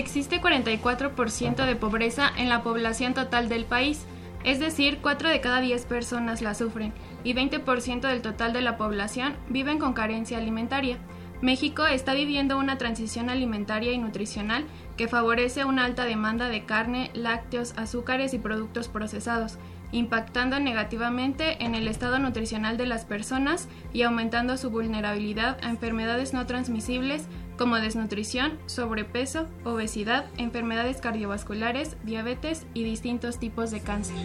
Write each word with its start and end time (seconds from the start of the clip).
Existe 0.00 0.40
44% 0.40 1.64
de 1.64 1.76
pobreza 1.76 2.30
en 2.36 2.48
la 2.48 2.62
población 2.62 3.14
total 3.14 3.48
del 3.48 3.64
país, 3.64 4.04
es 4.44 4.58
decir, 4.58 4.98
4 5.02 5.28
de 5.28 5.40
cada 5.40 5.60
10 5.60 5.84
personas 5.84 6.42
la 6.42 6.54
sufren 6.54 6.92
y 7.24 7.34
20% 7.34 8.00
del 8.00 8.22
total 8.22 8.52
de 8.52 8.62
la 8.62 8.76
población 8.76 9.34
viven 9.48 9.78
con 9.78 9.92
carencia 9.92 10.38
alimentaria. 10.38 10.98
México 11.42 11.86
está 11.86 12.12
viviendo 12.12 12.58
una 12.58 12.76
transición 12.76 13.30
alimentaria 13.30 13.92
y 13.92 13.98
nutricional 13.98 14.66
que 14.98 15.08
favorece 15.08 15.64
una 15.64 15.86
alta 15.86 16.04
demanda 16.04 16.48
de 16.48 16.64
carne, 16.64 17.10
lácteos, 17.14 17.72
azúcares 17.78 18.34
y 18.34 18.38
productos 18.38 18.88
procesados, 18.88 19.58
impactando 19.90 20.60
negativamente 20.60 21.64
en 21.64 21.74
el 21.74 21.88
estado 21.88 22.18
nutricional 22.18 22.76
de 22.76 22.86
las 22.86 23.06
personas 23.06 23.68
y 23.92 24.02
aumentando 24.02 24.58
su 24.58 24.70
vulnerabilidad 24.70 25.58
a 25.62 25.70
enfermedades 25.70 26.34
no 26.34 26.44
transmisibles 26.46 27.26
como 27.60 27.76
desnutrición, 27.76 28.58
sobrepeso, 28.64 29.46
obesidad, 29.64 30.24
enfermedades 30.38 30.96
cardiovasculares, 30.96 31.98
diabetes 32.04 32.64
y 32.72 32.84
distintos 32.84 33.38
tipos 33.38 33.70
de 33.70 33.82
cáncer. 33.82 34.16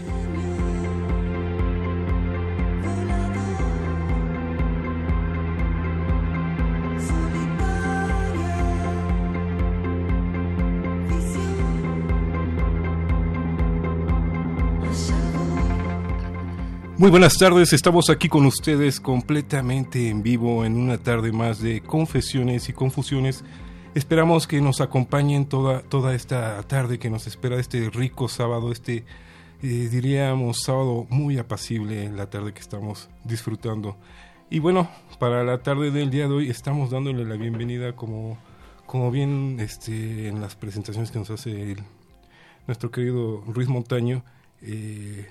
Muy 17.05 17.11
buenas 17.11 17.37
tardes, 17.37 17.71
estamos 17.71 18.09
aquí 18.09 18.27
con 18.29 18.47
ustedes 18.47 18.99
completamente 18.99 20.09
en 20.09 20.23
vivo 20.23 20.65
en 20.65 20.75
una 20.75 20.97
tarde 20.97 21.31
más 21.31 21.61
de 21.61 21.81
confesiones 21.81 22.67
y 22.67 22.73
confusiones. 22.73 23.43
Esperamos 23.93 24.47
que 24.47 24.59
nos 24.59 24.81
acompañen 24.81 25.45
toda, 25.45 25.83
toda 25.83 26.15
esta 26.15 26.63
tarde 26.63 26.97
que 26.97 27.11
nos 27.11 27.27
espera 27.27 27.59
este 27.59 27.91
rico 27.91 28.27
sábado, 28.27 28.71
este 28.71 29.05
eh, 29.61 29.87
diríamos 29.91 30.63
sábado 30.63 31.05
muy 31.11 31.37
apacible, 31.37 32.09
la 32.09 32.27
tarde 32.31 32.53
que 32.53 32.61
estamos 32.61 33.07
disfrutando. 33.23 33.97
Y 34.49 34.57
bueno, 34.57 34.89
para 35.19 35.43
la 35.43 35.61
tarde 35.61 35.91
del 35.91 36.09
día 36.09 36.27
de 36.27 36.33
hoy 36.33 36.49
estamos 36.49 36.89
dándole 36.89 37.23
la 37.23 37.35
bienvenida 37.35 37.95
como, 37.95 38.39
como 38.87 39.11
bien 39.11 39.57
este, 39.59 40.27
en 40.27 40.41
las 40.41 40.55
presentaciones 40.55 41.11
que 41.11 41.19
nos 41.19 41.29
hace 41.29 41.75
nuestro 42.65 42.89
querido 42.89 43.43
Ruiz 43.45 43.67
Montaño. 43.67 44.23
Eh, 44.63 45.27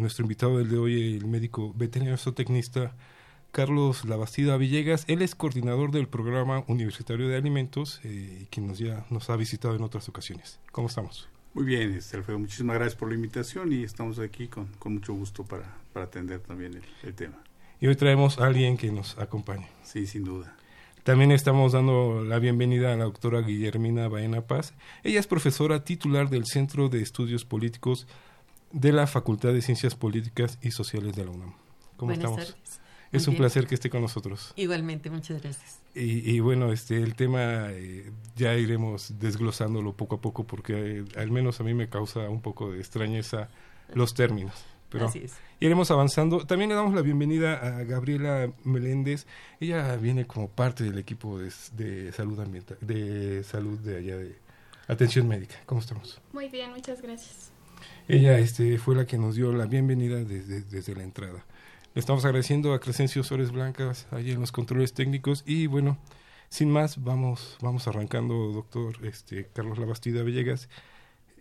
nuestro 0.00 0.24
invitado 0.24 0.58
del 0.58 0.68
de 0.68 0.78
hoy, 0.78 1.16
el 1.16 1.26
médico 1.26 1.72
veterinario 1.76 2.16
zootecnista 2.16 2.94
Carlos 3.52 4.04
Labastida 4.04 4.56
Villegas. 4.56 5.04
Él 5.08 5.22
es 5.22 5.34
coordinador 5.34 5.90
del 5.90 6.08
programa 6.08 6.64
universitario 6.68 7.28
de 7.28 7.36
alimentos 7.36 8.00
eh, 8.04 8.40
y 8.42 8.46
quien 8.46 8.66
nos 8.66 8.78
ya 8.78 9.04
nos 9.10 9.30
ha 9.30 9.36
visitado 9.36 9.74
en 9.74 9.82
otras 9.82 10.08
ocasiones. 10.08 10.60
¿Cómo 10.72 10.88
estamos? 10.88 11.28
Muy 11.52 11.64
bien, 11.64 11.92
este, 11.94 12.16
Alfredo, 12.16 12.38
muchísimas 12.38 12.76
gracias 12.76 12.96
por 12.96 13.08
la 13.08 13.16
invitación 13.16 13.72
y 13.72 13.82
estamos 13.82 14.20
aquí 14.20 14.46
con, 14.46 14.68
mucho 14.84 15.14
gusto 15.14 15.44
para, 15.44 15.76
atender 15.94 16.40
también 16.40 16.74
el, 16.74 16.82
el, 17.02 17.14
tema. 17.14 17.42
Y 17.80 17.88
hoy 17.88 17.96
traemos 17.96 18.38
a 18.38 18.46
alguien 18.46 18.76
que 18.76 18.92
nos 18.92 19.18
acompañe. 19.18 19.68
Sí, 19.82 20.06
sin 20.06 20.24
duda. 20.24 20.56
También 21.02 21.32
estamos 21.32 21.72
dando 21.72 22.22
la 22.24 22.38
bienvenida 22.38 22.92
a 22.92 22.96
la 22.96 23.04
doctora 23.04 23.40
Guillermina 23.40 24.06
Baena 24.06 24.42
Paz. 24.42 24.74
Ella 25.02 25.18
es 25.18 25.26
profesora 25.26 25.82
titular 25.82 26.28
del 26.30 26.44
Centro 26.46 26.88
de 26.88 27.02
Estudios 27.02 27.44
Políticos 27.44 28.06
de 28.72 28.92
la 28.92 29.06
Facultad 29.06 29.52
de 29.52 29.62
Ciencias 29.62 29.94
Políticas 29.94 30.58
y 30.62 30.70
Sociales 30.70 31.14
de 31.16 31.24
la 31.24 31.30
UNAM. 31.30 31.54
¿Cómo 31.96 32.12
Buenas 32.12 32.30
estamos? 32.30 32.46
Tardes. 32.46 32.80
Es 33.12 33.26
un 33.26 33.36
placer 33.36 33.66
que 33.66 33.74
esté 33.74 33.90
con 33.90 34.02
nosotros. 34.02 34.52
Igualmente, 34.56 35.10
muchas 35.10 35.42
gracias. 35.42 35.80
Y, 35.94 36.38
bueno, 36.38 36.72
este 36.72 37.02
el 37.02 37.16
tema 37.16 37.70
eh, 37.70 38.12
ya 38.36 38.54
iremos 38.54 39.18
desglosándolo 39.18 39.94
poco 39.94 40.16
a 40.16 40.20
poco 40.20 40.44
porque 40.44 41.00
eh, 41.00 41.04
al 41.16 41.32
menos 41.32 41.58
a 41.58 41.64
mí 41.64 41.74
me 41.74 41.88
causa 41.88 42.28
un 42.28 42.40
poco 42.40 42.70
de 42.70 42.78
extrañeza 42.78 43.48
los 43.92 44.14
términos. 44.14 44.54
Pero 44.88 45.06
Así 45.06 45.20
es. 45.24 45.34
iremos 45.58 45.90
avanzando. 45.90 46.46
También 46.46 46.70
le 46.70 46.76
damos 46.76 46.94
la 46.94 47.02
bienvenida 47.02 47.54
a 47.54 47.82
Gabriela 47.82 48.52
Meléndez. 48.62 49.26
Ella 49.58 49.96
viene 49.96 50.26
como 50.26 50.48
parte 50.48 50.84
del 50.84 50.98
equipo 50.98 51.38
de, 51.38 51.52
de 51.72 52.12
salud 52.12 52.38
ambiental, 52.38 52.78
de 52.80 53.42
salud 53.42 53.78
de 53.80 53.96
allá 53.98 54.16
de 54.16 54.38
atención 54.86 55.26
médica. 55.26 55.56
¿Cómo 55.66 55.80
estamos? 55.80 56.20
Muy 56.32 56.48
bien, 56.48 56.70
muchas 56.70 57.02
gracias. 57.02 57.50
Ella 58.12 58.40
este, 58.40 58.76
fue 58.78 58.96
la 58.96 59.06
que 59.06 59.18
nos 59.18 59.36
dio 59.36 59.52
la 59.52 59.66
bienvenida 59.66 60.16
desde, 60.24 60.62
desde 60.62 60.96
la 60.96 61.04
entrada. 61.04 61.44
Le 61.94 62.00
estamos 62.00 62.24
agradeciendo 62.24 62.74
a 62.74 62.80
Crescencio 62.80 63.22
Sores 63.22 63.52
Blancas 63.52 64.08
ahí 64.10 64.32
en 64.32 64.40
los 64.40 64.50
controles 64.50 64.94
técnicos 64.94 65.44
y 65.46 65.68
bueno, 65.68 65.96
sin 66.48 66.72
más, 66.72 67.04
vamos, 67.04 67.56
vamos 67.62 67.86
arrancando, 67.86 68.50
doctor 68.50 68.96
este, 69.06 69.46
Carlos 69.52 69.78
Labastida 69.78 70.24
Villegas. 70.24 70.68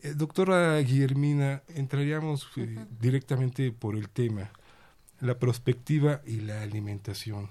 Eh, 0.03 0.13
doctora 0.15 0.79
Guillermina, 0.81 1.63
entraríamos 1.69 2.47
eh, 2.57 2.77
directamente 3.01 3.71
por 3.71 3.95
el 3.95 4.07
tema, 4.07 4.51
la 5.21 5.39
perspectiva 5.39 6.21
y 6.23 6.41
la 6.41 6.61
alimentación. 6.61 7.49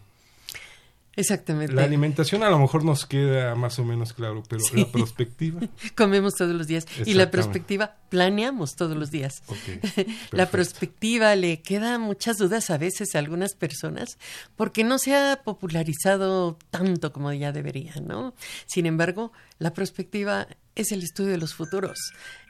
Exactamente. 1.17 1.75
La 1.75 1.83
alimentación 1.83 2.45
a 2.45 2.51
lo 2.51 2.61
mejor 2.61 2.85
nos 2.85 3.05
queda 3.05 3.57
más 3.57 3.79
o 3.81 3.85
menos 3.85 4.13
claro, 4.13 4.43
pero 4.49 4.63
la 4.73 4.87
perspectiva. 4.93 5.61
Comemos 5.97 6.35
todos 6.35 6.55
los 6.55 6.69
días. 6.69 6.87
Y 7.05 7.15
la 7.15 7.31
perspectiva, 7.31 7.97
planeamos 8.09 8.77
todos 8.77 8.97
los 8.97 9.11
días. 9.11 9.43
la 10.31 10.49
perspectiva 10.49 11.35
le 11.35 11.61
queda 11.61 11.99
muchas 11.99 12.39
dudas 12.39 12.71
a 12.71 12.79
veces 12.79 13.15
a 13.15 13.19
algunas 13.19 13.55
personas 13.55 14.17
porque 14.57 14.85
no 14.85 14.99
se 14.99 15.17
ha 15.17 15.43
popularizado 15.43 16.57
tanto 16.71 17.13
como 17.13 17.33
ya 17.33 17.51
debería, 17.51 17.95
¿no? 17.97 18.35
Sin 18.67 18.87
embargo, 18.87 19.33
la 19.59 19.75
perspectiva 19.75 20.47
es 20.77 20.93
el 20.93 21.03
estudio 21.03 21.33
de 21.33 21.39
los 21.39 21.55
futuros, 21.55 21.99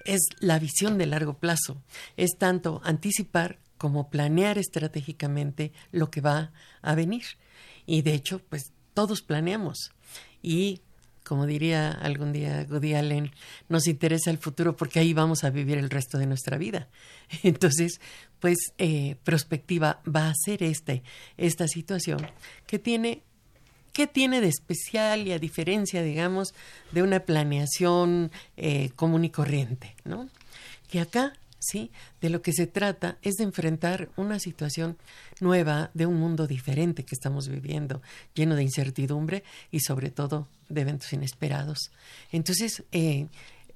es 0.05 0.21
la 0.41 0.59
visión 0.59 0.99
de 0.99 1.07
largo 1.07 1.39
plazo, 1.39 1.83
es 2.17 2.37
tanto 2.39 2.83
anticipar 2.85 3.59
como 3.79 4.11
planear 4.11 4.59
estratégicamente 4.59 5.73
lo 5.93 6.11
que 6.11 6.21
va 6.21 6.53
a 6.83 6.95
venir. 6.95 7.25
Y 7.89 8.03
de 8.03 8.13
hecho, 8.13 8.43
pues 8.51 8.71
todos 8.93 9.23
planeamos. 9.23 9.93
Y 10.43 10.83
como 11.25 11.47
diría 11.47 11.91
algún 11.91 12.33
día 12.33 12.67
Woody 12.71 12.95
Allen, 12.95 13.33
nos 13.71 13.87
interesa 13.87 14.31
el 14.31 14.37
futuro 14.37 14.77
porque 14.77 14.99
ahí 14.99 15.15
vamos 15.15 15.43
a 15.43 15.51
vivir 15.51 15.79
el 15.79 15.89
resto 15.89 16.19
de 16.19 16.27
nuestra 16.27 16.59
vida. 16.59 16.89
Entonces, 17.43 18.01
pues, 18.41 18.59
eh, 18.77 19.17
prospectiva 19.25 20.03
va 20.07 20.29
a 20.29 20.35
ser 20.35 20.63
este, 20.63 21.03
esta 21.39 21.67
situación 21.67 22.31
que 22.67 22.79
tiene, 22.79 23.23
¿qué 23.95 24.07
tiene 24.07 24.43
de 24.43 24.49
especial 24.49 25.27
y 25.27 25.33
a 25.33 25.39
diferencia, 25.39 26.03
digamos, 26.03 26.53
de 26.93 27.03
una 27.03 27.21
planeación 27.21 28.31
eh, 28.59 28.91
común 28.97 29.25
y 29.25 29.31
corriente, 29.31 29.97
¿no? 30.05 30.29
Que 30.91 31.01
acá 31.01 31.33
¿sí? 31.59 31.91
De 32.21 32.31
lo 32.31 32.43
que 32.43 32.53
se 32.53 32.67
trata 32.67 33.19
es 33.23 33.35
de 33.35 33.45
enfrentar 33.45 34.11
una 34.17 34.39
situación 34.39 34.97
nueva 35.41 35.91
de 35.95 36.07
un 36.07 36.17
mundo 36.17 36.47
diferente 36.47 37.05
que 37.05 37.15
estamos 37.15 37.49
viviendo, 37.49 38.03
lleno 38.35 38.57
de 38.57 38.63
incertidumbre 38.63 39.45
y 39.71 39.81
sobre 39.81 40.11
todo 40.11 40.49
de 40.69 40.81
eventos 40.81 41.13
inesperados. 41.13 41.91
Entonces, 42.33 42.85
eh, 42.93 43.27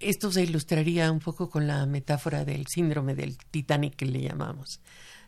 esto 0.01 0.33
se 0.33 0.43
ilustraría 0.43 1.11
un 1.13 1.21
poco 1.21 1.49
con 1.49 1.67
la 1.67 1.87
metáfora 1.87 2.45
del 2.45 2.67
síndrome 2.67 3.15
del 3.15 3.37
Titanic 3.39 3.97
que 3.97 4.07
le 4.07 4.21
llamamos. 4.21 4.81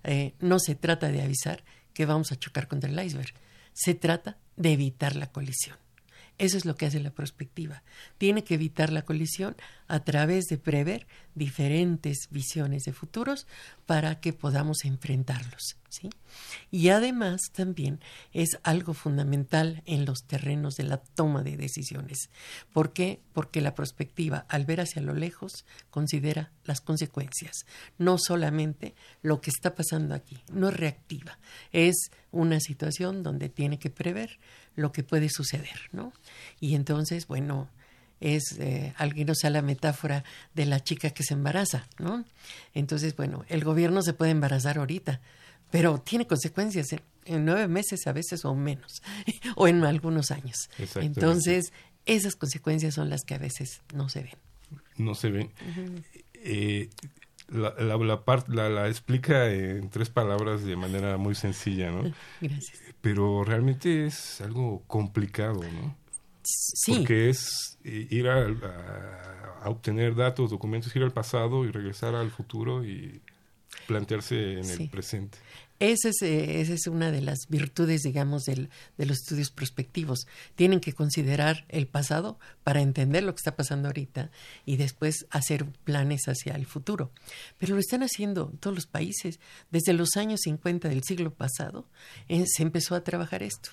Eh, 0.03 0.35
no 0.41 0.59
se 0.59 0.75
trata 0.75 1.09
de 1.09 1.23
avisar 1.23 1.65
que 1.93 2.07
vamos 2.07 2.33
a 2.33 2.37
chocar 2.37 2.67
contra 2.69 2.91
el 2.91 3.07
iceberg, 3.07 3.33
se 3.73 3.95
trata 3.95 4.37
de 4.57 4.73
evitar 4.73 5.17
la 5.17 5.31
colisión. 5.31 5.77
Eso 6.37 6.57
es 6.57 6.65
lo 6.65 6.75
que 6.75 6.87
hace 6.87 7.01
la 7.01 7.11
prospectiva. 7.11 7.83
Tiene 8.19 8.43
que 8.43 8.55
evitar 8.55 8.93
la 8.93 9.03
colisión 9.03 9.57
a 9.87 10.01
través 10.01 10.47
de 10.47 10.59
prever 10.59 11.07
diferentes 11.35 12.29
visiones 12.31 12.85
de 12.85 12.93
futuros 12.93 13.47
para 13.87 14.21
que 14.21 14.33
podamos 14.33 14.85
enfrentarlos. 14.85 15.77
¿sí? 15.89 16.11
Y 16.71 16.89
además 16.89 17.41
también 17.53 18.01
es 18.33 18.59
algo 18.65 18.95
fundamental 18.95 19.83
en 19.87 20.05
los 20.05 20.25
terrenos 20.25 20.75
de 20.75 20.85
la 20.85 20.99
toma 20.99 21.43
de 21.43 21.57
decisiones. 21.57 22.31
¿Por 22.73 22.93
qué? 22.93 23.21
Porque 23.33 23.61
la 23.61 23.75
prospectiva, 23.75 24.47
al 24.49 24.65
ver 24.65 24.81
hacia 24.81 25.03
lo 25.03 25.15
lejos, 25.15 25.65
considera 25.91 26.51
las 26.65 26.81
consecuencias, 26.81 27.67
no 27.99 28.17
solamente 28.19 28.95
lo 29.23 29.41
que 29.41 29.51
está 29.51 29.75
pasando 29.75 30.15
aquí, 30.15 30.39
no 30.53 30.69
es 30.69 30.77
reactiva, 30.77 31.39
es 31.73 32.11
una 32.33 32.59
situación 32.59 33.23
donde 33.23 33.49
tiene 33.49 33.79
que 33.79 33.91
prever 33.91 34.39
lo 34.77 34.93
que 34.93 35.03
puede 35.03 35.29
suceder, 35.29 35.79
¿no? 35.93 36.13
Y 36.61 36.75
entonces, 36.75 37.27
bueno, 37.27 37.69
es, 38.21 38.59
eh, 38.59 38.95
alguien 38.97 39.31
usa 39.31 39.51
la 39.51 39.63
metáfora 39.63 40.25
de 40.55 40.67
la 40.67 40.83
chica 40.83 41.11
que 41.11 41.23
se 41.23 41.35
embaraza, 41.35 41.87
¿no? 41.99 42.25
Entonces, 42.73 43.17
bueno, 43.17 43.45
el 43.49 43.65
gobierno 43.65 44.03
se 44.03 44.15
puede 44.15 44.31
embarazar 44.31 44.79
ahorita, 44.79 45.21
pero 45.71 45.99
tiene 45.99 46.27
consecuencias 46.27 46.93
en, 46.93 47.45
nueve 47.45 47.69
meses 47.69 48.07
a 48.07 48.13
veces 48.13 48.45
o 48.45 48.55
menos, 48.55 49.03
o 49.57 49.69
en 49.69 49.85
algunos 49.85 50.31
años. 50.31 50.69
Entonces, 50.97 51.73
esas 52.07 52.37
consecuencias 52.37 52.95
son 52.95 53.11
las 53.11 53.23
que 53.25 53.35
a 53.35 53.39
veces 53.39 53.83
no 53.93 54.09
se 54.09 54.23
ven. 54.23 54.37
No 54.97 55.15
se 55.15 55.31
ven. 55.31 55.51
Eh, 56.35 56.91
la, 57.55 57.75
la, 57.79 58.23
la, 58.49 58.69
la, 58.69 58.89
explica 58.89 59.51
en 59.51 59.89
tres 59.89 60.11
palabras 60.11 60.65
de 60.65 60.77
manera 60.77 61.17
muy 61.17 61.35
sencilla, 61.35 61.91
¿no? 61.91 62.03
Gracias. 62.41 62.81
Pero 63.01 63.45
realmente 63.45 64.07
es 64.07 64.41
algo 64.41 64.83
complicado, 64.87 65.61
¿no? 65.63 65.97
Sí. 66.43 66.97
Porque 66.97 67.31
es 67.31 67.79
ir 67.85 68.29
a, 68.29 68.47
a, 69.63 69.69
obtener 69.71 70.15
datos, 70.15 70.51
documentos, 70.51 70.95
ir 70.95 71.03
al 71.03 71.13
pasado 71.13 71.65
y 71.65 71.71
regresar 71.71 72.15
al 72.15 72.31
futuro 72.31 72.85
y 72.85 73.23
plantearse 73.87 74.59
en 74.61 74.69
el 74.69 74.91
presente. 74.91 75.39
Esa 75.91 76.09
es, 76.09 76.23
eh, 76.23 76.63
esa 76.63 76.73
es 76.73 76.87
una 76.87 77.11
de 77.11 77.21
las 77.21 77.41
virtudes, 77.49 78.01
digamos, 78.01 78.45
del, 78.45 78.71
de 78.97 79.05
los 79.05 79.19
estudios 79.19 79.51
prospectivos. 79.51 80.27
Tienen 80.55 80.81
que 80.81 80.95
considerar 80.95 81.67
el 81.69 81.87
pasado 81.87 82.39
para 82.63 82.81
entender 82.81 83.23
lo 83.23 83.35
que 83.35 83.41
está 83.41 83.55
pasando 83.55 83.89
ahorita 83.89 84.31
y 84.65 84.79
después 84.79 85.27
hacer 85.29 85.67
planes 85.85 86.23
hacia 86.27 86.55
el 86.55 86.65
futuro. 86.65 87.13
Pero 87.59 87.75
lo 87.75 87.81
están 87.81 88.03
haciendo 88.03 88.51
todos 88.61 88.75
los 88.75 88.87
países. 88.87 89.41
Desde 89.71 89.93
los 89.93 90.17
años 90.17 90.41
50 90.45 90.89
del 90.89 91.03
siglo 91.03 91.35
pasado 91.35 91.87
eh, 92.29 92.45
se 92.47 92.63
empezó 92.63 92.95
a 92.95 93.05
trabajar 93.05 93.43
esto 93.43 93.71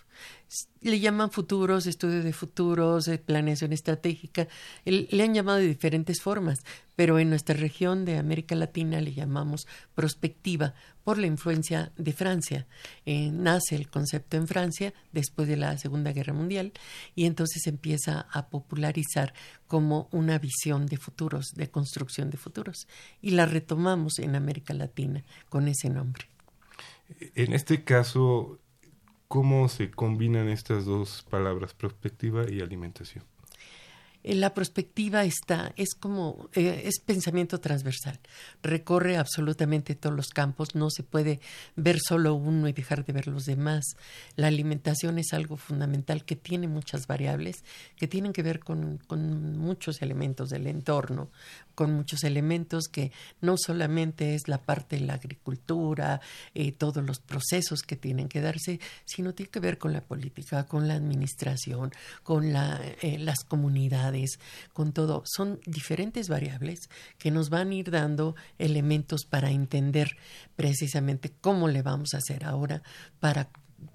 le 0.81 0.99
llaman 0.99 1.31
futuros, 1.31 1.85
estudio 1.85 2.23
de 2.23 2.33
futuros, 2.33 3.09
planeación 3.25 3.71
estratégica, 3.71 4.47
le 4.85 5.23
han 5.23 5.33
llamado 5.33 5.59
de 5.59 5.67
diferentes 5.67 6.21
formas, 6.21 6.59
pero 6.95 7.19
en 7.19 7.29
nuestra 7.29 7.55
región 7.55 8.05
de 8.05 8.17
América 8.17 8.55
Latina 8.55 8.99
le 8.99 9.13
llamamos 9.13 9.67
prospectiva 9.95 10.73
por 11.03 11.17
la 11.17 11.27
influencia 11.27 11.91
de 11.97 12.13
Francia. 12.13 12.67
Eh, 13.05 13.31
nace 13.31 13.75
el 13.75 13.89
concepto 13.89 14.37
en 14.37 14.47
Francia 14.47 14.93
después 15.11 15.47
de 15.47 15.57
la 15.57 15.77
Segunda 15.77 16.11
Guerra 16.11 16.33
Mundial 16.33 16.73
y 17.15 17.25
entonces 17.25 17.65
empieza 17.67 18.27
a 18.31 18.49
popularizar 18.49 19.33
como 19.67 20.09
una 20.11 20.37
visión 20.37 20.85
de 20.85 20.97
futuros, 20.97 21.53
de 21.55 21.69
construcción 21.69 22.29
de 22.29 22.37
futuros. 22.37 22.87
Y 23.21 23.31
la 23.31 23.45
retomamos 23.45 24.19
en 24.19 24.35
América 24.35 24.73
Latina 24.73 25.23
con 25.49 25.67
ese 25.67 25.89
nombre. 25.89 26.25
En 27.35 27.53
este 27.53 27.83
caso, 27.83 28.59
¿Cómo 29.31 29.69
se 29.69 29.89
combinan 29.91 30.49
estas 30.49 30.83
dos 30.83 31.25
palabras, 31.29 31.73
perspectiva 31.73 32.51
y 32.51 32.59
alimentación? 32.59 33.23
Eh, 34.23 34.35
la 34.35 34.53
perspectiva 34.53 35.23
está, 35.23 35.73
es 35.77 35.95
como, 35.95 36.49
eh, 36.53 36.83
es 36.85 36.99
pensamiento 36.99 37.59
transversal, 37.59 38.19
recorre 38.61 39.17
absolutamente 39.17 39.95
todos 39.95 40.15
los 40.15 40.29
campos, 40.29 40.75
no 40.75 40.89
se 40.89 41.03
puede 41.03 41.39
ver 41.75 41.99
solo 41.99 42.35
uno 42.35 42.67
y 42.67 42.73
dejar 42.73 43.03
de 43.05 43.13
ver 43.13 43.27
los 43.27 43.45
demás. 43.45 43.83
La 44.35 44.47
alimentación 44.47 45.17
es 45.17 45.33
algo 45.33 45.57
fundamental 45.57 46.23
que 46.23 46.35
tiene 46.35 46.67
muchas 46.67 47.07
variables, 47.07 47.63
que 47.95 48.07
tienen 48.07 48.33
que 48.33 48.43
ver 48.43 48.59
con, 48.59 48.97
con 49.07 49.57
muchos 49.57 50.01
elementos 50.01 50.49
del 50.49 50.67
entorno, 50.67 51.31
con 51.73 51.93
muchos 51.93 52.23
elementos 52.23 52.87
que 52.87 53.11
no 53.39 53.55
solamente 53.57 54.35
es 54.35 54.47
la 54.47 54.59
parte 54.59 54.97
de 54.97 55.05
la 55.05 55.13
agricultura, 55.13 56.21
eh, 56.53 56.71
todos 56.71 57.03
los 57.03 57.19
procesos 57.19 57.81
que 57.81 57.95
tienen 57.95 58.27
que 58.27 58.41
darse, 58.41 58.79
sino 59.05 59.33
tiene 59.33 59.49
que 59.49 59.59
ver 59.59 59.77
con 59.77 59.93
la 59.93 60.01
política, 60.01 60.65
con 60.65 60.87
la 60.87 60.93
administración, 60.93 61.91
con 62.23 62.53
la, 62.53 62.79
las 63.01 63.43
comunidades 63.43 64.10
con 64.73 64.93
todo. 64.93 65.23
Son 65.25 65.59
diferentes 65.65 66.29
variables 66.29 66.89
que 67.17 67.31
nos 67.31 67.49
van 67.49 67.71
a 67.71 67.75
ir 67.75 67.91
dando 67.91 68.35
elementos 68.59 69.25
para 69.25 69.51
entender 69.51 70.17
precisamente 70.55 71.31
cómo 71.41 71.67
le 71.67 71.81
vamos 71.81 72.13
a 72.13 72.17
hacer 72.17 72.43
ahora 72.45 72.83
para 73.19 73.49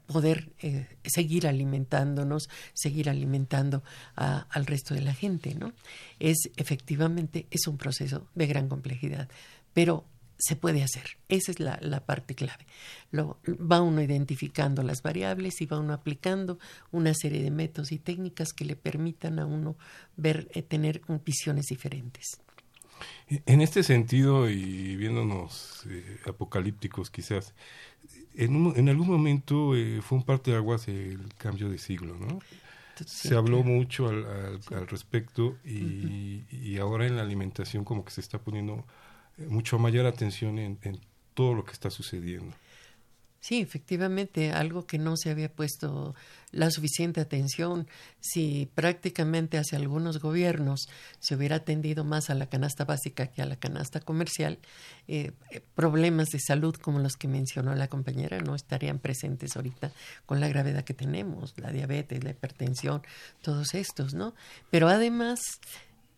poder 0.06 0.52
eh, 0.60 0.86
seguir 1.04 1.46
alimentándonos, 1.46 2.48
seguir 2.74 3.08
alimentando 3.08 3.82
al 4.14 4.66
resto 4.66 4.94
de 4.94 5.00
la 5.00 5.14
gente, 5.14 5.54
¿no? 5.54 5.72
Es 6.18 6.50
efectivamente 6.56 7.46
es 7.50 7.66
un 7.66 7.76
proceso 7.76 8.28
de 8.34 8.46
gran 8.46 8.68
complejidad, 8.68 9.28
pero 9.72 10.04
se 10.38 10.56
puede 10.56 10.82
hacer. 10.82 11.18
Esa 11.28 11.50
es 11.52 11.60
la, 11.60 11.78
la, 11.80 12.04
parte 12.04 12.34
clave. 12.34 12.66
Lo, 13.10 13.38
va 13.46 13.80
uno 13.80 14.02
identificando 14.02 14.82
las 14.82 15.02
variables 15.02 15.60
y 15.60 15.66
va 15.66 15.78
uno 15.78 15.92
aplicando 15.92 16.58
una 16.92 17.14
serie 17.14 17.42
de 17.42 17.50
métodos 17.50 17.92
y 17.92 17.98
técnicas 17.98 18.52
que 18.52 18.64
le 18.64 18.76
permitan 18.76 19.38
a 19.38 19.46
uno 19.46 19.76
ver, 20.16 20.48
eh, 20.54 20.62
tener 20.62 21.02
visiones 21.24 21.66
diferentes. 21.66 22.40
En 23.28 23.60
este 23.60 23.82
sentido, 23.82 24.48
y 24.48 24.96
viéndonos 24.96 25.84
eh, 25.90 26.20
apocalípticos 26.26 27.10
quizás, 27.10 27.54
en, 28.34 28.72
en 28.76 28.88
algún 28.88 29.08
momento 29.08 29.74
eh, 29.74 30.00
fue 30.00 30.18
un 30.18 30.24
parte 30.24 30.52
de 30.52 30.58
aguas 30.58 30.88
el 30.88 31.34
cambio 31.36 31.68
de 31.68 31.78
siglo, 31.78 32.16
¿no? 32.18 32.38
se 33.04 33.34
habló 33.34 33.62
mucho 33.62 34.08
al, 34.08 34.24
al, 34.72 34.86
respecto 34.86 35.58
y, 35.64 36.44
y, 36.50 36.78
ahora 36.78 37.06
en 37.06 37.16
la 37.16 37.22
alimentación 37.22 37.84
como 37.84 38.06
que 38.06 38.10
se 38.10 38.22
está 38.22 38.38
poniendo 38.38 38.86
mucho 39.38 39.78
mayor 39.78 40.06
atención 40.06 40.58
en, 40.58 40.78
todo 41.34 41.54
lo 41.54 41.64
que 41.64 41.72
está 41.72 41.90
sucediendo. 41.90 42.54
Sí, 43.40 43.60
efectivamente, 43.60 44.50
algo 44.50 44.86
que 44.86 44.98
no 44.98 45.16
se 45.16 45.30
había 45.30 45.52
puesto 45.52 46.16
la 46.50 46.70
suficiente 46.70 47.20
atención. 47.20 47.86
Si 48.20 48.68
prácticamente 48.74 49.58
hace 49.58 49.76
algunos 49.76 50.18
gobiernos 50.20 50.88
se 51.20 51.36
hubiera 51.36 51.56
atendido 51.56 52.02
más 52.02 52.28
a 52.28 52.34
la 52.34 52.48
canasta 52.48 52.84
básica 52.84 53.28
que 53.28 53.42
a 53.42 53.46
la 53.46 53.54
canasta 53.54 54.00
comercial, 54.00 54.58
eh, 55.06 55.30
eh, 55.50 55.60
problemas 55.76 56.30
de 56.30 56.40
salud 56.40 56.74
como 56.74 56.98
los 56.98 57.16
que 57.16 57.28
mencionó 57.28 57.74
la 57.76 57.86
compañera 57.86 58.40
no 58.40 58.56
estarían 58.56 58.98
presentes 58.98 59.54
ahorita 59.54 59.92
con 60.24 60.40
la 60.40 60.48
gravedad 60.48 60.82
que 60.82 60.94
tenemos, 60.94 61.54
la 61.56 61.70
diabetes, 61.70 62.24
la 62.24 62.30
hipertensión, 62.30 63.02
todos 63.42 63.74
estos, 63.74 64.14
¿no? 64.14 64.34
Pero 64.70 64.88
además 64.88 65.38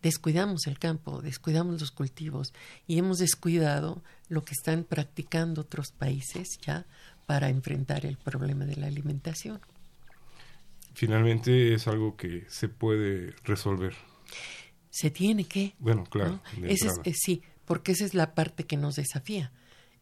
descuidamos 0.01 0.67
el 0.67 0.79
campo, 0.79 1.21
descuidamos 1.21 1.81
los 1.81 1.91
cultivos 1.91 2.53
y 2.87 2.97
hemos 2.97 3.17
descuidado 3.17 4.01
lo 4.27 4.43
que 4.43 4.53
están 4.53 4.83
practicando 4.83 5.61
otros 5.61 5.91
países 5.91 6.57
ya 6.61 6.85
para 7.25 7.49
enfrentar 7.49 8.05
el 8.05 8.17
problema 8.17 8.65
de 8.65 8.75
la 8.75 8.87
alimentación. 8.87 9.59
Finalmente 10.93 11.73
es 11.73 11.87
algo 11.87 12.17
que 12.17 12.45
se 12.49 12.67
puede 12.67 13.33
resolver. 13.43 13.95
Se 14.89 15.11
tiene 15.11 15.45
que. 15.45 15.75
Bueno, 15.79 16.03
claro. 16.05 16.41
sí, 17.13 17.41
porque 17.65 17.91
esa 17.91 18.05
es 18.05 18.13
la 18.13 18.33
parte 18.33 18.65
que 18.65 18.77
nos 18.77 18.95
desafía. 18.95 19.51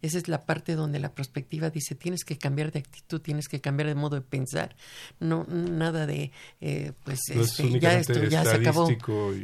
Esa 0.02 0.18
es 0.18 0.28
la 0.28 0.46
parte 0.46 0.76
donde 0.76 1.00
la 1.00 1.14
perspectiva 1.14 1.70
dice 1.70 1.96
tienes 1.96 2.24
que 2.24 2.38
cambiar 2.38 2.72
de 2.72 2.80
actitud, 2.80 3.22
tienes 3.22 3.48
que 3.48 3.62
cambiar 3.62 3.88
de 3.88 3.96
modo 3.96 4.16
de 4.16 4.22
pensar, 4.22 4.76
no 5.20 5.46
nada 5.46 6.06
de 6.06 6.32
eh, 6.62 6.94
pues 7.04 7.20
este, 7.30 7.80
ya 7.80 8.00
esto 8.00 8.24
ya 8.26 8.44
se 8.44 8.58
acabó. 8.58 8.90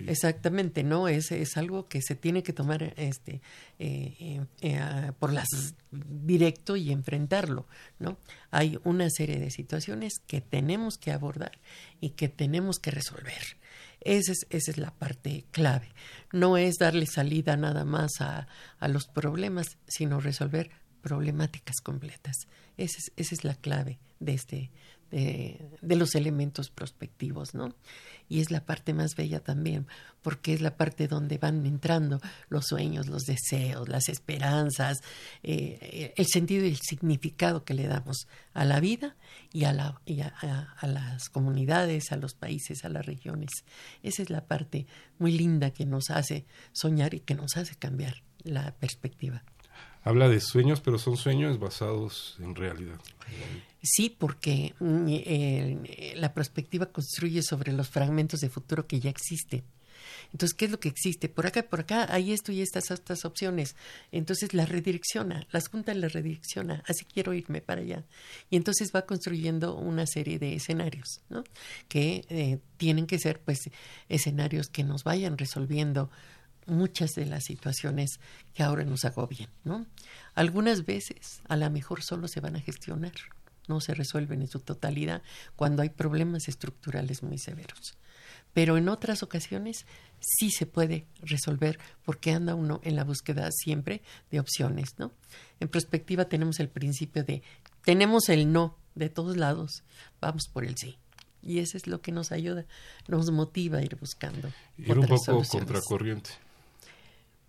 Exactamente, 0.07 0.83
no 0.83 1.07
es 1.07 1.31
es 1.31 1.57
algo 1.57 1.87
que 1.87 2.01
se 2.01 2.15
tiene 2.15 2.43
que 2.43 2.53
tomar 2.53 2.93
este 2.97 3.41
eh, 3.79 4.45
eh, 4.61 5.11
por 5.19 5.33
las 5.33 5.47
directo 5.91 6.75
y 6.75 6.91
enfrentarlo, 6.91 7.67
¿no? 7.99 8.17
Hay 8.51 8.79
una 8.83 9.09
serie 9.09 9.39
de 9.39 9.51
situaciones 9.51 10.19
que 10.25 10.41
tenemos 10.41 10.97
que 10.97 11.11
abordar 11.11 11.59
y 11.99 12.11
que 12.11 12.29
tenemos 12.29 12.79
que 12.79 12.91
resolver. 12.91 13.57
Esa 14.05 14.31
es, 14.31 14.45
esa 14.49 14.71
es 14.71 14.77
la 14.77 14.91
parte 14.91 15.45
clave. 15.51 15.89
No 16.31 16.57
es 16.57 16.77
darle 16.77 17.05
salida 17.05 17.57
nada 17.57 17.85
más 17.85 18.19
a, 18.19 18.47
a 18.79 18.87
los 18.87 19.07
problemas, 19.07 19.77
sino 19.87 20.19
resolver 20.19 20.71
problemáticas 21.01 21.81
completas. 21.81 22.47
Esa 22.77 22.97
es, 22.97 23.11
esa 23.17 23.35
es 23.35 23.43
la 23.43 23.55
clave 23.55 23.99
de 24.19 24.33
este, 24.33 24.71
de, 25.13 25.95
los 25.95 26.15
elementos 26.15 26.69
prospectivos, 26.69 27.53
¿no? 27.53 27.75
Y 28.29 28.39
es 28.39 28.51
la 28.51 28.65
parte 28.65 28.93
más 28.93 29.15
bella 29.15 29.39
también, 29.39 29.87
porque 30.21 30.53
es 30.53 30.61
la 30.61 30.75
parte 30.77 31.07
donde 31.07 31.37
van 31.37 31.65
entrando 31.65 32.19
los 32.49 32.65
sueños, 32.67 33.07
los 33.07 33.23
deseos, 33.23 33.89
las 33.89 34.09
esperanzas, 34.09 34.99
eh, 35.43 36.13
el 36.15 36.25
sentido 36.27 36.65
y 36.65 36.69
el 36.69 36.77
significado 36.77 37.63
que 37.63 37.73
le 37.73 37.87
damos 37.87 38.27
a 38.53 38.65
la 38.65 38.79
vida 38.79 39.15
y, 39.51 39.65
a, 39.65 39.73
la, 39.73 40.01
y 40.05 40.21
a, 40.21 40.33
a, 40.79 40.87
las 40.87 41.29
comunidades, 41.29 42.11
a 42.11 42.17
los 42.17 42.33
países, 42.33 42.85
a 42.85 42.89
las 42.89 43.05
regiones. 43.05 43.49
Esa 44.01 44.23
es 44.23 44.29
la 44.29 44.45
parte 44.45 44.87
muy 45.19 45.31
linda 45.31 45.71
que 45.71 45.85
nos 45.85 46.09
hace 46.09 46.45
soñar 46.71 47.13
y 47.13 47.19
que 47.19 47.35
nos 47.35 47.57
hace 47.57 47.75
cambiar 47.75 48.23
la 48.43 48.73
perspectiva. 48.75 49.43
Habla 50.03 50.27
de 50.27 50.41
sueños, 50.41 50.81
pero 50.81 50.97
son 50.97 51.17
sueños 51.17 51.59
basados 51.59 52.35
en 52.39 52.55
realidad. 52.55 52.99
Sí, 53.81 54.15
porque 54.17 54.73
mm, 54.79 55.05
eh, 55.07 56.13
la 56.17 56.33
perspectiva 56.33 56.87
construye 56.87 57.41
sobre 57.41 57.71
los 57.71 57.89
fragmentos 57.89 58.41
de 58.41 58.49
futuro 58.49 58.85
que 58.85 58.99
ya 58.99 59.09
existen. 59.09 59.63
Entonces, 60.31 60.55
¿qué 60.55 60.65
es 60.65 60.71
lo 60.71 60.79
que 60.79 60.89
existe? 60.89 61.29
Por 61.29 61.45
acá, 61.47 61.63
por 61.63 61.81
acá, 61.81 62.07
hay 62.09 62.33
esto 62.33 62.51
y 62.51 62.61
estas, 62.61 62.91
estas 62.91 63.25
opciones. 63.25 63.75
Entonces, 64.11 64.53
la 64.53 64.65
redirecciona, 64.65 65.47
las 65.51 65.67
juntas 65.67 65.95
las 65.95 66.13
redirecciona. 66.13 66.83
Así 66.87 67.05
quiero 67.05 67.33
irme 67.33 67.61
para 67.61 67.81
allá. 67.81 68.05
Y 68.49 68.55
entonces 68.55 68.91
va 68.93 69.03
construyendo 69.05 69.75
una 69.75 70.05
serie 70.07 70.39
de 70.39 70.55
escenarios, 70.55 71.21
¿no? 71.29 71.43
Que 71.87 72.25
eh, 72.29 72.59
tienen 72.77 73.05
que 73.05 73.19
ser, 73.19 73.39
pues, 73.41 73.69
escenarios 74.09 74.67
que 74.67 74.83
nos 74.83 75.03
vayan 75.03 75.37
resolviendo 75.37 76.09
muchas 76.65 77.15
de 77.15 77.25
las 77.25 77.45
situaciones 77.45 78.19
que 78.53 78.63
ahora 78.63 78.83
nos 78.83 79.05
agobian, 79.05 79.49
¿no? 79.63 79.85
Algunas 80.33 80.85
veces, 80.85 81.41
a 81.47 81.57
lo 81.57 81.69
mejor 81.69 82.03
solo 82.03 82.27
se 82.27 82.39
van 82.39 82.55
a 82.55 82.61
gestionar 82.61 83.13
no 83.67 83.79
se 83.79 83.93
resuelven 83.93 84.41
en 84.41 84.47
su 84.47 84.59
totalidad 84.59 85.21
cuando 85.55 85.81
hay 85.81 85.89
problemas 85.89 86.47
estructurales 86.47 87.23
muy 87.23 87.37
severos. 87.37 87.97
Pero 88.53 88.77
en 88.77 88.87
otras 88.89 89.23
ocasiones 89.23 89.85
sí 90.19 90.51
se 90.51 90.65
puede 90.65 91.07
resolver 91.21 91.79
porque 92.03 92.31
anda 92.31 92.55
uno 92.55 92.81
en 92.83 92.95
la 92.95 93.03
búsqueda 93.03 93.49
siempre 93.51 94.01
de 94.31 94.39
opciones, 94.39 94.95
¿no? 94.97 95.11
En 95.59 95.67
perspectiva 95.67 96.25
tenemos 96.25 96.59
el 96.59 96.69
principio 96.69 97.23
de 97.23 97.41
tenemos 97.83 98.29
el 98.29 98.51
no 98.51 98.77
de 98.95 99.09
todos 99.09 99.37
lados, 99.37 99.83
vamos 100.21 100.47
por 100.51 100.65
el 100.65 100.77
sí. 100.77 100.97
Y 101.41 101.59
eso 101.59 101.75
es 101.75 101.87
lo 101.87 102.01
que 102.01 102.13
nos 102.13 102.31
ayuda, 102.31 102.65
nos 103.07 103.29
motiva 103.31 103.79
a 103.79 103.81
ir 103.81 103.97
buscando. 103.97 104.49
Ir 104.77 104.97
un 104.97 105.07
poco 105.07 105.43
contracorriente. 105.43 106.29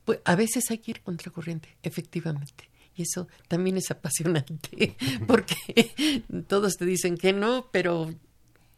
Pues 0.04 0.20
a 0.24 0.36
veces 0.36 0.70
hay 0.70 0.78
que 0.78 0.92
ir 0.92 1.00
contracorriente, 1.02 1.76
efectivamente. 1.82 2.68
Y 2.96 3.02
eso 3.02 3.28
también 3.48 3.76
es 3.76 3.90
apasionante, 3.90 4.96
porque 5.26 6.22
todos 6.46 6.76
te 6.76 6.84
dicen 6.84 7.16
que 7.16 7.32
no, 7.32 7.68
pero 7.72 8.14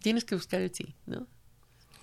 tienes 0.01 0.25
que 0.25 0.35
buscar 0.35 0.61
el 0.63 0.73
sí, 0.73 0.95
¿no? 1.07 1.27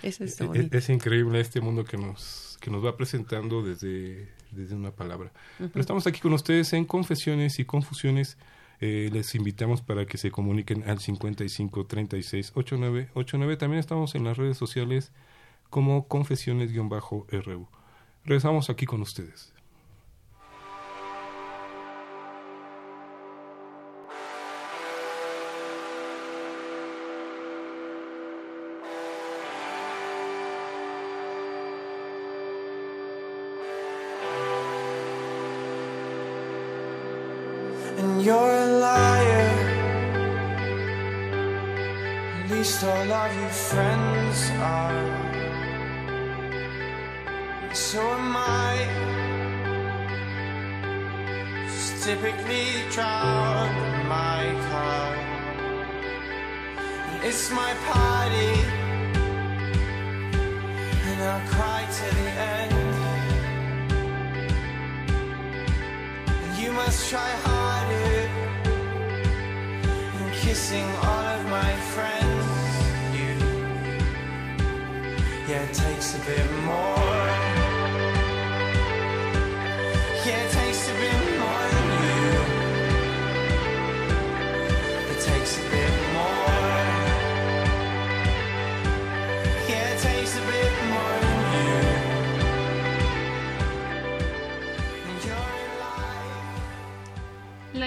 Eso 0.01 0.24
es, 0.24 0.39
e, 0.42 0.46
e, 0.46 0.70
es, 0.72 0.89
increíble 0.89 1.39
este 1.39 1.62
mundo 1.62 1.86
que 1.86 1.98
nos, 1.98 2.58
que 2.60 2.70
nos 2.70 2.84
va 2.84 2.98
presentando 2.98 3.63
desde, 3.63 4.30
desde 4.51 4.75
una 4.75 4.92
palabra. 4.92 5.32
Pero 5.58 5.80
estamos 5.80 6.06
aquí 6.08 6.20
con 6.20 6.34
ustedes 6.34 6.74
en 6.74 6.86
Confesiones 6.86 7.58
y 7.60 7.65
Confusiones. 7.65 8.38
Eh, 8.82 9.10
les 9.13 9.34
invitamos 9.36 9.82
para 9.82 10.06
que 10.06 10.18
se 10.18 10.30
comuniquen 10.30 10.84
al 10.89 11.00
55 11.00 11.86
36 11.86 12.51
89 12.53 13.10
89. 13.13 13.58
También 13.58 13.80
estamos 13.80 14.13
en 14.15 14.25
las 14.25 14.38
redes 14.38 14.58
sociales 14.58 15.13
como 15.70 16.08
confesiones-ru. 16.08 17.68
Regresamos 18.25 18.70
aquí 18.70 18.86
con 18.86 19.01
ustedes. 19.01 19.53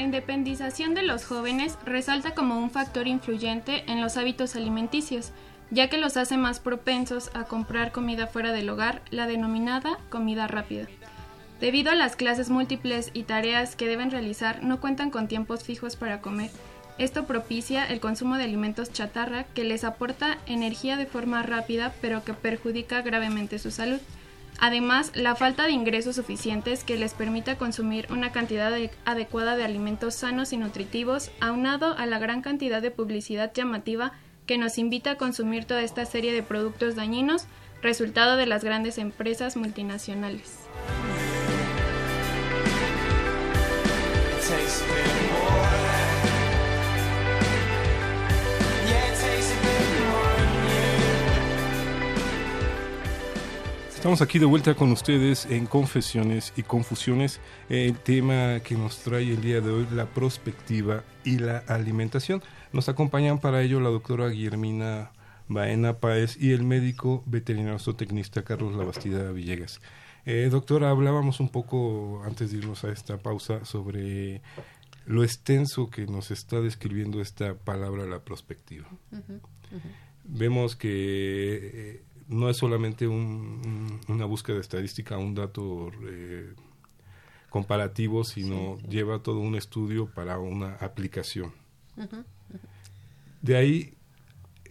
Independización 0.07 0.95
de 0.95 1.03
los 1.03 1.25
jóvenes 1.25 1.77
resalta 1.85 2.35
como 2.35 2.59
un 2.59 2.71
factor 2.71 3.07
influyente 3.07 3.85
en 3.91 4.01
los 4.01 4.17
hábitos 4.17 4.57
alimenticios, 4.57 5.33
ya 5.71 5.89
que 5.89 5.99
los 5.99 6.17
hace 6.17 6.37
más 6.37 6.61
propensos 6.61 7.31
a 7.35 7.45
comprar 7.45 7.93
comida 7.93 8.29
fuera 8.29 8.53
del 8.53 8.71
hogar, 8.71 9.03
la 9.11 9.27
denominada 9.27 9.99
comida 10.09 10.47
rápida. 10.47 10.87
Debido 11.61 11.91
a 11.91 11.97
las 11.97 12.17
clases 12.17 12.51
múltiples 12.51 13.11
y 13.15 13.25
tareas 13.25 13.75
que 13.75 13.89
deben 13.89 14.11
realizar, 14.11 14.63
no 14.63 14.81
cuentan 14.81 15.11
con 15.11 15.27
tiempos 15.27 15.65
fijos 15.65 15.97
para 15.97 16.21
comer. 16.21 16.51
Esto 16.99 17.27
propicia 17.27 17.85
el 17.85 17.99
consumo 17.99 18.37
de 18.37 18.45
alimentos 18.45 18.93
chatarra 18.93 19.45
que 19.45 19.65
les 19.65 19.83
aporta 19.83 20.39
energía 20.47 20.97
de 20.97 21.07
forma 21.07 21.43
rápida 21.43 21.93
pero 22.01 22.25
que 22.25 22.33
perjudica 22.33 23.03
gravemente 23.03 23.59
su 23.59 23.71
salud. 23.71 24.01
Además, 24.59 25.13
la 25.15 25.35
falta 25.35 25.65
de 25.65 25.73
ingresos 25.73 26.17
suficientes 26.17 26.83
que 26.83 26.97
les 26.97 27.15
permita 27.15 27.59
consumir 27.59 28.07
una 28.11 28.33
cantidad 28.33 28.73
adecuada 29.05 29.57
de 29.57 29.65
alimentos 29.65 30.15
sanos 30.15 30.53
y 30.53 30.57
nutritivos, 30.57 31.31
aunado 31.41 31.97
a 31.97 32.07
la 32.07 32.19
gran 32.19 32.43
cantidad 32.43 32.81
de 32.81 32.91
publicidad 32.91 33.53
llamativa 33.53 34.13
que 34.47 34.59
nos 34.59 34.79
invita 34.79 35.13
a 35.13 35.17
consumir 35.17 35.65
toda 35.65 35.83
esta 35.83 36.07
serie 36.07 36.33
de 36.33 36.43
productos 36.43 36.97
dañinos, 36.97 37.47
resultado 37.83 38.37
de 38.37 38.47
las 38.47 38.65
grandes 38.65 38.99
empresas 38.99 39.57
multinacionales. 39.57 40.61
Estamos 54.07 54.23
aquí 54.23 54.39
de 54.39 54.47
vuelta 54.47 54.77
con 54.77 54.93
ustedes 54.93 55.47
en 55.47 55.67
Confesiones 55.67 56.53
y 56.57 56.63
Confusiones. 56.63 57.41
El 57.69 57.99
tema 57.99 58.61
que 58.61 58.77
nos 58.77 58.99
trae 58.99 59.33
el 59.33 59.41
día 59.41 59.61
de 59.61 59.69
hoy, 59.69 59.89
la 59.91 60.07
prospectiva 60.07 61.03
y 61.25 61.39
la 61.39 61.59
alimentación. 61.67 62.41
Nos 62.73 62.89
acompañan 62.89 63.41
para 63.41 63.63
ello 63.63 63.81
la 63.81 63.89
doctora 63.89 64.29
Guillermina 64.29 65.11
Baena 65.49 65.99
Páez 65.99 66.41
y 66.41 66.53
el 66.53 66.63
médico 66.63 67.25
veterinario 67.27 67.81
zootecnista 67.81 68.45
Carlos 68.45 68.77
Labastida 68.77 69.33
Villegas. 69.33 69.81
Eh, 70.25 70.51
doctora, 70.53 70.91
hablábamos 70.91 71.41
un 71.41 71.49
poco 71.49 72.23
antes 72.25 72.53
de 72.53 72.59
irnos 72.59 72.85
a 72.85 72.93
esta 72.93 73.19
pausa 73.19 73.65
sobre 73.65 74.41
lo 75.05 75.25
extenso 75.25 75.91
que 75.91 76.07
nos 76.07 76.31
está 76.31 76.61
describiendo 76.61 77.21
esta 77.21 77.57
palabra, 77.57 78.07
la 78.07 78.21
prospectiva. 78.21 78.87
Vemos 80.23 80.77
que 80.77 80.91
eh, 80.93 82.06
no 82.29 82.51
es 82.51 82.57
solamente 82.57 83.07
una 83.07 84.25
búsqueda 84.25 84.61
estadística, 84.61 85.17
un 85.19 85.35
dato 85.35 85.91
eh, 86.09 86.55
comparativo, 87.51 88.25
sino 88.25 88.79
lleva 88.89 89.21
todo 89.21 89.39
un 89.39 89.55
estudio 89.55 90.07
para 90.13 90.39
una 90.39 90.75
aplicación. 90.77 91.53
De 93.43 93.57
ahí, 93.57 93.95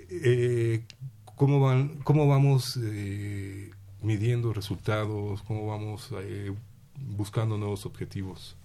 eh, 0.09 0.83
¿cómo, 1.35 1.59
van, 1.59 1.99
¿cómo 2.03 2.27
vamos 2.27 2.77
eh, 2.83 3.71
midiendo 4.01 4.53
resultados? 4.53 5.41
¿Cómo 5.43 5.67
vamos 5.67 6.13
buscando 6.95 7.57
nuevos 7.57 7.85
objetivos? 7.85 8.57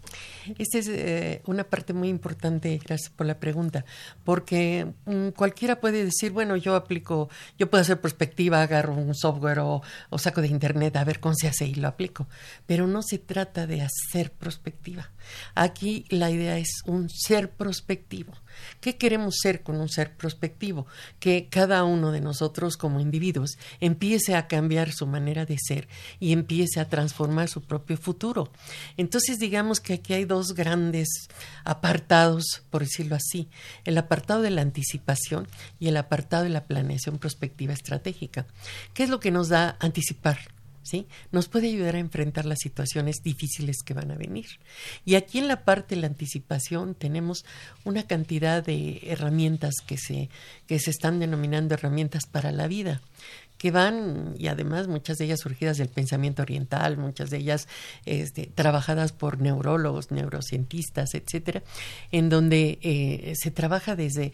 Esta 0.59 0.79
es 0.79 0.89
eh, 0.89 1.43
una 1.47 1.65
parte 1.65 1.93
muy 1.93 2.09
importante, 2.09 2.79
gracias 2.85 3.11
por 3.11 3.27
la 3.27 3.39
pregunta, 3.39 3.85
porque 4.25 4.87
mm, 5.07 5.29
cualquiera 5.31 5.81
puede 5.81 6.05
decir, 6.05 6.33
bueno, 6.33 6.57
yo 6.57 6.75
aplico, 6.75 7.29
yo 7.59 7.71
puedo 7.71 7.83
hacer 7.83 8.01
perspectiva, 8.01 8.63
agarro 8.63 8.95
un 8.95 9.15
software 9.15 9.61
o, 9.61 9.83
o, 10.11 10.19
saco 10.19 10.41
de 10.41 10.49
internet 10.49 10.97
a 10.97 11.05
ver 11.05 11.21
cómo 11.21 11.35
se 11.35 11.49
hace 11.49 11.67
y 11.67 11.75
lo 11.75 11.89
aplico, 11.89 12.29
pero 12.67 12.87
no 12.87 13.03
se 13.03 13.19
trata 13.19 13.67
de 13.67 13.83
hacer 13.83 14.33
prospectiva. 14.33 15.11
Aquí 15.55 16.05
la 16.09 16.31
idea 16.31 16.59
es 16.59 16.83
un 16.87 17.09
ser 17.09 17.51
prospectivo. 17.51 18.33
¿Qué 18.81 18.97
queremos 18.97 19.37
ser 19.41 19.63
con 19.63 19.81
un 19.81 19.89
ser 19.89 20.17
prospectivo? 20.17 20.87
Que 21.19 21.49
cada 21.49 21.85
uno 21.85 22.13
de 22.13 22.21
nosotros 22.21 22.77
como 22.77 23.01
individuos 23.01 23.59
empiece 23.81 24.35
a 24.35 24.49
cambiar 24.49 24.93
su 24.93 25.07
manera 25.07 25.47
de 25.47 25.57
ser 25.59 25.89
y 26.19 26.33
empiece 26.33 26.81
a 26.81 26.89
transformar 26.89 27.49
su 27.49 27.63
propio 27.63 27.97
futuro. 27.97 28.53
Entonces 28.97 29.39
digamos 29.39 29.81
que 29.81 30.00
aquí 30.01 30.15
hay 30.15 30.25
dos 30.25 30.55
grandes 30.55 31.29
apartados, 31.65 32.63
por 32.71 32.83
decirlo 32.83 33.17
así, 33.17 33.49
el 33.85 33.97
apartado 33.99 34.43
de 34.43 34.51
la 34.51 34.63
anticipación 34.63 35.47
y 35.79 35.89
el 35.89 35.97
apartado 35.97 36.45
de 36.45 36.51
la 36.51 36.65
planeación 36.65 37.19
prospectiva 37.19 37.73
estratégica. 37.73 38.47
¿Qué 38.95 39.05
es 39.05 39.11
lo 39.11 39.21
que 39.21 39.31
nos 39.31 39.49
da 39.49 39.77
anticipar? 39.79 40.39
¿Sí? 40.83 41.07
Nos 41.31 41.47
puede 41.47 41.69
ayudar 41.69 41.95
a 41.95 42.01
enfrentar 42.01 42.47
las 42.47 42.59
situaciones 42.61 43.23
difíciles 43.23 43.83
que 43.85 43.95
van 43.95 44.11
a 44.11 44.17
venir. 44.17 44.47
Y 45.05 45.15
aquí 45.15 45.39
en 45.39 45.47
la 45.47 45.65
parte 45.65 45.95
de 45.95 46.01
la 46.01 46.07
anticipación 46.07 46.95
tenemos 46.95 47.45
una 47.85 48.05
cantidad 48.05 48.65
de 48.65 49.01
herramientas 49.05 49.75
que 49.87 49.99
se, 49.99 50.31
que 50.67 50.81
se 50.81 50.91
están 50.91 51.21
denominando 51.21 51.75
herramientas 51.75 52.25
para 52.27 52.51
la 52.51 52.67
vida 52.67 53.03
que 53.61 53.71
van, 53.71 54.35
y 54.39 54.47
además 54.47 54.89
muchas 54.89 55.19
de 55.19 55.27
ellas 55.27 55.41
surgidas 55.41 55.77
del 55.77 55.91
pensamiento 55.91 56.41
oriental, 56.41 56.97
muchas 56.97 57.29
de 57.29 57.37
ellas 57.37 57.69
este, 58.07 58.47
trabajadas 58.47 59.13
por 59.13 59.39
neurólogos, 59.39 60.11
neurocientistas, 60.11 61.13
etcétera, 61.13 61.63
en 62.11 62.31
donde 62.31 62.79
eh, 62.81 63.35
se 63.37 63.51
trabaja 63.51 63.97
desde 63.97 64.33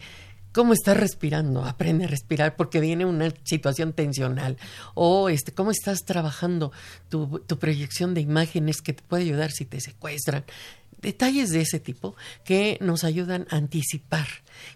cómo 0.53 0.71
estás 0.71 0.95
respirando, 0.95 1.65
aprende 1.65 2.05
a 2.05 2.07
respirar 2.07 2.55
porque 2.55 2.79
viene 2.79 3.03
una 3.03 3.33
situación 3.43 3.91
tensional 3.91 4.55
o 4.93 5.27
este 5.27 5.51
cómo 5.51 5.71
estás 5.71 6.05
trabajando 6.05 6.71
tu, 7.09 7.39
tu 7.45 7.59
proyección 7.59 8.13
de 8.13 8.21
imágenes 8.21 8.81
que 8.81 8.93
te 8.93 9.03
puede 9.03 9.23
ayudar 9.23 9.51
si 9.51 9.65
te 9.65 9.81
secuestran 9.81 10.45
detalles 11.01 11.51
de 11.51 11.61
ese 11.61 11.79
tipo 11.79 12.15
que 12.43 12.77
nos 12.81 13.03
ayudan 13.03 13.47
a 13.49 13.57
anticipar. 13.57 14.27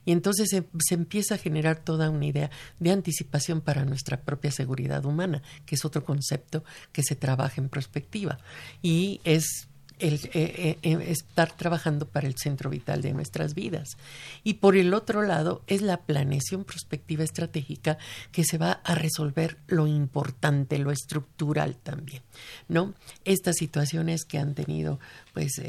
Y 0.06 0.12
entonces 0.12 0.50
se, 0.50 0.64
se, 0.80 0.96
empieza 0.96 1.36
a 1.36 1.38
generar 1.38 1.84
toda 1.84 2.10
una 2.10 2.26
idea 2.26 2.52
de 2.80 2.92
anticipación 2.92 3.62
para 3.62 3.86
nuestra 3.86 4.22
propia 4.22 4.52
seguridad 4.52 5.06
humana, 5.06 5.42
que 5.66 5.76
es 5.76 5.86
otro 5.86 6.04
concepto 6.04 6.64
que 6.92 7.04
se 7.04 7.16
trabaja 7.16 7.60
en 7.60 7.70
perspectiva. 7.70 8.38
Y 8.82 9.22
es 9.24 9.68
eh, 10.04 10.20
eh, 10.34 10.78
eh, 10.82 11.06
estar 11.10 11.56
trabajando 11.56 12.08
para 12.08 12.28
el 12.28 12.36
centro 12.36 12.72
vital 12.72 13.04
de 13.04 13.14
nuestras 13.14 13.54
vidas. 13.54 13.98
Y 14.44 14.56
por 14.56 14.76
el 14.76 14.96
otro 14.96 15.22
lado 15.22 15.62
es 15.68 15.84
la 15.84 15.98
planeación 15.98 16.64
prospectiva 16.64 17.24
estratégica 17.24 18.00
que 18.32 18.44
se 18.44 18.58
va 18.58 18.72
a 18.84 18.96
resolver 18.96 19.58
lo 19.68 19.86
importante, 19.86 20.80
lo 20.80 20.90
estructural 20.92 21.76
también, 21.76 22.24
¿no? 22.68 22.96
Estas 23.26 23.58
situaciones 23.58 24.26
que 24.26 24.40
han 24.40 24.56
tenido 24.56 25.00
pues 25.34 25.62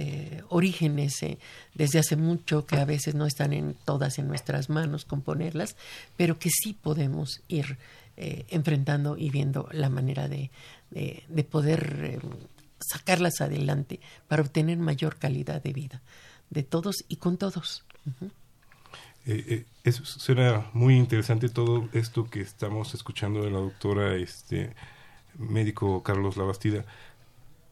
orígenes 0.49 1.15
desde 1.75 1.99
hace 1.99 2.17
mucho 2.17 2.67
que 2.67 2.77
a 2.77 2.85
veces 2.85 3.15
no 3.15 3.27
están 3.27 3.53
en 3.53 3.75
todas 3.85 4.19
en 4.19 4.29
nuestras 4.29 4.71
manos 4.71 5.05
componerlas, 5.05 5.77
pero 6.17 6.39
que 6.39 6.49
sí 6.51 6.73
podemos 6.73 7.43
ir 7.49 7.77
enfrentando 8.17 9.17
y 9.17 9.31
viendo 9.31 9.69
la 9.73 9.89
manera 9.89 10.27
de, 10.27 10.51
de 10.91 11.45
poder 11.45 12.21
sacarlas 12.83 13.41
adelante 13.41 14.01
para 14.29 14.43
obtener 14.43 14.79
mayor 14.79 15.17
calidad 15.17 15.63
de 15.63 15.73
vida 15.73 16.03
de 16.53 16.63
todos 16.63 17.05
y 17.09 17.17
con 17.17 17.39
todos. 17.39 17.85
Eh, 19.25 19.45
eh, 19.49 19.65
eso 19.85 20.05
será 20.05 20.71
muy 20.75 20.97
interesante 20.97 21.49
todo 21.49 21.89
esto 21.93 22.29
que 22.29 22.41
estamos 22.41 22.95
escuchando 22.95 23.43
de 23.43 23.51
la 23.51 23.59
doctora 23.59 24.17
este 24.17 24.75
médico 25.39 26.03
Carlos 26.03 26.37
Labastida. 26.37 26.85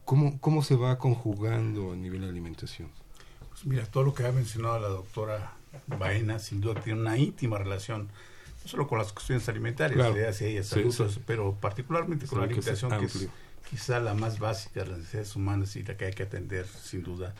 ¿Cómo, 0.03 0.39
cómo 0.39 0.63
se 0.63 0.75
va 0.75 0.97
conjugando 0.97 1.91
a 1.91 1.95
nivel 1.95 2.21
de 2.21 2.29
alimentación? 2.29 2.89
Pues 3.49 3.65
mira, 3.65 3.85
todo 3.85 4.03
lo 4.03 4.13
que 4.15 4.25
ha 4.25 4.31
mencionado 4.31 4.79
la 4.79 4.87
doctora 4.87 5.53
Baena 5.85 6.39
sin 6.39 6.59
duda 6.59 6.81
tiene 6.81 6.99
una 6.99 7.17
íntima 7.17 7.59
relación 7.59 8.09
no 8.63 8.69
solo 8.69 8.87
con 8.87 8.99
las 8.99 9.11
cuestiones 9.11 9.47
alimentarias, 9.49 10.39
pero 11.25 11.53
particularmente 11.53 12.27
con 12.27 12.39
la 12.39 12.45
alimentación, 12.45 12.91
que 12.99 13.05
es 13.05 13.27
quizá 13.69 13.99
la 13.99 14.13
más 14.13 14.39
básica 14.39 14.83
de 14.83 14.89
las 14.89 14.99
necesidades 14.99 15.35
humanas 15.35 15.75
y 15.75 15.83
la 15.83 15.95
que 15.97 16.05
hay 16.05 16.13
que 16.13 16.23
atender 16.23 16.65
sin 16.67 17.03
duda 17.03 17.33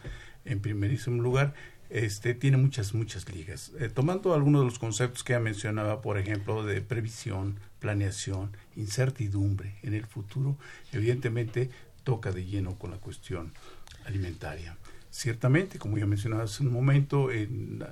en 0.45 0.59
primerísimo 0.59 1.21
lugar, 1.21 1.53
este, 1.89 2.33
tiene 2.33 2.57
muchas, 2.57 2.93
muchas 2.93 3.29
ligas. 3.29 3.71
Eh, 3.79 3.89
tomando 3.89 4.33
algunos 4.33 4.61
de 4.61 4.65
los 4.65 4.79
conceptos 4.79 5.23
que 5.23 5.33
ya 5.33 5.39
mencionaba, 5.39 6.01
por 6.01 6.17
ejemplo, 6.17 6.63
de 6.63 6.81
previsión, 6.81 7.59
planeación, 7.79 8.55
incertidumbre 8.75 9.75
en 9.83 9.93
el 9.93 10.05
futuro, 10.05 10.57
evidentemente 10.93 11.69
toca 12.03 12.31
de 12.31 12.45
lleno 12.45 12.77
con 12.79 12.91
la 12.91 12.97
cuestión 12.97 13.53
alimentaria. 14.05 14.77
Ciertamente, 15.13 15.77
como 15.77 15.97
ya 15.97 16.05
mencionaba 16.05 16.43
hace 16.43 16.63
un 16.63 16.71
momento, 16.71 17.27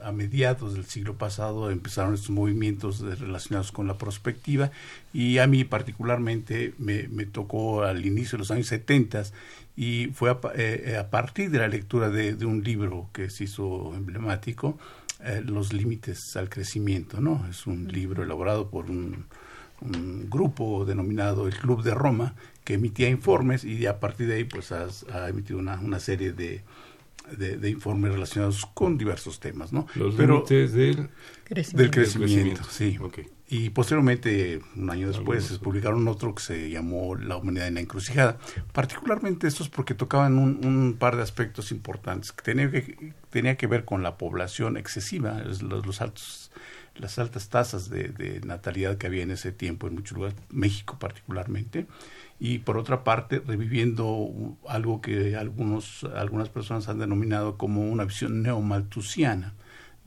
a 0.05 0.11
mediados 0.13 0.73
del 0.73 0.85
siglo 0.85 1.15
pasado 1.15 1.69
empezaron 1.69 2.13
estos 2.13 2.29
movimientos 2.29 3.01
relacionados 3.01 3.73
con 3.73 3.87
la 3.87 3.97
prospectiva 3.97 4.71
y 5.11 5.39
a 5.39 5.45
mí 5.45 5.65
particularmente 5.65 6.73
me, 6.77 7.03
tocó 7.25 7.83
al 7.83 8.05
inicio 8.05 8.37
de 8.37 8.39
los 8.39 8.51
años 8.51 8.67
70 8.67 9.23
y 9.75 10.07
fue 10.13 10.29
a, 10.29 10.39
eh, 10.55 11.03
partir 11.11 11.51
de 11.51 11.57
la 11.57 11.67
lectura 11.67 12.09
de, 12.09 12.33
un 12.45 12.63
libro 12.63 13.09
que 13.11 13.29
se 13.29 13.43
hizo 13.43 13.93
emblemático, 13.95 14.79
eh, 15.21 15.41
Los 15.45 15.73
límites 15.73 16.37
al 16.37 16.47
crecimiento, 16.47 17.19
¿no? 17.19 17.45
Es 17.49 17.67
un 17.67 17.89
libro 17.89 18.23
elaborado 18.23 18.69
por 18.69 18.89
un, 18.89 19.25
grupo 20.29 20.83
denominado 20.85 21.47
el 21.47 21.55
Club 21.55 21.83
de 21.83 21.93
Roma 21.93 22.33
que 22.65 22.73
emitía 22.73 23.07
informes 23.07 23.63
y 23.63 23.85
a 23.85 23.99
partir 24.01 24.27
de 24.27 24.35
ahí 24.35 24.43
pues 24.43 24.73
ha, 24.73 24.89
emitido 25.29 25.59
una 25.59 25.99
serie 26.01 26.33
de 26.33 26.63
de, 27.37 27.69
informes 27.69 28.11
relacionados 28.11 28.65
con 28.73 28.97
diversos 28.97 29.39
temas, 29.39 29.71
¿no? 29.73 29.87
Los 29.95 30.17
límites 30.17 30.73
del 30.73 31.09
crecimiento. 31.43 31.77
Del 31.77 31.91
crecimiento, 31.91 32.63
sí. 32.69 32.97
Y 33.51 33.71
posteriormente, 33.71 34.61
un 34.75 34.91
año 34.91 35.07
después, 35.07 35.43
se 35.45 35.57
publicaron 35.57 36.07
otro 36.07 36.35
que 36.35 36.43
se 36.43 36.69
llamó 36.69 37.15
La 37.15 37.35
humanidad 37.35 37.67
en 37.67 37.75
la 37.75 37.79
encrucijada. 37.79 38.37
Particularmente 38.73 39.47
estos 39.47 39.69
porque 39.69 39.95
tocaban 39.95 40.37
un, 40.37 40.97
par 40.99 41.15
de 41.15 41.23
aspectos 41.23 41.71
importantes 41.71 42.31
que 42.31 42.43
tenía 42.43 42.69
que, 42.69 43.13
tenía 43.31 43.57
que 43.57 43.65
ver 43.65 43.85
con 43.85 44.03
la 44.03 44.17
población 44.17 44.77
excesiva, 44.77 45.41
los, 45.61 46.01
altos 46.01 46.51
las 46.95 47.17
altas 47.17 47.49
tasas 47.49 47.89
de, 47.89 48.41
natalidad 48.45 48.97
que 48.97 49.07
había 49.07 49.23
en 49.23 49.31
ese 49.31 49.51
tiempo 49.51 49.87
en 49.87 49.95
muchos 49.95 50.15
lugares, 50.15 50.37
México 50.49 50.97
particularmente, 50.99 51.87
y 52.39 52.59
por 52.59 52.77
otra 52.77 53.03
parte 53.03 53.41
reviviendo 53.45 54.57
algo 54.67 55.01
que 55.01 55.35
algunos, 55.35 56.05
algunas 56.15 56.49
personas 56.49 56.87
han 56.87 56.99
denominado 56.99 57.57
como 57.57 57.89
una 57.89 58.05
visión 58.05 58.41
neomaltusiana 58.41 59.53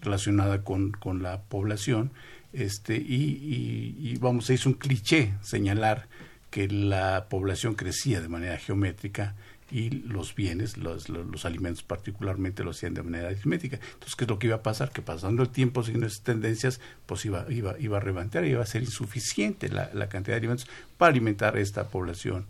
relacionada 0.00 0.64
con, 0.64 0.92
con 0.92 1.22
la 1.22 1.42
población, 1.42 2.10
este, 2.52 2.96
y, 2.96 3.96
y, 3.98 4.16
vamos, 4.18 4.46
se 4.46 4.54
hizo 4.54 4.68
un 4.68 4.74
cliché 4.74 5.34
señalar 5.40 6.08
que 6.50 6.68
la 6.68 7.28
población 7.30 7.74
crecía 7.74 8.20
de 8.20 8.28
manera 8.28 8.58
geométrica 8.58 9.34
y 9.72 9.88
los 9.90 10.34
bienes, 10.34 10.76
los, 10.76 11.08
alimentos 11.46 11.82
particularmente, 11.82 12.62
lo 12.62 12.72
hacían 12.72 12.92
de 12.92 13.02
manera 13.02 13.28
aritmética. 13.28 13.76
Entonces, 13.76 14.14
¿qué 14.16 14.24
es 14.24 14.30
lo 14.30 14.38
que 14.38 14.48
iba 14.48 14.56
a 14.56 14.62
pasar? 14.62 14.90
Que 14.90 15.00
pasando 15.00 15.42
el 15.42 15.48
tiempo, 15.48 15.82
siguiendo 15.82 16.06
esas 16.06 16.20
tendencias, 16.20 16.78
pues 17.06 17.24
iba, 17.24 17.46
iba, 17.50 17.78
iba 17.78 17.96
a 17.96 18.00
reventar, 18.00 18.44
iba 18.44 18.62
a 18.62 18.66
ser 18.66 18.82
insuficiente 18.82 19.70
la, 19.70 19.90
la 19.94 20.10
cantidad 20.10 20.34
de 20.34 20.40
alimentos 20.40 20.68
para 20.98 21.10
alimentar 21.10 21.56
a 21.56 21.60
esta 21.60 21.88
población 21.88 22.44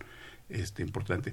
este, 0.48 0.82
importante. 0.82 1.32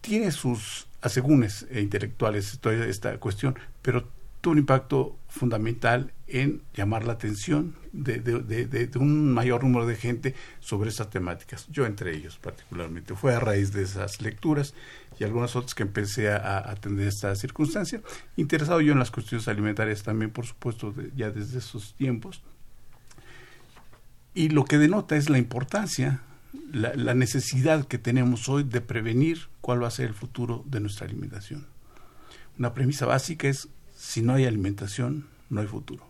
Tiene 0.00 0.32
sus 0.32 0.88
asegúnes 1.00 1.66
intelectuales 1.70 2.58
toda 2.60 2.84
esta 2.84 3.18
cuestión, 3.18 3.56
pero 3.82 4.08
tuvo 4.40 4.52
un 4.52 4.58
impacto 4.58 5.18
fundamental 5.28 6.12
en 6.26 6.62
llamar 6.74 7.04
la 7.04 7.14
atención 7.14 7.76
de, 7.92 8.90
un 8.96 9.32
mayor 9.32 9.64
número 9.64 9.86
de 9.86 9.96
gente 9.96 10.34
sobre 10.60 10.90
esas 10.90 11.10
temáticas, 11.10 11.66
yo 11.70 11.86
entre 11.86 12.14
ellos 12.14 12.38
particularmente. 12.38 13.14
Fue 13.14 13.34
a 13.34 13.40
raíz 13.40 13.72
de 13.72 13.82
esas 13.82 14.20
lecturas 14.20 14.74
y 15.18 15.24
algunas 15.24 15.56
otras 15.56 15.74
que 15.74 15.82
empecé 15.82 16.30
a, 16.30 16.58
atender 16.58 17.08
esta 17.08 17.34
circunstancia, 17.34 18.02
interesado 18.36 18.80
yo 18.80 18.92
en 18.92 18.98
las 18.98 19.10
cuestiones 19.10 19.48
alimentarias 19.48 20.02
también, 20.02 20.30
por 20.30 20.46
supuesto, 20.46 20.94
ya 21.16 21.30
desde 21.30 21.58
esos 21.58 21.94
tiempos. 21.94 22.42
Y 24.34 24.50
lo 24.50 24.64
que 24.64 24.78
denota 24.78 25.16
es 25.16 25.30
la 25.30 25.38
importancia, 25.38 26.20
la 26.72 27.14
necesidad 27.14 27.86
que 27.86 27.98
tenemos 27.98 28.48
hoy 28.48 28.62
de 28.62 28.80
prevenir 28.80 29.48
cuál 29.60 29.82
va 29.82 29.88
a 29.88 29.90
ser 29.90 30.06
el 30.06 30.14
futuro 30.14 30.64
de 30.66 30.80
nuestra 30.80 31.06
alimentación. 31.06 31.66
Una 32.58 32.74
premisa 32.74 33.06
básica 33.06 33.48
es 33.48 33.68
si 33.98 34.22
no 34.22 34.34
hay 34.34 34.44
alimentación, 34.44 35.26
no 35.50 35.60
hay 35.60 35.66
futuro. 35.66 36.06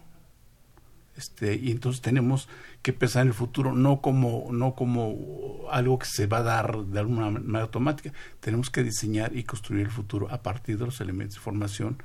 Este, 1.17 1.57
y 1.57 1.71
entonces 1.71 2.03
tenemos 2.03 2.49
que 2.83 2.93
pensar 2.93 3.23
en 3.23 3.29
el 3.29 3.35
futuro 3.35 3.73
no 3.73 4.03
como, 4.03 4.49
no 4.53 4.75
como 4.75 5.67
algo 5.71 5.99
que 5.99 6.07
se 6.07 6.27
va 6.27 6.39
a 6.39 6.43
dar 6.43 6.77
de 6.85 6.99
alguna 7.01 7.31
manera 7.31 7.63
automática, 7.63 8.13
tenemos 8.41 8.69
que 8.71 8.85
diseñar 8.85 9.35
y 9.35 9.43
construir 9.43 9.87
el 9.87 9.91
futuro 9.91 10.31
a 10.31 10.43
partir 10.43 10.79
de 10.79 10.85
los 10.85 11.01
elementos 11.01 11.37
de 11.37 11.41
formación 11.41 12.01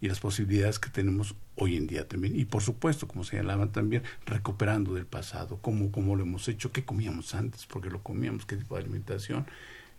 y 0.00 0.08
las 0.08 0.18
posibilidades 0.18 0.78
que 0.78 0.88
tenemos 0.88 1.34
hoy 1.56 1.76
en 1.76 1.86
día 1.86 2.08
también. 2.08 2.34
Y 2.34 2.46
por 2.46 2.62
supuesto, 2.62 3.06
como 3.06 3.22
señalaban 3.22 3.70
también, 3.70 4.02
recuperando 4.24 4.94
del 4.94 5.06
pasado, 5.06 5.58
cómo, 5.60 5.92
cómo 5.92 6.16
lo 6.16 6.22
hemos 6.22 6.48
hecho, 6.48 6.72
qué 6.72 6.84
comíamos 6.84 7.34
antes, 7.34 7.66
porque 7.66 7.90
lo 7.90 8.02
comíamos, 8.02 8.46
qué 8.46 8.56
tipo 8.56 8.76
de 8.76 8.80
alimentación, 8.80 9.46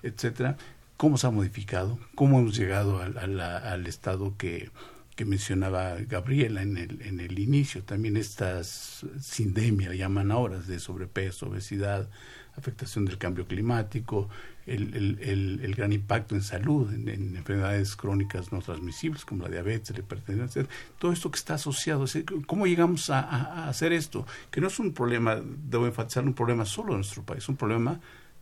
etcétera, 0.02 0.58
cómo 0.98 1.20
se 1.20 1.28
ha 1.28 1.32
modificado, 1.32 2.00
cómo 2.16 2.40
hemos 2.40 2.58
llegado 2.58 3.00
al 3.00 3.88
estado 3.88 4.36
que, 4.38 4.70
que 5.20 5.26
mencionaba 5.26 5.98
Gabriela 6.08 6.62
en 6.62 6.78
el, 6.78 7.02
en 7.02 7.20
el 7.20 7.40
inicio, 7.40 7.84
también 7.84 8.16
estas 8.16 9.06
sindemia, 9.20 9.94
llaman 9.94 10.32
ahora, 10.32 10.60
de 10.60 10.80
sobrepeso, 10.80 11.48
obesidad, 11.48 12.10
afectación 12.56 13.04
del 13.04 13.18
cambio 13.18 13.46
climático, 13.46 14.30
el, 14.66 15.20
el, 15.62 15.76
gran 15.76 15.92
impacto 15.92 16.36
en 16.36 16.42
salud, 16.42 16.94
en, 16.94 17.36
enfermedades 17.36 17.98
crónicas 17.98 18.54
no 18.54 18.62
transmisibles 18.62 19.26
como 19.26 19.44
la 19.44 19.50
diabetes, 19.50 19.90
la 19.92 20.00
hipertensión, 20.00 20.70
todo 20.98 21.12
esto 21.12 21.30
que 21.30 21.38
está 21.38 21.56
asociado. 21.56 22.06
¿Cómo 22.46 22.66
llegamos 22.66 23.10
a, 23.10 23.20
a, 23.20 23.68
hacer 23.68 23.92
esto? 23.92 24.26
Que 24.50 24.62
no 24.62 24.68
es 24.68 24.80
un 24.80 24.94
problema, 24.94 25.36
debo 25.70 25.86
enfatizar, 25.86 26.24
un 26.24 26.34
problema 26.34 26.64
solo 26.64 26.94
de 26.94 27.00
nuestro 27.00 27.24
país, 27.24 27.44
es 27.44 27.50
un 27.50 27.58
problema 27.58 28.00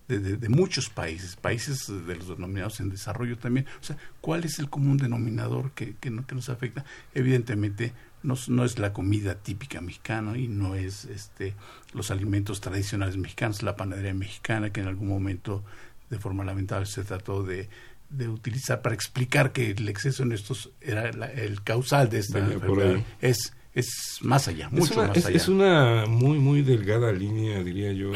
de, 0.07 0.49
muchos 0.49 0.89
países, 0.89 1.35
países 1.35 1.87
de 1.87 2.15
los 2.15 2.29
denominados 2.29 2.79
en 2.79 2.89
desarrollo 2.89 3.37
también. 3.37 3.65
O 3.81 3.83
sea, 3.83 3.97
¿cuál 4.21 4.45
es 4.45 4.59
el 4.59 4.69
común 4.69 4.97
denominador 4.97 5.71
que, 5.71 5.95
que, 5.99 6.11
que 6.25 6.35
nos 6.35 6.49
afecta? 6.49 6.85
Evidentemente, 7.13 7.93
no, 8.23 8.35
no, 8.47 8.63
es 8.63 8.79
la 8.79 8.93
comida 8.93 9.35
típica 9.35 9.81
mexicana 9.81 10.37
y 10.37 10.47
no 10.47 10.75
es 10.75 11.05
este 11.05 11.53
los 11.93 12.09
alimentos 12.09 12.61
tradicionales 12.61 13.17
mexicanos, 13.17 13.63
la 13.63 13.75
panadería 13.75 14.13
mexicana 14.13 14.71
que 14.71 14.81
en 14.81 14.87
algún 14.87 15.09
momento 15.09 15.63
de 16.09 16.17
forma 16.19 16.43
lamentable 16.43 16.85
se 16.85 17.03
trató 17.03 17.43
de, 17.43 17.69
de 18.09 18.29
utilizar 18.29 18.81
para 18.81 18.95
explicar 18.95 19.51
que 19.51 19.71
el 19.71 19.87
exceso 19.89 20.23
en 20.23 20.31
estos 20.31 20.71
era 20.81 21.09
el 21.09 21.61
causal 21.63 22.09
de 22.09 22.19
esta 22.19 22.39
enfermedad. 22.39 23.03
Es 23.21 23.53
es 23.77 24.17
más 24.21 24.47
allá, 24.47 24.69
mucho 24.71 24.95
más 24.95 25.15
allá. 25.15 25.35
Es 25.35 25.47
una 25.47 26.07
muy 26.07 26.39
muy 26.39 26.63
delgada 26.63 27.11
línea, 27.11 27.63
diría 27.63 27.93
yo, 27.93 28.11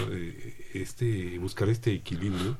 este 0.74 1.38
buscar 1.40 1.70
este 1.70 1.94
equilibrio 1.94 2.58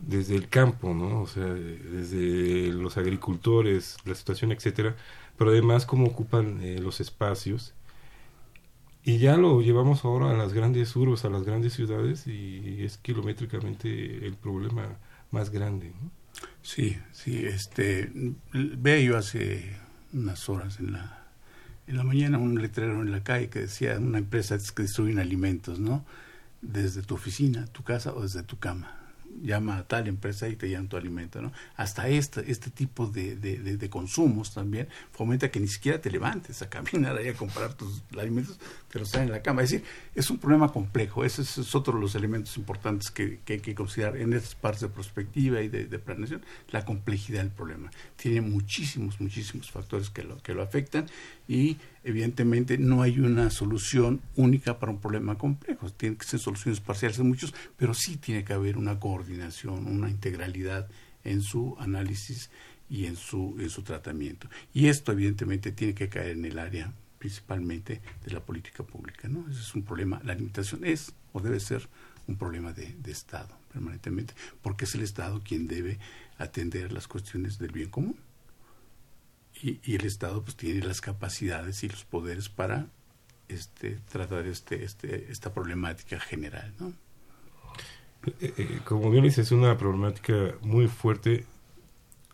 desde 0.00 0.34
el 0.34 0.48
campo, 0.48 0.94
¿no? 0.94 1.22
O 1.22 1.26
sea, 1.26 1.44
desde 1.44 2.72
los 2.72 2.96
agricultores, 2.96 3.96
la 4.04 4.14
situación, 4.14 4.52
etcétera, 4.52 4.96
pero 5.36 5.50
además 5.50 5.86
cómo 5.86 6.06
ocupan 6.06 6.60
eh, 6.62 6.78
los 6.80 7.00
espacios. 7.00 7.74
Y 9.04 9.18
ya 9.18 9.36
lo 9.36 9.60
llevamos 9.62 10.04
ahora 10.04 10.30
a 10.30 10.34
las 10.34 10.52
grandes 10.52 10.94
urbes, 10.94 11.24
a 11.24 11.30
las 11.30 11.42
grandes 11.42 11.72
ciudades, 11.72 12.26
y 12.26 12.84
es 12.84 12.98
kilométricamente 12.98 14.26
el 14.26 14.34
problema 14.34 14.96
más 15.32 15.50
grande. 15.50 15.92
¿no? 16.00 16.10
Sí, 16.62 16.96
sí, 17.12 17.44
este, 17.44 18.10
veo 18.52 19.00
yo 19.00 19.16
hace 19.16 19.76
unas 20.12 20.48
horas 20.48 20.78
en 20.78 20.92
la 20.92 21.22
en 21.86 21.96
la 21.96 22.04
mañana 22.04 22.38
un 22.38 22.60
letrero 22.60 23.02
en 23.02 23.10
la 23.10 23.24
calle 23.24 23.48
que 23.48 23.60
decía 23.60 23.98
una 23.98 24.18
empresa 24.18 24.56
que 24.74 24.82
distribuye 24.82 25.20
alimentos, 25.20 25.80
¿no? 25.80 26.04
Desde 26.62 27.02
tu 27.02 27.14
oficina, 27.14 27.66
tu 27.66 27.82
casa 27.82 28.14
o 28.14 28.22
desde 28.22 28.42
tu 28.42 28.58
cama 28.58 29.02
llama 29.40 29.78
a 29.78 29.84
tal 29.84 30.08
empresa 30.08 30.48
y 30.48 30.56
te 30.56 30.68
llevan 30.68 30.88
tu 30.88 30.96
alimento, 30.96 31.40
¿no? 31.40 31.52
Hasta 31.76 32.08
este, 32.08 32.50
este 32.50 32.70
tipo 32.70 33.06
de, 33.06 33.36
de, 33.36 33.90
consumos 33.90 34.52
también 34.52 34.88
fomenta 35.12 35.50
que 35.50 35.60
ni 35.60 35.68
siquiera 35.68 36.00
te 36.00 36.10
levantes 36.10 36.62
a 36.62 36.68
caminar 36.68 37.16
ahí 37.16 37.28
a 37.28 37.34
comprar 37.34 37.74
tus 37.74 38.02
alimentos, 38.18 38.58
te 38.90 38.98
los 38.98 39.10
traen 39.10 39.28
en 39.28 39.32
la 39.32 39.42
cama. 39.42 39.62
Es 39.62 39.70
decir, 39.70 39.86
es 40.14 40.30
un 40.30 40.38
problema 40.38 40.68
complejo, 40.68 41.24
ese 41.24 41.42
es, 41.42 41.74
otro 41.74 41.94
de 41.94 42.00
los 42.00 42.14
elementos 42.14 42.56
importantes 42.56 43.10
que, 43.10 43.40
hay 43.48 43.60
que 43.60 43.74
considerar 43.74 44.16
en 44.16 44.32
estas 44.32 44.54
partes 44.54 44.82
de 44.82 44.88
perspectiva 44.88 45.60
y 45.60 45.68
de, 45.68 45.98
planeación, 45.98 46.42
la 46.70 46.84
complejidad 46.84 47.40
del 47.40 47.50
problema. 47.50 47.90
Tiene 48.16 48.40
muchísimos, 48.40 49.20
muchísimos 49.20 49.70
factores 49.70 50.10
que 50.10 50.22
lo, 50.22 50.42
que 50.42 50.54
lo 50.54 50.62
afectan 50.62 51.06
y 51.48 51.76
evidentemente 52.04 52.78
no 52.78 53.02
hay 53.02 53.20
una 53.20 53.50
solución 53.50 54.20
única 54.36 54.78
para 54.78 54.92
un 54.92 55.00
problema 55.00 55.38
complejo. 55.38 55.90
Tienen 55.90 56.18
que 56.18 56.26
ser 56.26 56.40
soluciones 56.40 56.80
parciales 56.80 57.18
de 57.18 57.24
muchos, 57.24 57.54
pero 57.76 57.94
sí 57.94 58.16
tiene 58.16 58.44
que 58.44 58.52
haber 58.52 58.76
una 58.76 58.98
coordinación, 58.98 59.86
una 59.86 60.10
integralidad 60.10 60.88
en 61.24 61.42
su 61.42 61.76
análisis 61.78 62.50
y 62.88 63.06
en 63.06 63.16
su, 63.16 63.56
en 63.58 63.70
su 63.70 63.82
tratamiento. 63.82 64.48
Y 64.74 64.88
esto 64.88 65.12
evidentemente 65.12 65.72
tiene 65.72 65.94
que 65.94 66.08
caer 66.08 66.32
en 66.32 66.44
el 66.44 66.58
área 66.58 66.92
principalmente 67.18 68.00
de 68.24 68.32
la 68.32 68.40
política 68.40 68.82
pública. 68.82 69.28
¿no? 69.28 69.48
Ese 69.48 69.60
es 69.60 69.74
un 69.74 69.82
problema, 69.82 70.20
la 70.24 70.34
limitación 70.34 70.84
es 70.84 71.14
o 71.32 71.40
debe 71.40 71.60
ser 71.60 71.88
un 72.26 72.36
problema 72.36 72.72
de, 72.72 72.94
de 72.98 73.12
Estado 73.12 73.56
permanentemente, 73.72 74.34
porque 74.60 74.84
es 74.84 74.94
el 74.94 75.02
Estado 75.02 75.40
quien 75.42 75.66
debe 75.66 75.98
atender 76.36 76.92
las 76.92 77.08
cuestiones 77.08 77.58
del 77.58 77.72
bien 77.72 77.88
común 77.88 78.16
y, 79.62 79.94
el 79.94 80.04
Estado 80.04 80.42
pues 80.42 80.56
tiene 80.56 80.84
las 80.84 81.00
capacidades 81.00 81.84
y 81.84 81.88
los 81.88 82.04
poderes 82.04 82.48
para 82.48 82.86
este 83.48 83.98
tratar 84.10 84.46
este, 84.46 84.84
este 84.84 85.30
esta 85.30 85.52
problemática 85.52 86.18
general 86.18 86.72
¿no? 86.80 86.92
Eh, 88.40 88.54
eh, 88.56 88.80
como 88.84 89.10
bien 89.10 89.24
dices 89.24 89.46
es 89.46 89.52
una 89.52 89.76
problemática 89.76 90.54
muy 90.62 90.86
fuerte. 90.86 91.44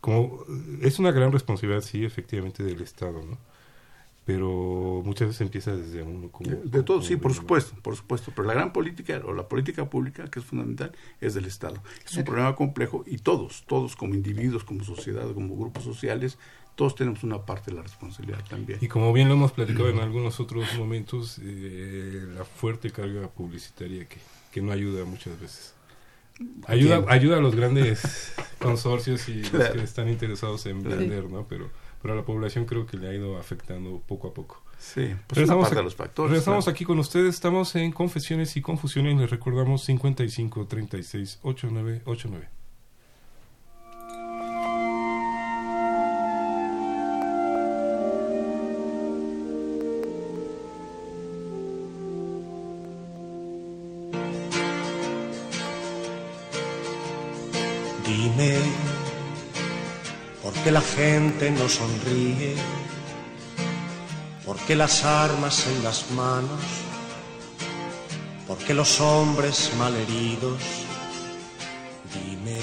Como 0.00 0.44
es 0.80 0.98
una 0.98 1.10
gran 1.10 1.32
responsabilidad 1.32 1.80
sí 1.82 2.04
efectivamente 2.04 2.62
del 2.62 2.80
Estado 2.82 3.22
no 3.22 3.38
pero 4.24 5.00
muchas 5.06 5.28
veces 5.28 5.40
empieza 5.40 5.74
desde 5.74 6.02
uno 6.02 6.30
como, 6.30 6.50
de, 6.50 6.82
todo 6.82 7.00
sí 7.00 7.16
por 7.16 7.32
supuesto 7.32 7.74
por 7.82 7.96
supuesto. 7.96 8.30
Pero 8.36 8.46
la 8.46 8.52
gran 8.54 8.74
política 8.74 9.20
o 9.24 9.32
la 9.32 9.48
política 9.48 9.88
pública 9.88 10.30
que 10.30 10.40
es 10.40 10.44
fundamental 10.44 10.92
es 11.22 11.32
del 11.32 11.46
Estado. 11.46 11.82
Es 12.04 12.14
un 12.16 12.24
problema 12.24 12.54
complejo 12.54 13.04
y 13.06 13.18
todos 13.18 13.64
todos 13.66 13.96
como 13.96 14.14
individuos 14.14 14.64
como 14.64 14.84
sociedad 14.84 15.32
como 15.32 15.56
grupos 15.56 15.82
sociales 15.84 16.38
todos 16.78 16.94
tenemos 16.94 17.24
una 17.24 17.44
parte 17.44 17.72
de 17.72 17.76
la 17.78 17.82
responsabilidad 17.82 18.38
también. 18.48 18.78
Y 18.80 18.86
como 18.86 19.12
bien 19.12 19.26
lo 19.26 19.34
hemos 19.34 19.50
platicado 19.50 19.88
en 19.88 19.98
algunos 19.98 20.38
otros 20.38 20.64
momentos, 20.78 21.40
eh, 21.42 22.24
la 22.36 22.44
fuerte 22.44 22.92
carga 22.92 23.26
publicitaria 23.26 24.04
que, 24.04 24.18
que 24.52 24.62
no 24.62 24.70
ayuda 24.70 25.04
muchas 25.04 25.40
veces. 25.40 25.74
Ayuda, 26.68 27.04
ayuda 27.08 27.38
a 27.38 27.40
los 27.40 27.56
grandes 27.56 28.32
consorcios 28.60 29.28
y 29.28 29.42
los 29.42 29.70
que 29.70 29.82
están 29.82 30.08
interesados 30.08 30.66
en 30.66 30.84
vender, 30.84 31.24
¿no? 31.24 31.48
Pero, 31.48 31.68
pero 32.00 32.14
a 32.14 32.16
la 32.16 32.22
población 32.22 32.64
creo 32.64 32.86
que 32.86 32.96
le 32.96 33.08
ha 33.08 33.12
ido 33.12 33.38
afectando 33.38 34.00
poco 34.06 34.28
a 34.28 34.32
poco. 34.32 34.62
Sí, 34.78 35.16
pues 35.26 35.48
parte 35.48 35.74
de 35.74 35.82
los 35.82 35.96
factores. 35.96 36.38
Estamos 36.38 36.68
aquí 36.68 36.84
con 36.84 37.00
ustedes, 37.00 37.34
estamos 37.34 37.74
en 37.74 37.90
Confesiones 37.90 38.56
y 38.56 38.62
Confusiones, 38.62 39.18
les 39.18 39.30
recordamos 39.30 39.82
55 39.82 40.68
36 40.68 41.40
89 41.42 42.02
89. 42.04 42.57
Dime, 58.08 58.56
¿por 60.42 60.54
qué 60.54 60.70
la 60.70 60.80
gente 60.80 61.50
no 61.50 61.68
sonríe? 61.68 62.56
¿Por 64.46 64.56
qué 64.60 64.74
las 64.74 65.04
armas 65.04 65.66
en 65.66 65.84
las 65.84 66.10
manos? 66.12 66.62
¿Por 68.46 68.56
qué 68.56 68.72
los 68.72 68.98
hombres 69.02 69.70
malheridos? 69.78 70.62
Dime, 72.14 72.56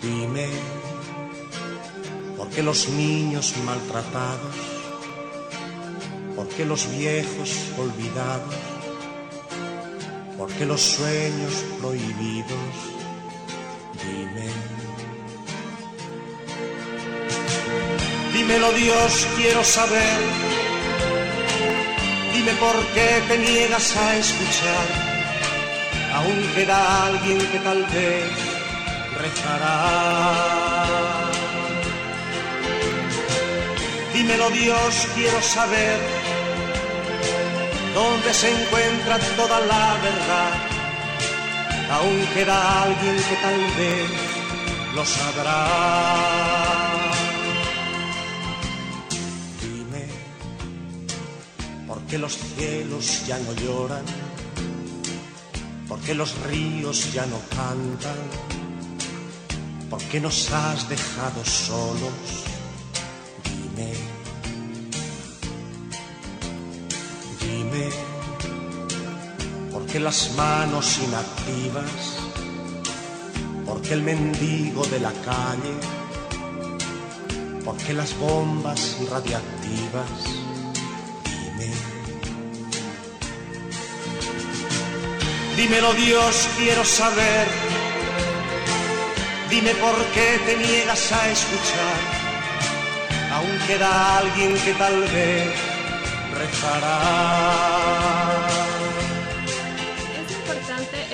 dime, 0.00 0.50
¿por 2.36 2.48
qué 2.50 2.62
los 2.62 2.88
niños 2.90 3.54
maltratados? 3.64 4.54
¿Por 6.36 6.46
qué 6.50 6.64
los 6.64 6.88
viejos 6.96 7.50
olvidados? 7.76 8.67
¿Por 10.58 10.66
qué 10.66 10.72
los 10.72 10.82
sueños 10.82 11.54
prohibidos? 11.80 12.74
Dime. 14.02 14.48
Dímelo 18.32 18.72
Dios, 18.72 19.28
quiero 19.36 19.62
saber. 19.62 20.18
Dime 22.34 22.52
por 22.54 22.74
qué 22.92 23.22
te 23.28 23.38
niegas 23.38 23.96
a 23.96 24.16
escuchar. 24.16 24.86
Aún 26.14 26.50
queda 26.56 27.06
alguien 27.06 27.38
que 27.38 27.58
tal 27.60 27.84
vez 27.84 28.32
rezará. 29.16 30.74
Dímelo 34.12 34.50
Dios, 34.50 35.06
quiero 35.14 35.40
saber 35.40 36.17
dónde 37.94 38.34
se 38.34 38.48
encuentra 38.50 39.18
toda 39.36 39.60
la 39.60 39.96
verdad. 40.06 40.52
Aún 41.90 42.26
queda 42.34 42.82
alguien 42.82 43.16
que 43.16 43.36
tal 43.42 43.60
vez 43.78 44.10
lo 44.94 45.04
sabrá. 45.04 46.78
qué 52.08 52.16
los 52.16 52.38
cielos 52.38 53.26
ya 53.26 53.38
no 53.38 53.52
lloran? 53.52 54.04
¿Por 55.86 56.00
qué 56.00 56.14
los 56.14 56.34
ríos 56.46 57.12
ya 57.12 57.26
no 57.26 57.38
cantan? 57.50 58.16
¿Por 59.90 60.02
qué 60.04 60.20
nos 60.20 60.50
has 60.50 60.88
dejado 60.88 61.44
solos? 61.44 62.47
¿Por 69.98 70.04
qué 70.04 70.04
las 70.04 70.30
manos 70.36 70.98
inactivas? 70.98 71.92
¿Por 73.66 73.82
qué 73.82 73.94
el 73.94 74.02
mendigo 74.02 74.84
de 74.86 75.00
la 75.00 75.10
calle? 75.10 75.74
¿Por 77.64 77.76
qué 77.78 77.94
las 77.94 78.16
bombas 78.16 78.96
radiactivas? 79.10 80.10
Dímelo 85.56 85.92
Dios, 85.94 86.48
quiero 86.58 86.84
saber. 86.84 87.48
Dime 89.50 89.74
por 89.74 89.96
qué 90.14 90.38
te 90.46 90.56
niegas 90.58 91.12
a 91.12 91.28
escuchar. 91.28 91.98
Aún 93.32 93.58
queda 93.66 94.18
alguien 94.18 94.54
que 94.64 94.74
tal 94.74 95.00
vez 95.00 95.54
rezará. 96.38 97.78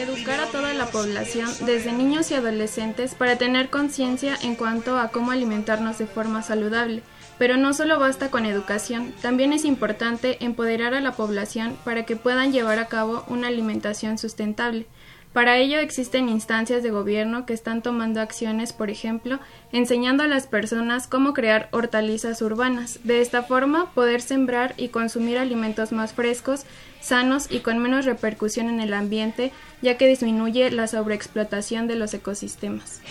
Educar 0.05 0.39
a 0.41 0.47
toda 0.47 0.75
la 0.75 0.87
población, 0.87 1.49
desde 1.65 1.93
niños 1.93 2.31
y 2.31 2.35
adolescentes, 2.35 3.15
para 3.15 3.37
tener 3.37 3.71
conciencia 3.71 4.37
en 4.43 4.55
cuanto 4.55 4.99
a 4.99 5.09
cómo 5.09 5.31
alimentarnos 5.31 5.99
de 5.99 6.07
forma 6.07 6.43
saludable 6.43 7.03
pero 7.39 7.57
no 7.57 7.75
solo 7.75 7.99
basta 7.99 8.31
con 8.31 8.47
educación, 8.47 9.13
también 9.21 9.53
es 9.53 9.65
importante 9.65 10.45
empoderar 10.45 10.95
a 10.95 11.01
la 11.01 11.13
población 11.13 11.77
para 11.85 12.05
que 12.07 12.17
puedan 12.17 12.53
llevar 12.53 12.79
a 12.79 12.87
cabo 12.87 13.25
una 13.29 13.49
alimentación 13.49 14.19
sustentable. 14.19 14.87
Para 15.33 15.57
ello 15.57 15.81
existen 15.81 16.29
instancias 16.29 16.85
de 16.85 16.93
gobierno 16.93 17.45
que 17.45 17.55
están 17.55 17.83
tomando 17.83 18.21
acciones, 18.21 18.73
por 18.73 18.89
ejemplo, 18.89 19.41
enseñando 19.73 20.23
a 20.23 20.29
las 20.29 20.47
personas 20.47 21.09
cómo 21.09 21.35
crear 21.35 21.69
hortalizas 21.73 22.41
urbanas. 22.41 23.01
De 23.03 23.21
esta 23.21 23.43
forma, 23.43 23.91
poder 23.95 24.21
sembrar 24.21 24.75
y 24.77 24.91
consumir 24.91 25.39
alimentos 25.39 25.91
más 25.91 26.13
frescos, 26.13 26.67
sanos 27.01 27.49
y 27.51 27.61
con 27.61 27.81
menos 27.81 28.05
repercusión 28.05 28.69
en 28.69 28.79
el 28.79 28.95
ambiente, 28.95 29.51
ya 29.85 29.99
que 29.99 30.09
disminuye 30.09 30.71
la 30.71 30.87
sobreexplotación 30.87 31.87
de 31.87 31.97
los 31.97 32.15
ecosistemas. 32.15 33.03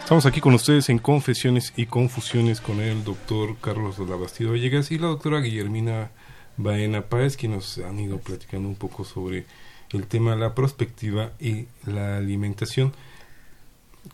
Estamos 0.00 0.26
aquí 0.26 0.40
con 0.40 0.54
ustedes 0.54 0.88
en 0.88 0.98
Confesiones 0.98 1.72
y 1.76 1.86
Confusiones 1.86 2.60
con 2.60 2.80
el 2.80 3.04
doctor 3.04 3.56
Carlos 3.60 3.96
de 3.96 4.06
la 4.06 4.16
Bastida 4.16 4.50
Villegas 4.50 4.90
y 4.90 4.98
la 4.98 5.06
doctora 5.06 5.38
Guillermina 5.38 6.10
Baena 6.56 7.02
Páez, 7.02 7.36
que 7.36 7.46
nos 7.46 7.78
han 7.78 8.00
ido 8.00 8.18
platicando 8.18 8.68
un 8.68 8.74
poco 8.74 9.04
sobre 9.04 9.46
el 9.92 10.08
tema 10.08 10.32
de 10.32 10.38
la 10.38 10.56
prospectiva 10.56 11.30
y 11.38 11.66
la 11.86 12.16
alimentación. 12.16 12.92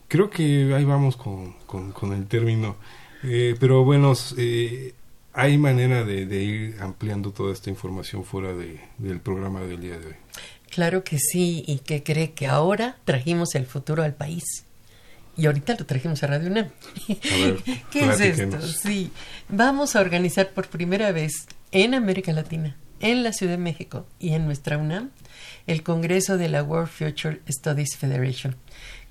Creo 0.07 0.29
que 0.29 0.73
ahí 0.73 0.85
vamos 0.85 1.17
con, 1.17 1.53
con, 1.65 2.13
el 2.13 2.27
término, 2.27 2.75
eh, 3.23 3.55
pero 3.59 3.83
bueno, 3.83 4.13
eh, 4.37 4.93
hay 5.33 5.57
manera 5.57 6.03
de, 6.03 6.25
de, 6.25 6.43
ir 6.43 6.77
ampliando 6.79 7.31
toda 7.31 7.53
esta 7.53 7.69
información 7.69 8.23
fuera 8.23 8.53
de, 8.53 8.79
del 8.97 9.19
programa 9.19 9.61
del 9.61 9.81
día 9.81 9.97
de 9.99 10.07
hoy. 10.07 10.15
Claro 10.69 11.03
que 11.03 11.17
sí, 11.19 11.63
y 11.67 11.79
que 11.79 12.03
cree 12.03 12.31
que 12.31 12.47
ahora 12.47 12.97
trajimos 13.05 13.55
el 13.55 13.65
futuro 13.65 14.03
al 14.03 14.13
país. 14.13 14.43
Y 15.37 15.45
ahorita 15.45 15.75
lo 15.77 15.85
trajimos 15.85 16.23
a 16.23 16.27
Radio 16.27 16.49
UNAM. 16.49 16.69
¿Qué 17.91 18.05
es 18.05 18.19
esto? 18.19 18.61
Sí, 18.61 19.11
vamos 19.49 19.95
a 19.95 20.01
organizar 20.01 20.49
por 20.49 20.67
primera 20.67 21.11
vez 21.11 21.45
en 21.71 21.93
América 21.93 22.33
Latina, 22.33 22.75
en 22.99 23.23
la 23.23 23.33
Ciudad 23.33 23.53
de 23.53 23.57
México 23.59 24.07
y 24.19 24.33
en 24.33 24.45
nuestra 24.45 24.77
UNAM, 24.77 25.11
el 25.67 25.83
Congreso 25.83 26.37
de 26.37 26.49
la 26.49 26.63
World 26.63 26.89
Future 26.89 27.41
Studies 27.47 27.95
Federation. 27.97 28.55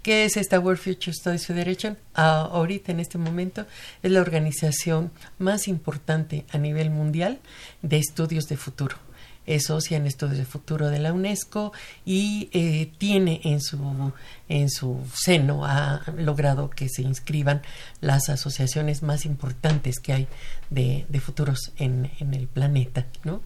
¿Qué 0.07 0.25
es 0.25 0.37
esta 0.37 0.61
World 0.61 0.79
Future 0.79 1.13
Studies 1.13 1.49
Federation? 1.49 1.99
Ah, 2.15 2.49
ahorita, 2.53 2.93
en 2.93 3.01
este 3.01 3.19
momento, 3.19 3.67
es 4.05 4.13
la 4.13 4.21
organización 4.21 5.11
más 5.41 5.67
importante 5.67 6.45
a 6.53 6.59
nivel 6.59 6.91
mundial 6.91 7.41
de 7.83 7.99
estudios 7.99 8.45
de 8.45 8.57
futuro 8.57 8.99
es 9.47 9.67
socia 9.67 9.97
en 9.97 10.07
estudios 10.07 10.39
de 10.39 10.45
futuro 10.45 10.89
de 10.89 10.99
la 10.99 11.13
UNESCO 11.13 11.73
y 12.05 12.49
eh, 12.53 12.91
tiene 12.99 13.41
en 13.45 13.61
su, 13.61 14.13
en 14.49 14.69
su 14.71 15.01
seno, 15.15 15.65
ha 15.65 16.03
logrado 16.17 16.69
que 16.69 16.89
se 16.89 17.03
inscriban 17.03 17.63
las 18.01 18.29
asociaciones 18.29 19.03
más 19.03 19.25
importantes 19.25 20.01
que 20.01 20.13
hay 20.13 20.29
de, 20.71 21.07
de 21.09 21.21
futuros 21.21 21.73
en, 21.77 22.11
en, 22.21 22.35
el 22.35 22.49
planeta. 22.49 23.07
¿no? 23.25 23.41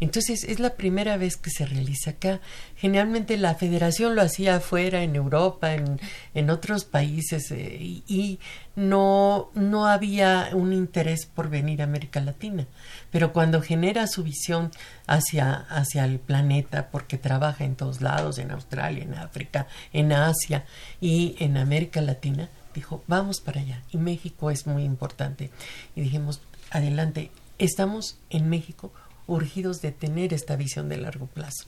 Entonces 0.00 0.44
es 0.44 0.58
la 0.58 0.74
primera 0.74 1.16
vez 1.16 1.36
que 1.36 1.50
se 1.50 1.66
realiza 1.66 2.10
acá. 2.10 2.40
Generalmente 2.76 3.36
la 3.36 3.54
federación 3.54 4.14
lo 4.14 4.22
hacía 4.22 4.56
afuera, 4.56 5.02
en 5.02 5.16
Europa, 5.16 5.74
en, 5.74 6.00
en 6.34 6.50
otros 6.50 6.84
países 6.84 7.50
eh, 7.50 7.76
y, 7.80 8.38
no, 8.74 9.50
no 9.52 9.86
había 9.86 10.48
un 10.54 10.72
interés 10.72 11.26
por 11.26 11.50
venir 11.50 11.82
a 11.82 11.84
América 11.84 12.20
Latina. 12.20 12.66
Pero 13.10 13.34
cuando 13.34 13.60
genera 13.60 14.06
su 14.06 14.22
visión 14.22 14.70
hacia, 15.06 15.52
hacia 15.52 16.06
el 16.06 16.18
planeta, 16.18 16.88
porque 16.90 17.18
trabaja 17.18 17.64
en 17.64 17.76
todos 17.76 18.00
lados, 18.00 18.38
en 18.38 18.50
Australia, 18.50 19.02
en 19.02 19.12
África, 19.12 19.66
en 19.92 20.12
Asia 20.12 20.64
y 21.02 21.36
en 21.38 21.58
América 21.58 22.00
Latina, 22.00 22.48
dijo, 22.74 23.04
vamos 23.06 23.40
para 23.40 23.60
allá. 23.60 23.82
Y 23.90 23.98
México 23.98 24.50
es 24.50 24.66
muy 24.66 24.84
importante. 24.84 25.50
Y 25.94 26.00
dijimos, 26.00 26.40
adelante, 26.72 27.30
estamos 27.58 28.18
en 28.30 28.48
México 28.48 28.92
urgidos 29.26 29.80
de 29.80 29.92
tener 29.92 30.34
esta 30.34 30.56
visión 30.56 30.88
de 30.88 30.96
largo 30.96 31.26
plazo. 31.26 31.66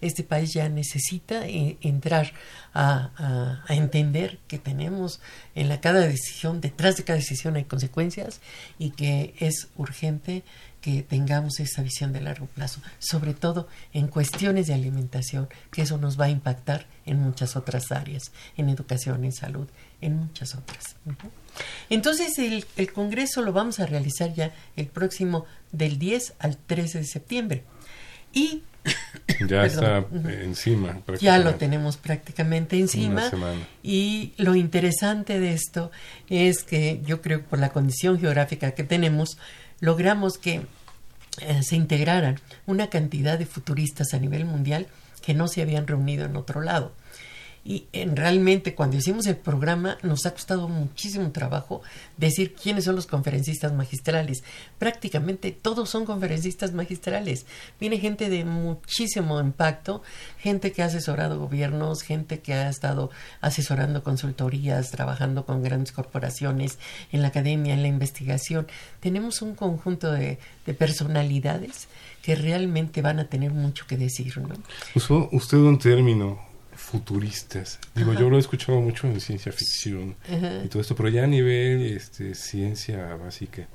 Este 0.00 0.22
país 0.22 0.52
ya 0.52 0.68
necesita 0.68 1.46
eh, 1.46 1.78
entrar 1.80 2.32
a, 2.74 3.64
entender 3.68 4.38
que 4.48 4.58
tenemos 4.58 5.20
en 5.54 5.68
la 5.68 5.80
cada 5.80 6.00
decisión, 6.00 6.60
detrás 6.60 6.96
de 6.96 7.04
cada 7.04 7.18
decisión 7.18 7.56
hay 7.56 7.64
consecuencias 7.64 8.40
y 8.78 8.90
que 8.90 9.34
es 9.38 9.68
urgente 9.76 10.42
que 10.80 11.02
tengamos 11.02 11.58
esa 11.58 11.82
visión 11.82 12.12
de 12.12 12.20
largo 12.20 12.46
plazo, 12.46 12.80
sobre 12.98 13.34
todo 13.34 13.66
en 13.92 14.08
cuestiones 14.08 14.66
de 14.66 14.74
alimentación, 14.74 15.48
que 15.72 15.82
eso 15.82 15.98
nos 15.98 16.20
va 16.20 16.26
a 16.26 16.30
impactar 16.30 16.86
en 17.06 17.18
muchas 17.20 17.56
otras 17.56 17.90
áreas, 17.90 18.30
en 18.56 18.68
educación, 18.68 19.24
en 19.24 19.32
salud, 19.32 19.68
en 20.00 20.16
muchas 20.16 20.54
otras. 20.54 20.96
Entonces 21.88 22.38
el, 22.38 22.64
el 22.76 22.92
Congreso 22.92 23.42
lo 23.42 23.52
vamos 23.52 23.80
a 23.80 23.86
realizar 23.86 24.34
ya 24.34 24.52
el 24.76 24.86
próximo 24.86 25.46
del 25.72 25.98
10 25.98 26.34
al 26.38 26.56
13 26.56 26.98
de 26.98 27.04
septiembre. 27.04 27.64
Y 28.32 28.62
ya 29.48 29.64
está 29.66 30.04
encima. 30.12 31.00
Ya 31.20 31.38
lo 31.38 31.54
tenemos 31.54 31.96
prácticamente 31.96 32.78
encima. 32.78 33.30
Y 33.82 34.32
lo 34.36 34.54
interesante 34.54 35.40
de 35.40 35.52
esto 35.52 35.90
es 36.28 36.62
que 36.62 37.00
yo 37.04 37.20
creo 37.20 37.40
que 37.40 37.48
por 37.48 37.58
la 37.58 37.70
condición 37.70 38.18
geográfica 38.18 38.72
que 38.72 38.84
tenemos, 38.84 39.38
logramos 39.80 40.38
que 40.38 40.62
eh, 41.40 41.62
se 41.62 41.76
integraran 41.76 42.40
una 42.66 42.88
cantidad 42.88 43.38
de 43.38 43.46
futuristas 43.46 44.14
a 44.14 44.18
nivel 44.18 44.44
mundial 44.44 44.86
que 45.22 45.34
no 45.34 45.48
se 45.48 45.62
habían 45.62 45.86
reunido 45.86 46.24
en 46.24 46.36
otro 46.36 46.60
lado. 46.60 46.92
Y 47.68 47.88
en, 47.92 48.14
realmente 48.14 48.76
cuando 48.76 48.96
hicimos 48.96 49.26
el 49.26 49.34
programa 49.34 49.98
nos 50.04 50.24
ha 50.24 50.30
costado 50.30 50.68
muchísimo 50.68 51.32
trabajo 51.32 51.82
decir 52.16 52.54
quiénes 52.54 52.84
son 52.84 52.94
los 52.94 53.06
conferencistas 53.08 53.72
magistrales. 53.72 54.44
Prácticamente 54.78 55.50
todos 55.50 55.90
son 55.90 56.04
conferencistas 56.04 56.72
magistrales. 56.74 57.44
Viene 57.80 57.98
gente 57.98 58.30
de 58.30 58.44
muchísimo 58.44 59.40
impacto, 59.40 60.04
gente 60.38 60.70
que 60.70 60.84
ha 60.84 60.86
asesorado 60.86 61.40
gobiernos, 61.40 62.02
gente 62.02 62.38
que 62.38 62.54
ha 62.54 62.68
estado 62.68 63.10
asesorando 63.40 64.04
consultorías, 64.04 64.92
trabajando 64.92 65.44
con 65.44 65.64
grandes 65.64 65.90
corporaciones, 65.90 66.78
en 67.10 67.20
la 67.20 67.28
academia, 67.28 67.74
en 67.74 67.82
la 67.82 67.88
investigación. 67.88 68.68
Tenemos 69.00 69.42
un 69.42 69.56
conjunto 69.56 70.12
de, 70.12 70.38
personalidades 70.78 71.88
que 72.22 72.36
realmente 72.36 73.02
van 73.02 73.18
a 73.18 73.28
tener 73.28 73.50
mucho 73.50 73.86
que 73.88 73.96
decir. 73.96 74.38
¿no? 74.38 74.54
Usó 74.94 75.28
usted 75.32 75.58
un 75.58 75.78
término 75.80 76.45
futuristas. 76.86 77.80
Digo, 77.96 78.14
yo 78.14 78.30
lo 78.30 78.36
he 78.36 78.40
escuchado 78.40 78.80
mucho 78.80 79.08
en 79.08 79.20
ciencia 79.20 79.50
ficción 79.50 80.14
y 80.64 80.68
todo 80.68 80.80
esto, 80.80 80.94
pero 80.94 81.08
ya 81.08 81.24
a 81.24 81.26
nivel 81.26 81.82
este, 81.82 82.34
ciencia 82.36 83.16
básica. 83.16 83.66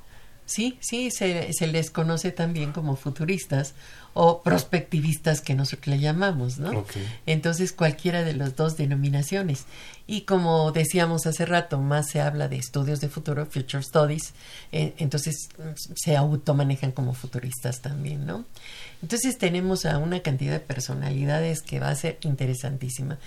Sí, 0.52 0.76
sí, 0.80 1.10
se, 1.10 1.52
se 1.52 1.66
les 1.66 1.90
conoce 1.90 2.30
también 2.30 2.72
como 2.72 2.96
futuristas 2.96 3.74
o 4.14 4.42
prospectivistas 4.42 5.40
que 5.40 5.54
nosotros 5.54 5.86
le 5.86 5.98
llamamos, 5.98 6.58
¿no? 6.58 6.84
Entonces 7.24 7.72
cualquiera 7.72 8.22
de 8.22 8.34
las 8.34 8.56
dos 8.56 8.76
denominaciones. 8.76 9.64
Y 10.06 10.22
como 10.22 10.70
decíamos 10.72 11.26
hace 11.26 11.46
rato, 11.46 11.80
más 11.80 12.10
se 12.10 12.20
habla 12.20 12.48
de 12.48 12.56
estudios 12.56 13.00
de 13.00 13.08
futuro, 13.08 13.46
future 13.46 13.82
studies, 13.82 14.34
eh, 14.70 14.92
entonces 14.98 15.48
se 15.94 16.16
automanejan 16.16 16.92
como 16.92 17.14
futuristas 17.14 17.80
también, 17.80 18.26
¿no? 18.26 18.44
Entonces 19.00 19.38
tenemos 19.38 19.86
a 19.86 19.96
una 19.98 20.20
cantidad 20.20 20.52
de 20.52 20.60
personalidades 20.60 21.62
que 21.62 21.80
va 21.80 21.88
a 21.88 21.94
ser 21.94 22.18
interesantísima. 22.22 23.18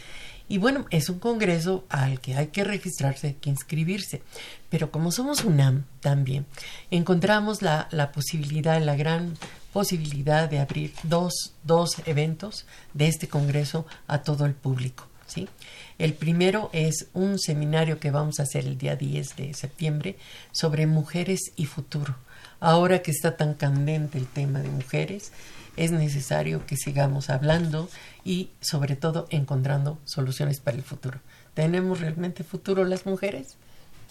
Y 0.48 0.60
bueno, 0.60 0.86
es 0.92 1.10
un 1.10 1.20
congreso 1.20 1.86
al 1.90 2.20
que 2.22 2.36
hay 2.36 2.48
que 2.48 2.64
registrarse, 2.64 3.28
hay 3.28 3.34
que 3.34 3.50
inscribirse. 3.50 4.22
Pero 4.70 4.92
como 4.92 5.12
somos 5.12 5.44
UNAM 5.44 5.86
también, 6.02 6.46
encontramos 6.92 7.62
la, 7.62 7.88
la 7.92 8.12
posibilidad, 8.12 8.82
la 8.82 8.96
gran 8.96 9.36
posibilidad 9.74 10.50
de 10.50 10.60
abrir 10.60 10.94
dos, 11.04 11.54
dos 11.64 11.98
eventos 12.06 12.66
de 12.94 13.08
este 13.08 13.28
congreso 13.28 13.86
a 14.08 14.20
todo 14.20 14.46
el 14.46 14.54
público. 14.54 15.08
¿sí? 15.28 15.50
El 15.98 16.14
primero 16.14 16.70
es 16.74 17.08
un 17.14 17.40
seminario 17.40 18.00
que 18.00 18.12
vamos 18.12 18.40
a 18.40 18.44
hacer 18.44 18.66
el 18.66 18.78
día 18.78 18.96
10 18.96 19.36
de 19.36 19.54
septiembre 19.54 20.18
sobre 20.52 20.88
mujeres 20.88 21.52
y 21.56 21.66
futuro. 21.66 22.16
Ahora 22.60 23.02
que 23.02 23.12
está 23.12 23.36
tan 23.36 23.54
candente 23.54 24.18
el 24.18 24.28
tema 24.28 24.60
de 24.60 24.70
mujeres, 24.70 25.32
es 25.78 25.92
necesario 25.92 26.66
que 26.66 26.78
sigamos 26.78 27.30
hablando 27.30 27.90
y 28.24 28.50
sobre 28.62 28.96
todo 28.96 29.28
encontrando 29.30 30.00
soluciones 30.06 30.60
para 30.60 30.78
el 30.78 30.84
futuro. 30.84 31.20
¿Tenemos 31.54 32.00
realmente 32.00 32.44
futuro 32.44 32.84
las 32.86 33.06
mujeres? 33.06 33.58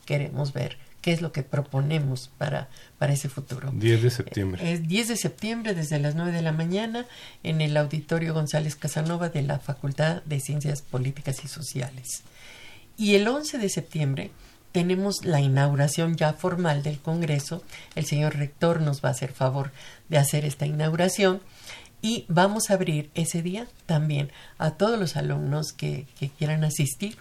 Queremos 0.07 0.53
ver 0.53 0.79
qué 1.01 1.13
es 1.13 1.21
lo 1.21 1.33
que 1.33 1.43
proponemos 1.43 2.31
para, 2.39 2.69
para 2.99 3.13
ese 3.13 3.29
futuro. 3.29 3.71
10 3.75 4.03
de 4.03 4.11
septiembre. 4.11 4.73
Es 4.73 4.89
10 4.89 5.09
de 5.09 5.17
septiembre 5.17 5.75
desde 5.75 5.99
las 5.99 6.15
9 6.15 6.33
de 6.33 6.43
la 6.43 6.53
mañana 6.53 7.07
en 7.43 7.61
el 7.61 7.77
Auditorio 7.77 8.33
González 8.33 8.77
Casanova 8.77 9.29
de 9.29 9.43
la 9.43 9.59
Facultad 9.59 10.23
de 10.23 10.41
Ciencias 10.41 10.81
Políticas 10.81 11.45
y 11.45 11.49
Sociales. 11.49 12.23
Y 12.97 13.17
el 13.17 13.29
11 13.29 13.59
de 13.59 13.69
septiembre 13.69 14.31
tenemos 14.75 15.25
la 15.25 15.41
inauguración 15.41 16.17
ya 16.17 16.33
formal 16.33 16.83
del 16.83 16.99
Congreso. 16.99 17.63
El 17.95 18.07
señor 18.07 18.37
rector 18.37 18.81
nos 18.81 19.05
va 19.05 19.11
a 19.11 19.13
hacer 19.13 19.31
favor 19.31 19.71
de 20.09 20.19
hacer 20.19 20.45
esta 20.45 20.67
inauguración. 20.67 21.41
Y 22.03 22.25
vamos 22.27 22.69
a 22.69 22.75
abrir 22.75 23.09
ese 23.15 23.41
día 23.41 23.69
también 23.87 24.33
a 24.59 24.73
todos 24.73 24.99
los 24.99 25.15
alumnos 25.17 25.73
que, 25.73 26.07
quieran 26.39 26.65
asistir. 26.65 27.17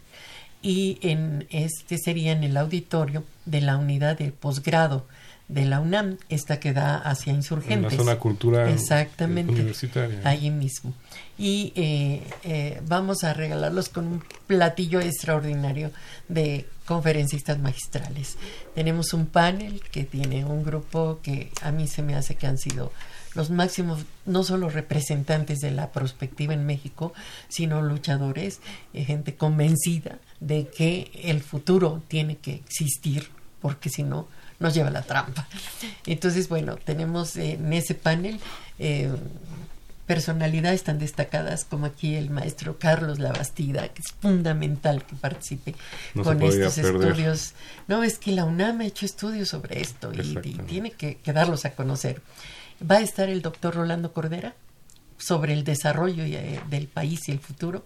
Y 0.64 0.98
en 1.02 1.46
este 1.52 2.00
sería 2.00 2.32
en 2.32 2.44
el 2.44 2.58
auditorio 2.58 3.24
de 3.46 3.62
la 3.62 3.78
unidad 3.78 4.18
de 4.18 4.32
posgrado 4.32 5.06
de 5.54 5.66
la 5.66 5.80
UNAM, 5.80 6.18
esta 6.30 6.60
que 6.60 6.74
da 6.74 6.98
hacia 6.98 7.32
insurgentes. 7.32 7.94
En 7.94 7.98
la 7.98 8.04
zona 8.04 8.20
cultural 8.20 8.70
Exactamente, 8.70 9.52
universitaria. 9.52 10.20
Allí 10.24 10.50
mismo. 10.50 10.94
Y 11.38 11.74
eh, 11.76 12.24
eh, 12.44 12.82
vamos 12.88 13.24
a 13.24 13.34
regalarlos 13.34 13.90
con 13.90 14.08
un 14.08 14.24
platillo 14.48 15.00
extraordinario 15.00 15.92
de 16.28 16.66
conferencistas 16.86 17.60
magistrales. 17.60 18.38
Tenemos 18.74 19.14
un 19.14 19.28
panel 19.28 19.82
que 19.92 20.04
tiene 20.04 20.44
un 20.44 20.64
grupo 20.64 21.20
que 21.22 21.52
a 21.62 21.72
mí 21.72 21.88
se 21.88 22.02
me 22.02 22.16
hace 22.16 22.36
que 22.36 22.48
han 22.48 22.58
sido 22.58 22.92
los 23.36 23.50
máximos, 23.50 24.06
no 24.26 24.44
solo 24.44 24.70
representantes 24.70 25.60
de 25.60 25.72
la 25.72 25.92
perspectiva 25.92 26.54
en 26.54 26.66
México, 26.66 27.14
sino 27.48 27.82
luchadores, 27.82 28.60
eh, 28.94 29.06
gente 29.06 29.36
convencida 29.36 30.20
de 30.40 30.68
que 30.68 31.12
el 31.24 31.42
futuro 31.42 32.02
tiene 32.08 32.38
que 32.38 32.56
existir, 32.56 33.30
porque 33.62 33.90
si 33.90 34.04
no, 34.04 34.28
nos 34.60 34.74
lleva 34.74 34.90
la 34.90 35.02
trampa. 35.02 35.48
Entonces, 36.06 36.50
bueno, 36.50 36.78
tenemos 36.78 37.36
en 37.38 37.72
ese 37.74 37.96
panel 37.96 38.40
eh, 38.80 39.12
personalidades 40.06 40.84
tan 40.84 41.00
destacadas 41.00 41.66
como 41.66 41.86
aquí 41.86 42.16
el 42.16 42.30
maestro 42.30 42.78
Carlos 42.78 43.20
Labastida, 43.20 43.88
que 43.88 44.02
es 44.02 44.14
fundamental 44.20 45.06
que 45.06 45.16
participe 45.16 45.76
con 46.22 46.42
estos 46.42 46.78
estudios. 46.78 47.54
No, 47.88 48.04
es 48.04 48.18
que 48.20 48.32
la 48.32 48.46
UNAM 48.46 48.82
ha 48.82 48.86
hecho 48.86 49.06
estudios 49.06 49.50
sobre 49.50 49.82
esto 49.82 50.12
y, 50.14 50.36
tiene 50.68 50.92
que, 50.92 51.18
que, 51.18 51.34
darlos 51.34 51.66
a 51.66 51.72
conocer. 51.72 52.22
Va 52.90 52.98
a 52.98 53.02
estar 53.02 53.30
el 53.30 53.42
doctor 53.42 53.76
Rolando 53.76 54.12
Cordera 54.12 54.56
sobre 55.18 55.54
el 55.54 55.64
desarrollo 55.64 56.24
eh, 56.26 56.60
del 56.70 56.88
país 56.88 57.30
y 57.30 57.32
el 57.32 57.40
futuro. 57.40 57.86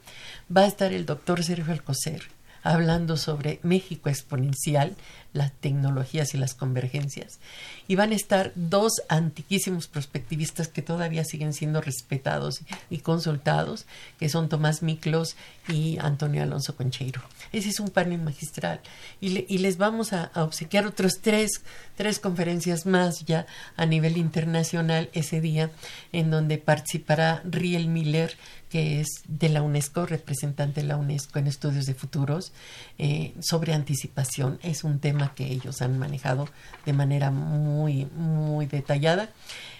Va 0.55 0.61
a 0.61 0.67
estar 0.67 0.93
el 0.93 1.05
doctor 1.05 1.43
Sergio 1.43 1.71
Alcocer 1.71 2.23
hablando 2.63 3.15
sobre 3.15 3.59
México 3.63 4.09
exponencial, 4.09 4.95
las 5.37 5.53
tecnologías 5.53 6.33
y 6.33 6.37
las 6.37 6.53
convergencias. 6.53 7.39
Y 7.87 7.95
van 7.95 8.11
a 8.11 8.15
estar 8.15 8.51
dos 8.55 9.01
antiquísimos 9.09 9.87
prospectivistas 9.87 10.67
que 10.67 10.81
todavía 10.81 11.23
siguen 11.23 11.53
siendo 11.53 11.81
respetados 11.81 12.61
y 12.89 12.99
consultados, 12.99 13.85
que 14.19 14.29
son 14.29 14.49
Tomás 14.49 14.83
Miklos 14.83 15.35
y 15.67 15.97
Antonio 15.99 16.43
Alonso 16.43 16.75
Concheiro. 16.75 17.21
Ese 17.51 17.69
es 17.69 17.79
un 17.79 17.89
panel 17.89 18.21
magistral. 18.21 18.81
Y, 19.21 19.57
les 19.57 19.77
vamos 19.77 20.13
a, 20.13 20.25
a, 20.33 20.43
obsequiar 20.43 20.85
otros 20.85 21.13
tres, 21.21 21.61
tres 21.95 22.19
conferencias 22.19 22.85
más 22.85 23.25
ya 23.25 23.45
a 23.75 23.85
nivel 23.85 24.17
internacional 24.17 25.09
ese 25.13 25.41
día, 25.41 25.71
en 26.11 26.29
donde 26.31 26.57
participará 26.57 27.41
Riel 27.45 27.87
Miller, 27.87 28.37
que 28.69 29.01
es 29.01 29.07
de 29.27 29.49
la 29.49 29.61
UNESCO, 29.61 30.05
representante 30.05 30.81
de 30.81 30.87
la 30.87 30.97
UNESCO 30.97 31.39
en 31.39 31.47
estudios 31.47 31.85
de 31.85 31.93
futuros, 31.93 32.51
eh, 32.97 33.33
sobre 33.39 33.73
anticipación. 33.73 34.59
Es 34.63 34.83
un 34.83 34.99
tema 34.99 35.33
que 35.35 35.45
ellos 35.45 35.81
han 35.81 35.97
manejado 35.97 36.47
de 36.85 36.93
manera 36.93 37.31
muy, 37.31 38.05
muy 38.05 38.65
detallada. 38.65 39.29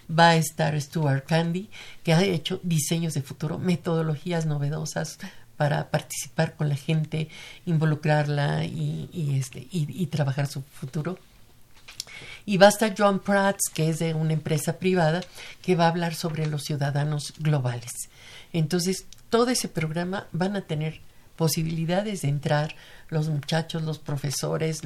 Va 0.10 0.30
a 0.30 0.36
estar 0.38 0.80
Stuart 0.80 1.26
Candy, 1.26 1.70
que 2.04 2.14
ha 2.14 2.24
hecho 2.24 2.60
diseños 2.64 3.14
de 3.14 3.22
futuro, 3.22 3.58
metodologías 3.58 4.46
novedosas 4.46 5.18
para 5.58 5.90
participar 5.90 6.56
con 6.56 6.70
la 6.70 6.76
gente, 6.76 7.30
involucrarla 7.66 8.64
y, 8.64 9.38
este, 9.40 9.68
y 9.72 10.06
trabajar 10.08 10.48
su 10.48 10.62
futuro. 10.62 11.18
Y 12.46 12.58
va 12.58 12.68
a 12.68 12.70
estar 12.70 12.96
John 12.98 13.20
Prats, 13.20 13.70
que 13.74 13.90
es 13.90 14.00
de 14.00 14.14
una 14.14 14.34
empresa 14.34 14.78
privada, 14.80 15.22
que 15.62 15.76
va 15.76 15.86
a 15.86 15.90
hablar 15.90 16.16
sobre 16.16 16.48
los 16.48 16.64
ciudadanos 16.64 17.34
globales. 17.40 18.10
Entonces, 18.54 19.06
todo 19.30 19.50
ese 19.50 19.68
programa 19.68 20.28
van 20.32 20.56
a 20.56 20.62
tener 20.62 21.02
posibilidades 21.36 22.22
de 22.22 22.30
entrar 22.30 22.76
los 23.10 23.30
muchachos, 23.30 23.84
los 23.84 24.00
profesores, 24.00 24.82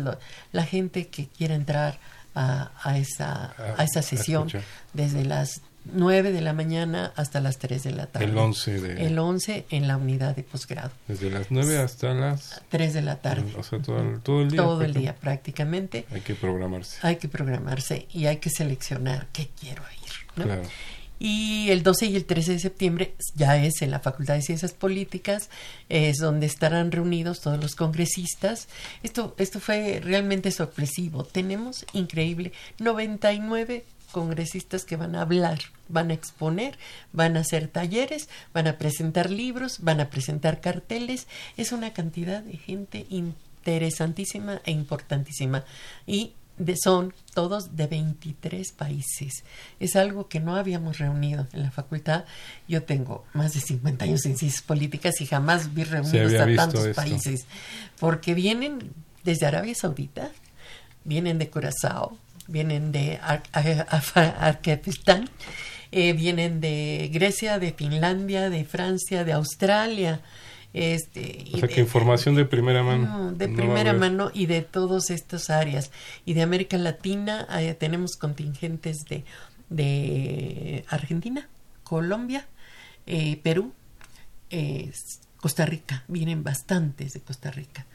la 0.51 0.65
gente 0.65 1.07
que 1.07 1.27
quiera 1.27 1.55
entrar 1.55 1.99
a, 2.35 2.71
a 2.83 2.97
esa, 2.97 3.53
a, 3.77 3.83
esa 3.83 4.01
sesión 4.01 4.47
desde 4.93 5.25
las 5.25 5.61
9 5.85 6.31
de 6.31 6.41
la 6.41 6.53
mañana 6.53 7.11
hasta 7.15 7.41
las 7.41 7.57
3 7.57 7.83
de 7.83 7.91
la 7.91 8.05
tarde. 8.07 8.25
El 8.25 8.37
11 8.37 8.81
de... 8.81 9.07
El 9.07 9.17
11 9.17 9.65
en 9.71 9.87
la 9.87 9.97
unidad 9.97 10.35
de 10.35 10.43
posgrado. 10.43 10.91
Desde 11.07 11.29
las 11.29 11.49
9 11.49 11.79
hasta 11.79 12.13
las... 12.13 12.61
3 12.69 12.93
de 12.93 13.01
la 13.01 13.15
tarde. 13.15 13.51
O 13.57 13.63
sea, 13.63 13.81
todo 13.81 13.99
el, 13.99 14.19
todo 14.21 14.41
el 14.41 14.51
día. 14.51 14.61
Todo 14.61 14.81
el 14.83 14.93
día 14.93 15.15
prácticamente. 15.15 16.05
Hay 16.11 16.21
que 16.21 16.35
programarse. 16.35 16.99
Hay 17.01 17.15
que 17.15 17.27
programarse 17.27 18.07
y 18.13 18.27
hay 18.27 18.37
que 18.37 18.49
seleccionar 18.49 19.27
qué 19.33 19.49
quiero 19.59 19.81
ir. 20.03 20.43
Claro. 20.43 20.63
Y 21.23 21.69
el 21.69 21.83
12 21.83 22.07
y 22.07 22.15
el 22.15 22.25
13 22.25 22.53
de 22.53 22.59
septiembre 22.59 23.13
ya 23.35 23.55
es 23.55 23.83
en 23.83 23.91
la 23.91 23.99
Facultad 23.99 24.33
de 24.33 24.41
Ciencias 24.41 24.73
Políticas, 24.73 25.51
es 25.87 26.17
donde 26.17 26.47
estarán 26.47 26.91
reunidos 26.91 27.41
todos 27.41 27.61
los 27.61 27.75
congresistas. 27.75 28.67
Esto, 29.03 29.35
esto 29.37 29.59
fue 29.59 30.01
realmente 30.03 30.49
sorpresivo. 30.49 31.23
Tenemos 31.23 31.85
increíble 31.93 32.53
99 32.79 33.85
congresistas 34.11 34.83
que 34.83 34.95
van 34.95 35.15
a 35.15 35.21
hablar, 35.21 35.59
van 35.89 36.09
a 36.09 36.15
exponer, 36.15 36.79
van 37.13 37.37
a 37.37 37.41
hacer 37.41 37.67
talleres, 37.67 38.27
van 38.51 38.65
a 38.65 38.79
presentar 38.79 39.29
libros, 39.29 39.77
van 39.81 39.99
a 39.99 40.09
presentar 40.09 40.59
carteles. 40.59 41.27
Es 41.55 41.71
una 41.71 41.93
cantidad 41.93 42.41
de 42.41 42.57
gente 42.57 43.05
interesantísima 43.11 44.59
e 44.65 44.71
importantísima. 44.71 45.65
Y 46.07 46.33
son 46.81 47.13
todos 47.33 47.75
de 47.75 47.87
23 47.87 48.71
países. 48.73 49.43
Es 49.79 49.95
algo 49.95 50.27
que 50.27 50.39
no 50.39 50.55
habíamos 50.55 50.99
reunido 50.99 51.47
en 51.53 51.63
la 51.63 51.71
facultad. 51.71 52.25
Yo 52.67 52.83
tengo 52.83 53.25
más 53.33 53.53
de 53.53 53.61
50 53.61 54.05
años 54.05 54.25
en 54.25 54.37
ciencias 54.37 54.63
políticas 54.63 55.19
y 55.21 55.25
jamás 55.25 55.73
vi 55.73 55.83
reunidos 55.83 56.33
a 56.33 56.55
tantos 56.55 56.95
países. 56.95 57.45
Porque 57.99 58.33
vienen 58.33 58.91
desde 59.23 59.45
Arabia 59.45 59.75
Saudita, 59.75 60.31
vienen 61.03 61.39
de 61.39 61.49
Curazao, 61.49 62.17
vienen 62.47 62.91
de 62.91 63.19
Arquistán, 63.21 65.29
eh, 65.91 66.13
vienen 66.13 66.61
de 66.61 67.09
Grecia, 67.11 67.59
de 67.59 67.73
Finlandia, 67.73 68.49
de 68.49 68.65
Francia, 68.65 69.23
de 69.23 69.33
Australia. 69.33 70.21
Este, 70.73 71.45
o 71.53 71.57
sea, 71.57 71.67
que 71.67 71.81
información 71.81 72.35
de 72.35 72.45
primera 72.45 72.81
mano. 72.81 73.33
de 73.33 73.49
primera 73.49 73.93
mano 73.93 74.31
y 74.33 74.45
de 74.45 74.61
todas 74.61 75.09
estas 75.09 75.49
áreas. 75.49 75.91
Y 76.25 76.33
de 76.33 76.41
América 76.41 76.77
Latina 76.77 77.47
eh, 77.59 77.73
tenemos 77.73 78.15
contingentes 78.15 79.03
de, 79.09 79.25
de 79.69 80.85
Argentina, 80.87 81.49
Colombia, 81.83 82.47
eh, 83.05 83.39
Perú, 83.43 83.73
Costa 85.37 85.65
Rica. 85.65 86.03
Vienen 86.07 86.43
bastantes 86.43 87.13
de 87.13 87.19
Costa 87.19 87.51
Rica 87.51 87.85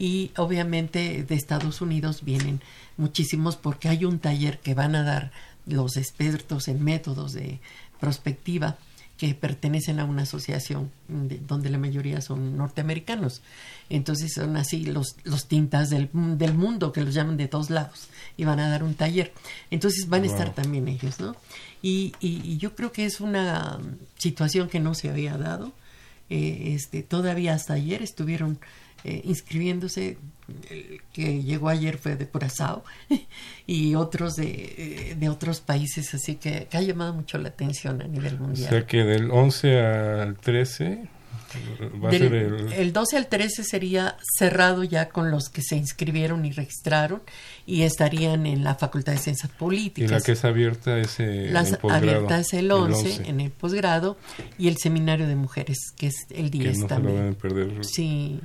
y 0.00 0.30
obviamente 0.38 1.24
de 1.24 1.34
Estados 1.34 1.82
Unidos 1.82 2.24
vienen 2.24 2.62
muchísimos 2.96 3.56
porque 3.56 3.88
hay 3.88 4.06
un 4.06 4.18
taller 4.18 4.58
que 4.60 4.72
van 4.72 4.94
a 4.94 5.02
dar 5.02 5.30
los 5.66 5.98
expertos 5.98 6.68
en 6.68 6.82
métodos 6.82 7.34
de 7.34 7.60
prospectiva 8.00 8.78
que 9.20 9.34
pertenecen 9.34 10.00
a 10.00 10.06
una 10.06 10.22
asociación 10.22 10.90
donde 11.06 11.68
la 11.68 11.76
mayoría 11.76 12.22
son 12.22 12.56
norteamericanos. 12.56 13.42
Entonces 13.90 14.32
son 14.32 14.56
así 14.56 14.86
los, 14.86 15.16
los 15.24 15.46
tintas 15.46 15.90
del, 15.90 16.08
del, 16.14 16.54
mundo 16.54 16.90
que 16.90 17.02
los 17.02 17.12
llaman 17.12 17.36
de 17.36 17.46
todos 17.46 17.68
lados 17.68 18.08
y 18.38 18.46
van 18.46 18.60
a 18.60 18.70
dar 18.70 18.82
un 18.82 18.94
taller. 18.94 19.34
Entonces 19.70 20.08
van 20.08 20.22
a 20.22 20.26
estar 20.26 20.54
también 20.54 20.88
ellos, 20.88 21.20
¿no? 21.20 21.36
Y, 21.82 22.14
y, 22.18 22.56
yo 22.56 22.74
creo 22.74 22.92
que 22.92 23.04
es 23.04 23.20
una 23.20 23.78
situación 24.16 24.70
que 24.70 24.80
no 24.80 24.94
se 24.94 25.10
había 25.10 25.36
dado. 25.36 25.74
Eh, 26.30 26.72
este, 26.74 27.02
todavía 27.02 27.52
hasta 27.52 27.74
ayer 27.74 28.00
estuvieron 28.00 28.58
eh, 29.04 29.22
inscribiéndose. 29.24 30.18
El 30.68 31.00
que 31.12 31.44
llegó 31.44 31.68
ayer 31.68 31.96
fue 31.96 32.16
de 32.16 32.26
Curazao 32.26 32.82
y 33.68 33.94
otros 33.94 34.34
de, 34.34 35.14
de 35.16 35.28
otros 35.28 35.60
países, 35.60 36.12
así 36.12 36.36
que, 36.36 36.66
ha 36.72 36.80
llamado 36.80 37.14
mucho 37.14 37.38
la 37.38 37.50
atención 37.50 38.02
a 38.02 38.08
nivel 38.08 38.38
mundial. 38.40 38.66
O 38.66 38.70
sea 38.70 38.86
que 38.86 39.04
del 39.04 39.30
11 39.30 39.80
al 39.80 40.36
13 40.36 41.08
va 42.02 42.08
a 42.08 42.12
ser 42.12 42.34
el... 42.34 42.72
el 42.72 42.92
12 42.92 43.16
al 43.16 43.26
13 43.26 43.64
sería 43.64 44.16
cerrado 44.38 44.84
ya 44.84 45.08
con 45.08 45.30
los 45.30 45.48
que 45.48 45.62
se 45.62 45.76
inscribieron 45.76 46.44
y 46.44 46.52
registraron 46.52 47.22
y 47.66 47.82
estarían 47.82 48.46
en 48.46 48.62
la 48.62 48.74
Facultad 48.74 49.12
de 49.12 49.18
Ciencias 49.18 49.50
Políticas. 49.52 50.10
Y 50.10 50.14
la 50.14 50.20
que 50.20 50.32
es 50.32 50.44
abierta 50.44 50.98
es 50.98 51.18
el 51.20 51.56
abierta 51.56 52.38
es 52.38 52.54
el 52.54 52.70
11, 52.70 53.28
en 53.28 53.40
el 53.40 53.50
posgrado 53.50 54.16
y 54.58 54.68
el 54.68 54.76
Seminario 54.76 55.26
de 55.26 55.36
Mujeres, 55.36 55.92
que 55.96 56.08
es 56.08 56.26
el 56.30 56.50
10 56.50 56.72
que 56.72 56.78
no 56.78 56.86
también. 56.86 57.16
Se 57.16 57.20
lo 57.20 57.24
van 57.24 57.32
a 57.32 57.38
perder. 57.38 57.84
Sí. 57.84 58.40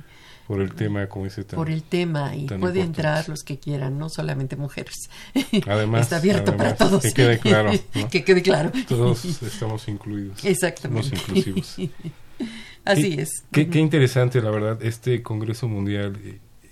Por 0.46 0.60
el 0.60 0.74
tema, 0.74 1.08
como 1.08 1.24
dice 1.24 1.42
Por 1.44 1.70
el 1.70 1.82
tema, 1.82 2.36
y 2.36 2.46
puede 2.46 2.80
entrar 2.80 3.28
los 3.28 3.42
que 3.42 3.58
quieran, 3.58 3.98
no 3.98 4.08
solamente 4.08 4.54
mujeres. 4.56 5.10
Además, 5.66 6.02
está 6.02 6.16
abierto 6.16 6.56
para 6.56 6.76
todos. 6.76 7.02
Que 7.02 7.12
quede 7.12 7.38
claro. 7.38 7.72
que 8.10 8.24
quede 8.24 8.42
claro. 8.42 8.70
Todos 8.88 9.24
estamos 9.42 9.88
incluidos. 9.88 10.44
Exactamente. 10.44 11.16
Somos 11.16 11.20
inclusivos. 11.20 11.76
Así 12.84 13.14
es. 13.18 13.42
Qué, 13.50 13.68
qué, 13.68 13.80
interesante, 13.80 14.40
la 14.40 14.50
verdad, 14.50 14.80
este 14.82 15.22
Congreso 15.22 15.66
Mundial 15.66 16.16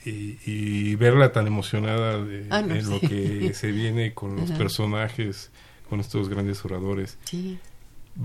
y, 0.05 0.95
verla 0.97 1.33
tan 1.33 1.47
emocionada 1.47 2.22
de, 2.22 2.47
ah, 2.51 2.61
en 2.61 2.89
lo 2.89 3.01
que 3.01 3.53
se 3.55 3.72
viene 3.72 4.14
con 4.14 4.37
los 4.37 4.53
personajes, 4.53 5.51
con 5.89 6.01
estos 6.01 6.29
grandes 6.29 6.64
oradores. 6.64 7.18
Sí. 7.25 7.59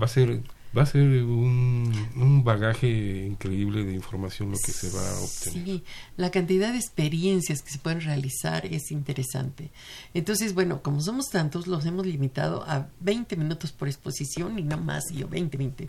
Va 0.00 0.04
a 0.04 0.08
ser 0.08 0.42
va 0.76 0.82
a 0.82 0.86
ser 0.86 1.02
un, 1.24 1.92
un, 2.16 2.44
bagaje 2.44 3.26
increíble 3.26 3.84
de 3.84 3.92
información 3.92 4.52
lo 4.52 4.58
que 4.58 4.70
se 4.72 4.88
va 4.90 5.00
a 5.00 5.20
obtener. 5.20 5.64
Sí, 5.64 5.84
la 6.16 6.30
cantidad 6.30 6.72
de 6.72 6.78
experiencias 6.78 7.62
que 7.62 7.70
se 7.70 7.78
pueden 7.78 8.00
realizar 8.00 8.66
es 8.66 8.92
interesante. 8.92 9.70
Entonces, 10.14 10.54
bueno, 10.54 10.80
como 10.82 11.00
somos 11.00 11.28
tantos, 11.30 11.66
los 11.66 11.84
hemos 11.86 12.06
limitado 12.06 12.62
a 12.68 12.88
20 13.00 13.36
minutos 13.36 13.72
por 13.72 13.88
exposición 13.88 14.58
y 14.58 14.62
no 14.62 14.78
más, 14.78 15.04
yo 15.12 15.28
20, 15.28 15.56
20 15.56 15.88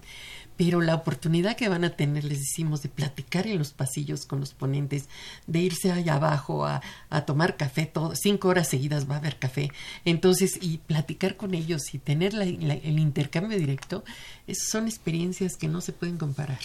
pero 0.61 0.79
la 0.79 0.93
oportunidad 0.93 1.55
que 1.55 1.69
van 1.69 1.83
a 1.83 1.95
tener, 1.95 2.23
les 2.23 2.37
decimos, 2.37 2.83
de 2.83 2.89
platicar 2.89 3.47
en 3.47 3.57
los 3.57 3.71
pasillos 3.71 4.27
con 4.27 4.39
los 4.39 4.53
ponentes, 4.53 5.09
de 5.47 5.57
irse 5.57 5.91
allá 5.91 6.13
abajo 6.17 6.67
a, 6.67 6.83
a 7.09 7.25
tomar 7.25 7.57
café, 7.57 7.87
todo, 7.87 8.13
cinco 8.15 8.49
horas 8.49 8.67
seguidas 8.67 9.09
va 9.09 9.15
a 9.15 9.17
haber 9.17 9.39
café, 9.39 9.71
entonces, 10.05 10.59
y 10.61 10.77
platicar 10.77 11.35
con 11.35 11.55
ellos 11.55 11.95
y 11.95 11.97
tener 11.97 12.35
el 12.35 12.99
intercambio 12.99 13.57
directo, 13.57 14.03
son 14.53 14.85
experiencias 14.87 15.57
que 15.57 15.67
no 15.67 15.81
se 15.81 15.93
pueden 15.93 16.19
comparar. 16.19 16.59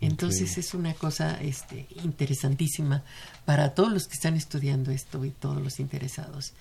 Entonces 0.00 0.56
es 0.56 0.72
una 0.72 0.94
cosa 0.94 1.38
este, 1.42 1.86
interesantísima 2.02 3.04
para 3.44 3.74
todos 3.74 3.92
los 3.92 4.06
que 4.06 4.14
están 4.14 4.36
estudiando 4.36 4.90
esto 4.90 5.22
y 5.22 5.30
todos 5.30 5.60
los 5.60 5.80
interesados. 5.80 6.54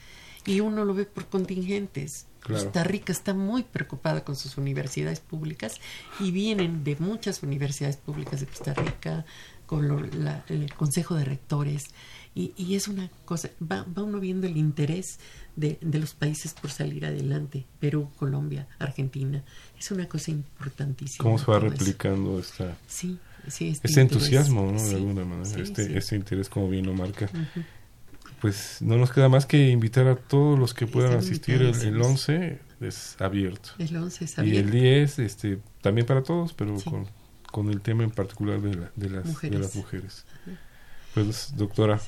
Y 0.45 0.59
uno 0.59 0.83
lo 0.83 0.93
ve 0.93 1.05
por 1.05 1.27
contingentes. 1.27 2.25
Costa 2.43 2.83
Rica 2.83 3.11
está 3.11 3.33
muy 3.33 3.63
preocupada 3.63 4.23
con 4.23 4.35
sus 4.35 4.57
universidades 4.57 5.19
públicas 5.19 5.79
y 6.19 6.31
vienen 6.31 6.83
de 6.83 6.95
muchas 6.97 7.41
universidades 7.43 7.97
públicas 7.97 8.41
de 8.41 8.47
Costa 8.47 8.73
Rica, 8.73 9.25
con 9.65 9.85
el 10.49 10.73
Consejo 10.75 11.15
de 11.15 11.25
Rectores, 11.25 11.85
y, 12.35 12.75
es 12.75 12.87
una 12.87 13.09
cosa, 13.25 13.49
va, 13.61 13.85
uno 13.95 14.19
viendo 14.19 14.47
el 14.47 14.57
interés 14.57 15.19
de, 15.55 15.77
los 15.81 16.13
países 16.15 16.53
por 16.53 16.71
salir 16.71 17.05
adelante, 17.05 17.65
Perú, 17.79 18.09
Colombia, 18.17 18.67
Argentina, 18.79 19.43
es 19.79 19.91
una 19.91 20.07
cosa 20.07 20.31
importantísima. 20.31 21.23
¿Cómo 21.23 21.37
se 21.37 21.45
va 21.45 21.59
replicando 21.59 22.39
esta, 22.39 22.75
sí, 22.87 23.19
sí, 23.47 23.69
este, 23.69 23.87
este 23.87 24.01
entusiasmo, 24.01 24.71
¿no? 24.71 24.83
de 24.83 24.95
alguna 24.95 25.25
manera, 25.25 25.61
este, 25.61 25.95
este 25.95 26.15
interés 26.15 26.49
como 26.49 26.69
bien 26.69 26.87
lo 26.87 26.93
marca 26.93 27.29
pues 28.43 28.79
no 28.81 28.97
nos 28.97 29.09
queda 29.09 29.29
más 29.29 29.45
que 29.45 29.69
invitar 29.69 30.05
a 30.05 30.17
todos 30.17 30.59
los 30.59 30.73
que 30.73 30.85
puedan 30.85 31.13
asistir 31.13 31.61
el, 31.61 31.73
el, 31.81 32.01
11 32.01 32.59
es 32.81 33.15
abierto. 33.21 33.69
El 33.79 33.95
11 33.95 34.25
es 34.25 34.37
abierto. 34.37 34.59
Y 34.59 34.61
el 34.61 34.69
10 34.69 35.19
este, 35.19 35.59
también 35.79 36.05
para 36.05 36.23
todos, 36.23 36.51
pero 36.51 36.75
con, 36.83 37.07
con, 37.49 37.69
el 37.69 37.79
tema 37.79 38.03
en 38.03 38.11
particular 38.11 38.59
de, 38.59 38.89
de, 38.97 39.09
las, 39.09 39.25
mujeres. 39.25 39.57
de 39.57 39.63
las 39.63 39.75
mujeres. 39.77 40.25
Pues 41.13 41.53
doctora, 41.55 42.01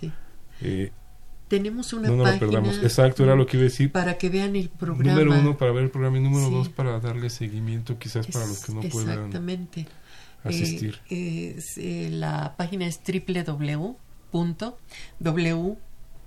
eh, 0.59 0.91
tenemos 1.47 1.93
una 1.93 2.09
no, 2.09 2.17
no 2.17 2.23
página. 2.23 2.39
perdamos. 2.41 2.79
Exacto, 2.79 3.23
era 3.23 3.38
lo 3.38 3.45
que 3.47 3.55
iba 3.55 3.61
a 3.61 3.69
decir. 3.69 3.93
Para 3.93 4.17
que 4.17 4.27
vean 4.27 4.57
el 4.57 4.67
programa. 4.67 5.13
Número 5.13 5.39
uno, 5.39 5.57
para 5.57 5.71
ver 5.71 5.86
el 5.86 5.89
programa. 5.89 6.17
Y 6.17 6.21
número 6.21 6.49
dos, 6.49 6.67
para 6.67 6.99
darle 6.99 7.29
seguimiento 7.29 7.97
quizás 7.97 8.27
para 8.27 8.45
los 8.45 8.59
que 8.65 8.73
no 8.73 8.81
puedan 8.81 9.33
asistir. 10.43 10.99
Eh, 11.09 11.57
eh, 11.77 12.09
la 12.11 12.55
página 12.57 12.88
es 12.88 12.99
www.w 13.07 13.95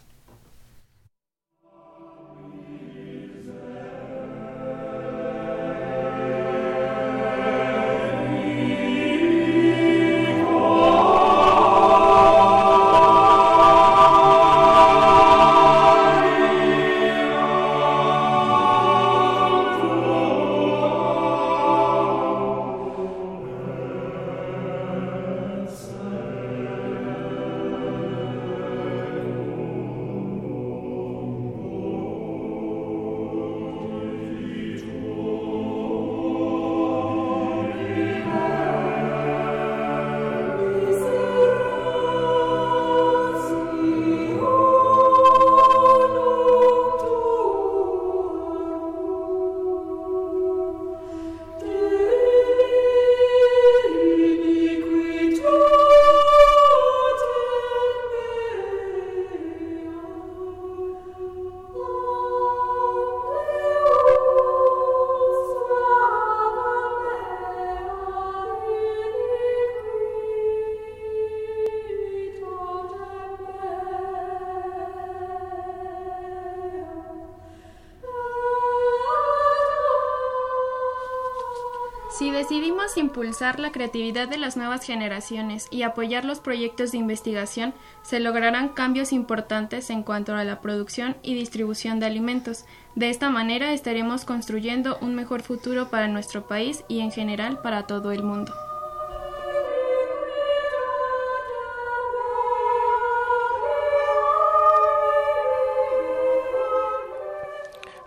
Impulsar 83.18 83.58
la 83.58 83.72
creatividad 83.72 84.28
de 84.28 84.38
las 84.38 84.56
nuevas 84.56 84.84
generaciones 84.84 85.66
y 85.72 85.82
apoyar 85.82 86.24
los 86.24 86.38
proyectos 86.38 86.92
de 86.92 86.98
investigación, 86.98 87.74
se 88.02 88.20
lograrán 88.20 88.68
cambios 88.68 89.12
importantes 89.12 89.90
en 89.90 90.04
cuanto 90.04 90.36
a 90.36 90.44
la 90.44 90.60
producción 90.60 91.16
y 91.24 91.34
distribución 91.34 91.98
de 91.98 92.06
alimentos. 92.06 92.64
De 92.94 93.10
esta 93.10 93.28
manera 93.28 93.72
estaremos 93.72 94.24
construyendo 94.24 94.98
un 95.00 95.16
mejor 95.16 95.42
futuro 95.42 95.90
para 95.90 96.06
nuestro 96.06 96.46
país 96.46 96.84
y 96.86 97.00
en 97.00 97.10
general 97.10 97.60
para 97.60 97.88
todo 97.88 98.12
el 98.12 98.22
mundo. 98.22 98.54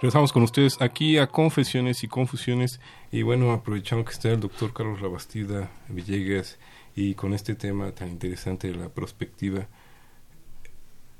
Regresamos 0.02 0.34
con 0.34 0.42
ustedes 0.42 0.82
aquí 0.82 1.20
a 1.20 1.28
Confesiones 1.28 2.04
y 2.04 2.08
Confusiones 2.08 2.80
y 3.12 3.22
bueno, 3.22 3.52
aprovechando 3.52 4.04
que 4.04 4.12
está 4.12 4.30
el 4.30 4.40
doctor 4.40 4.74
Carlos 4.74 5.00
Rabastida 5.00 5.70
Villegas 5.90 6.58
y 6.96 7.14
con 7.14 7.36
este 7.36 7.54
tema 7.54 7.92
tan 7.92 8.10
interesante 8.10 8.70
de 8.70 8.78
la 8.78 8.90
perspectiva, 8.90 9.68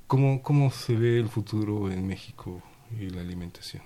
¿cómo, 0.08 0.42
cómo 0.42 0.72
se 0.72 0.96
ve 0.96 1.20
el 1.20 1.30
futuro 1.30 1.92
en 1.92 2.08
México 2.08 2.64
y 3.00 3.12
la 3.12 3.22
alimentación? 3.22 3.84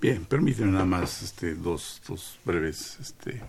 Bien, 0.00 0.24
permíteme 0.24 0.72
nada 0.72 0.86
más 0.86 1.20
este, 1.20 1.54
dos, 1.54 2.00
dos 2.08 2.38
breves 2.46 2.96
este, 3.02 3.42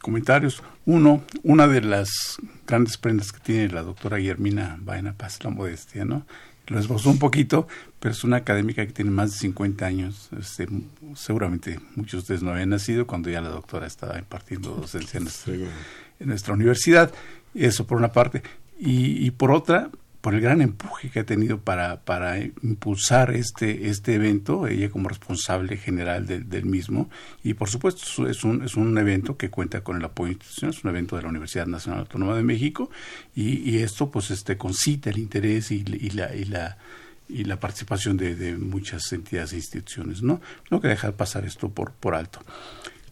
comentarios. 0.00 0.64
Uno, 0.84 1.22
una 1.44 1.68
de 1.68 1.80
las 1.80 2.38
grandes 2.66 2.98
prendas 2.98 3.30
que 3.30 3.38
tiene 3.38 3.68
la 3.68 3.84
doctora 3.84 4.16
Guillermina 4.16 4.78
Baena 4.80 5.16
Paz, 5.16 5.44
la 5.44 5.50
modestia, 5.50 6.04
¿no? 6.04 6.26
Lo 6.66 6.78
esbozó 6.78 7.10
un 7.10 7.18
poquito, 7.18 7.66
pero 7.98 8.12
es 8.12 8.24
una 8.24 8.38
académica 8.38 8.86
que 8.86 8.92
tiene 8.92 9.10
más 9.10 9.32
de 9.32 9.38
50 9.38 9.84
años. 9.84 10.28
Este, 10.38 10.68
seguramente 11.14 11.80
muchos 11.96 12.12
de 12.12 12.18
ustedes 12.18 12.42
no 12.42 12.52
habían 12.52 12.70
nacido 12.70 13.06
cuando 13.06 13.30
ya 13.30 13.40
la 13.40 13.48
doctora 13.48 13.86
estaba 13.86 14.18
impartiendo 14.18 14.70
docencia 14.70 15.18
en 15.18 16.28
nuestra, 16.28 16.54
universidad. 16.54 17.12
Eso 17.54 17.86
por 17.86 17.98
una 17.98 18.12
parte. 18.12 18.42
Y, 18.78 19.24
y 19.24 19.30
por 19.30 19.50
otra, 19.50 19.90
por 20.22 20.34
el 20.34 20.40
gran 20.40 20.62
empuje 20.62 21.10
que 21.10 21.18
ha 21.18 21.26
tenido 21.26 21.60
para, 21.60 22.00
para 22.02 22.38
impulsar 22.38 23.32
este, 23.32 23.88
este 23.88 24.14
evento, 24.14 24.68
ella 24.68 24.88
como 24.88 25.08
responsable 25.08 25.76
general 25.76 26.26
del 26.26 26.64
mismo, 26.64 27.10
y 27.42 27.54
por 27.54 27.68
supuesto 27.68 28.28
es 28.28 28.44
un, 28.44 28.62
es 28.62 28.76
un 28.76 28.96
evento 28.96 29.36
que 29.36 29.50
cuenta 29.50 29.82
con 29.82 29.96
el 29.96 30.04
apoyo 30.04 30.32
institucional, 30.32 30.74
es 30.74 30.84
un 30.84 30.90
evento 30.90 31.16
de 31.16 31.22
la 31.22 31.28
Universidad 31.28 31.66
Nacional 31.66 32.00
Autónoma 32.00 32.36
de 32.36 32.44
México, 32.44 32.88
y, 33.34 33.78
esto 33.82 34.12
pues 34.12 34.30
este 34.30 34.56
concita 34.56 35.10
el 35.10 35.18
interés 35.18 35.72
y, 35.72 35.82
la, 35.82 36.34
y 36.34 36.44
la 36.44 36.78
y 37.28 37.44
la 37.44 37.58
participación 37.58 38.16
de, 38.16 38.36
de, 38.36 38.56
muchas 38.56 39.10
entidades 39.12 39.54
e 39.54 39.56
instituciones, 39.56 40.22
¿no? 40.22 40.40
No 40.70 40.80
que 40.80 40.88
dejar 40.88 41.14
pasar 41.14 41.44
esto 41.46 41.70
por, 41.70 41.92
por 41.92 42.14
alto. 42.14 42.40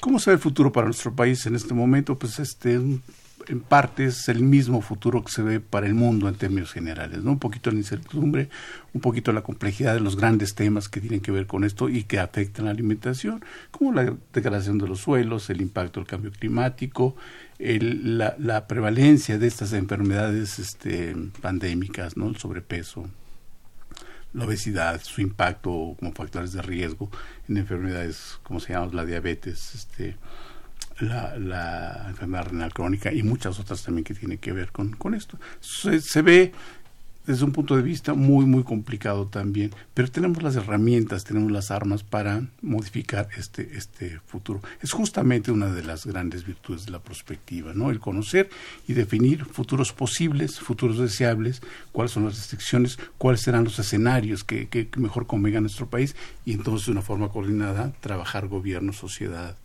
¿Cómo 0.01 0.19
se 0.19 0.31
ve 0.31 0.35
el 0.35 0.41
futuro 0.41 0.71
para 0.73 0.87
nuestro 0.87 1.15
país 1.15 1.45
en 1.47 1.57
este 1.57 1.75
momento? 1.75 2.19
Pues 2.19 2.39
este 2.39 2.79
en 3.49 3.61
parte 3.61 4.07
es 4.07 4.29
el 4.29 4.43
mismo 4.43 4.81
futuro 4.81 5.25
que 5.25 5.33
se 5.33 5.43
ve 5.43 5.61
para 5.61 5.87
el 5.87 5.95
mundo 5.95 6.29
en 6.29 6.35
términos 6.35 6.73
generales, 6.73 7.23
¿no? 7.23 7.33
Un 7.33 7.39
poquito 7.39 7.71
la 7.71 7.79
incertidumbre, 7.79 8.49
un 8.93 9.01
poquito 9.01 9.33
la 9.33 9.43
complejidad 9.43 9.95
de 9.95 10.01
los 10.01 10.17
grandes 10.17 10.55
temas 10.55 10.89
que 10.89 11.01
tienen 11.01 11.21
que 11.21 11.33
ver 11.33 11.47
con 11.47 11.65
esto 11.65 11.89
y 11.89 12.05
que 12.05 12.19
afectan 12.19 12.67
la 12.67 12.71
alimentación, 12.71 13.45
como 13.71 13.93
la 13.93 14.15
degradación 14.33 14.79
de 14.79 14.89
los 14.89 15.01
suelos, 15.01 15.51
el 15.51 15.61
impacto 15.61 16.01
del 16.01 16.09
cambio 16.09 16.33
climático, 16.33 17.17
la, 17.59 18.67
prevalencia 18.67 19.39
de 19.39 19.47
estas 19.47 19.73
enfermedades 19.73 20.59
este, 20.59 21.15
pandémicas, 21.41 22.17
¿no? 22.17 22.29
El 22.29 22.37
sobrepeso, 22.37 23.09
la 24.33 24.45
obesidad, 24.45 25.01
su 25.03 25.21
impacto 25.21 25.97
como 25.99 26.13
factores 26.13 26.53
de 26.53 26.63
riesgo 26.63 27.11
en 27.49 27.57
enfermedades 27.57 28.39
como 28.43 28.61
se 28.61 28.73
llama 28.73 28.91
la 28.93 29.05
diabetes, 29.05 29.75
este, 29.75 30.17
la, 31.01 31.37
la, 31.39 32.07
enfermedad 32.09 32.49
renal 32.49 32.73
crónica 32.73 33.13
y 33.13 33.23
muchas 33.23 33.59
otras 33.59 33.83
también 33.83 34.05
que 34.05 34.15
tienen 34.15 34.39
que 34.39 34.53
ver 34.53 34.71
con, 34.73 34.93
con 34.93 35.15
esto. 35.15 35.39
Se, 35.61 36.01
se, 36.01 36.23
ve 36.23 36.53
desde 37.27 37.45
un 37.45 37.53
punto 37.53 37.77
de 37.77 37.83
vista 37.83 38.15
muy, 38.15 38.45
muy 38.45 38.65
complicado 38.65 39.27
también, 39.27 39.71
pero 39.95 40.11
tenemos 40.11 40.43
las 40.43 40.57
herramientas, 40.57 41.25
tenemos 41.25 41.53
las 41.53 41.71
armas 41.71 42.03
para 42.03 42.43
modificar 42.61 43.29
este, 43.37 43.77
este 43.77 44.21
futuro. 44.27 44.61
Es 44.81 44.93
justamente 44.93 45.53
una 45.53 45.69
de 45.69 45.85
las 45.85 46.07
grandes 46.07 46.45
virtudes 46.45 46.87
de 46.87 46.93
la 46.93 46.99
perspectiva, 46.99 47.73
¿no? 47.75 47.91
El 47.91 48.01
conocer 48.01 48.49
y 48.89 48.95
definir 48.95 49.45
futuros 49.45 49.93
posibles, 49.93 50.59
futuros 50.59 50.99
deseables, 50.99 51.63
cuáles 51.93 52.13
son 52.13 52.25
las 52.25 52.37
restricciones, 52.37 52.99
cuáles 53.19 53.43
serán 53.43 53.65
los 53.65 53.79
escenarios 53.79 54.43
que, 54.43 54.69
que 54.69 54.89
mejor 54.97 55.27
convengan 55.27 55.59
a 55.59 55.63
nuestro 55.63 55.89
país 55.89 56.17
y 56.45 56.53
entonces 56.53 56.87
de 56.87 56.93
una 56.93 57.03
forma 57.03 57.29
coordinada 57.29 57.93
trabajar 58.01 58.49
gobierno, 58.49 58.93
sociedad, 58.93 59.57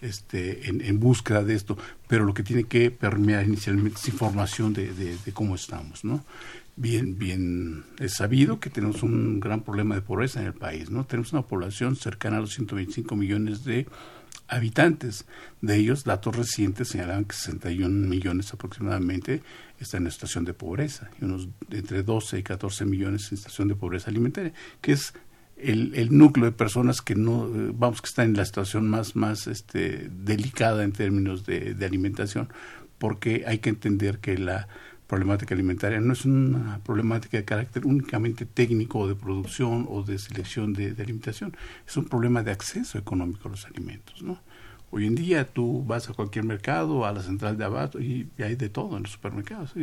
este, 0.00 0.68
en, 0.68 1.00
búsqueda 1.00 1.42
de 1.42 1.54
esto, 1.54 1.76
pero 2.06 2.24
lo 2.24 2.34
que 2.34 2.42
tiene 2.42 2.64
que 2.64 2.90
permear 2.90 3.46
inicialmente 3.46 3.98
es 3.98 4.08
información 4.08 4.72
de, 4.72 5.16
cómo 5.32 5.54
estamos, 5.54 6.04
¿no? 6.04 6.24
Bien, 6.76 7.18
bien 7.18 7.84
es 7.98 8.14
sabido 8.14 8.60
que 8.60 8.70
tenemos 8.70 9.02
un 9.02 9.40
gran 9.40 9.62
problema 9.62 9.96
de 9.96 10.02
pobreza 10.02 10.40
en 10.40 10.46
el 10.46 10.54
país, 10.54 10.90
¿no? 10.90 11.04
Tenemos 11.04 11.32
una 11.32 11.42
población 11.42 11.96
cercana 11.96 12.36
a 12.36 12.40
los 12.40 12.54
125 12.54 13.16
millones 13.16 13.64
de 13.64 13.86
habitantes. 14.46 15.26
De 15.60 15.76
ellos, 15.76 16.04
datos 16.04 16.36
recientes 16.36 16.88
señalan 16.88 17.24
que 17.24 17.34
61 17.34 18.08
millones 18.08 18.52
aproximadamente 18.52 19.42
están 19.80 20.06
en 20.06 20.12
situación 20.12 20.44
de 20.44 20.54
pobreza 20.54 21.10
y 21.20 21.24
unos 21.24 21.48
entre 21.70 22.02
12 22.02 22.38
y 22.38 22.42
14 22.42 22.84
millones 22.84 23.30
en 23.30 23.38
situación 23.38 23.68
de 23.68 23.74
pobreza 23.76 24.10
alimentaria, 24.10 24.52
que 24.80 24.92
es 24.92 25.12
el, 25.60 26.16
núcleo 26.16 26.46
de 26.46 26.52
personas 26.52 27.02
que 27.02 27.14
no, 27.14 27.46
eh, 27.46 27.72
vamos, 27.74 28.00
que 28.00 28.08
están 28.08 28.26
en 28.30 28.36
la 28.36 28.44
situación 28.44 28.88
más, 28.88 29.16
más 29.16 29.46
este, 29.46 30.08
delicada 30.10 30.84
en 30.84 30.92
términos 30.92 31.44
de, 31.44 31.76
alimentación, 31.84 32.48
porque 32.98 33.44
hay 33.46 33.58
que 33.58 33.70
entender 33.70 34.18
que 34.18 34.38
la 34.38 34.68
problemática 35.06 35.54
alimentaria 35.54 36.00
no 36.00 36.12
es 36.12 36.24
una 36.24 36.80
problemática 36.84 37.38
de 37.38 37.44
carácter 37.44 37.86
únicamente 37.86 38.44
técnico 38.44 39.08
de 39.08 39.14
producción 39.14 39.86
o 39.88 40.02
de 40.02 40.18
selección 40.18 40.74
de, 40.74 40.92
de 40.92 41.02
alimentación, 41.02 41.56
es 41.86 41.96
un 41.96 42.04
problema 42.04 42.42
de 42.42 42.50
acceso 42.50 42.98
económico 42.98 43.48
a 43.48 43.50
los 43.52 43.64
alimentos, 43.64 44.22
¿no? 44.22 44.38
Hoy 44.90 45.06
en 45.06 45.14
día 45.14 45.46
tú 45.46 45.84
vas 45.86 46.08
a 46.08 46.14
cualquier 46.14 46.44
mercado, 46.44 47.04
a 47.04 47.12
la 47.12 47.22
central 47.22 47.58
de 47.58 47.64
abasto 47.64 48.00
y, 48.00 48.28
hay 48.38 48.56
de 48.56 48.70
todo 48.70 48.96
en 48.96 49.02
los 49.02 49.12
supermercados. 49.12 49.74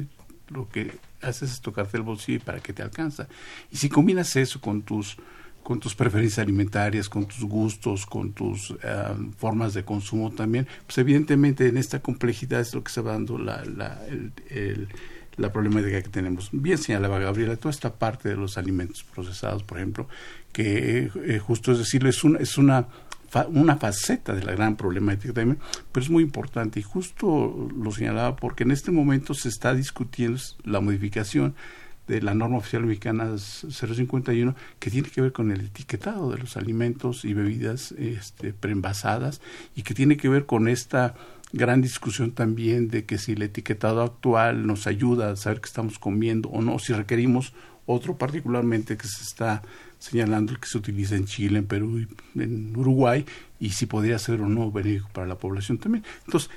Lo 0.49 0.67
que 0.69 0.97
haces 1.21 1.51
es 1.51 1.61
tocarte 1.61 1.97
el 1.97 2.03
bolsillo 2.03 2.43
para 2.43 2.59
que 2.59 2.73
te 2.73 2.81
alcanza. 2.81 3.27
Y 3.71 3.77
si 3.77 3.89
combinas 3.89 4.35
eso 4.35 4.59
con 4.59 4.81
tus 4.81 5.17
con 5.65 5.79
tus 5.79 5.95
preferencias 5.95 6.37
alimentarias, 6.37 7.09
con 7.09 7.25
tus 7.25 7.43
gustos, 7.43 8.05
con 8.05 8.33
tus 8.33 8.69
uh, 8.69 8.77
formas 9.35 9.73
de 9.73 9.83
consumo 9.83 10.31
también, 10.31 10.67
pues 10.85 10.99
evidentemente 10.99 11.67
en 11.67 11.77
esta 11.77 12.03
complejidad 12.03 12.59
es 12.61 12.75
lo 12.75 12.83
que 12.83 12.91
se 12.91 13.01
va 13.01 13.13
dando 13.13 13.39
la, 13.39 13.65
la, 13.65 13.99
el, 14.51 14.87
la 15.37 15.51
problemática 15.51 15.99
que 16.03 16.09
tenemos. 16.09 16.49
Bien 16.51 16.77
señalaba 16.77 17.17
Gabriela, 17.17 17.55
toda 17.55 17.71
esta 17.71 17.95
parte 17.95 18.29
de 18.29 18.35
los 18.35 18.59
alimentos 18.59 19.03
procesados, 19.03 19.63
por 19.63 19.79
ejemplo, 19.79 20.07
que 20.53 21.09
eh, 21.25 21.39
justo 21.39 21.71
es 21.71 21.79
decirlo, 21.79 22.09
es 22.09 22.23
una, 22.23 22.37
es 22.37 22.59
una 22.59 22.87
una 23.49 23.75
faceta 23.75 24.33
de 24.33 24.43
la 24.43 24.53
gran 24.53 24.77
problemática 24.77 25.33
también, 25.33 25.59
pero 25.91 26.03
es 26.05 26.09
muy 26.09 26.23
importante 26.23 26.79
y 26.79 26.83
justo 26.83 27.67
lo 27.75 27.91
señalaba 27.91 28.37
porque 28.37 28.63
en 28.63 28.71
este 28.71 28.91
momento 28.91 29.33
se 29.33 29.49
está 29.49 29.73
discutiendo 29.73 30.39
la 30.63 30.79
modificación 30.79 31.53
de 32.07 32.21
la 32.21 32.33
norma 32.33 32.57
oficial 32.57 32.85
mexicana 32.85 33.37
051 33.37 34.55
que 34.79 34.91
tiene 34.91 35.09
que 35.09 35.21
ver 35.21 35.31
con 35.31 35.51
el 35.51 35.61
etiquetado 35.61 36.31
de 36.31 36.37
los 36.37 36.57
alimentos 36.57 37.25
y 37.25 37.33
bebidas 37.33 37.93
este, 37.93 38.53
preenvasadas 38.53 39.41
y 39.75 39.83
que 39.83 39.93
tiene 39.93 40.17
que 40.17 40.29
ver 40.29 40.45
con 40.45 40.67
esta 40.67 41.15
gran 41.53 41.81
discusión 41.81 42.31
también 42.31 42.89
de 42.89 43.05
que 43.05 43.17
si 43.17 43.33
el 43.33 43.41
etiquetado 43.41 44.01
actual 44.01 44.67
nos 44.67 44.87
ayuda 44.87 45.31
a 45.31 45.35
saber 45.35 45.61
qué 45.61 45.67
estamos 45.67 45.99
comiendo 45.99 46.49
o 46.49 46.61
no, 46.61 46.79
si 46.79 46.93
requerimos 46.93 47.53
otro 47.85 48.17
particularmente 48.17 48.97
que 48.97 49.07
se 49.07 49.23
está 49.23 49.61
señalando 49.99 50.51
el 50.51 50.59
que 50.59 50.67
se 50.67 50.77
utiliza 50.77 51.15
en 51.15 51.25
Chile, 51.25 51.59
en 51.59 51.65
Perú 51.65 51.99
y 51.99 52.07
en 52.39 52.75
Uruguay, 52.75 53.25
y 53.59 53.69
si 53.69 53.85
podría 53.85 54.19
ser 54.19 54.41
o 54.41 54.49
no 54.49 54.71
benéfico 54.71 55.09
para 55.13 55.27
la 55.27 55.35
población 55.35 55.77
también. 55.77 56.03
Entonces, 56.25 56.49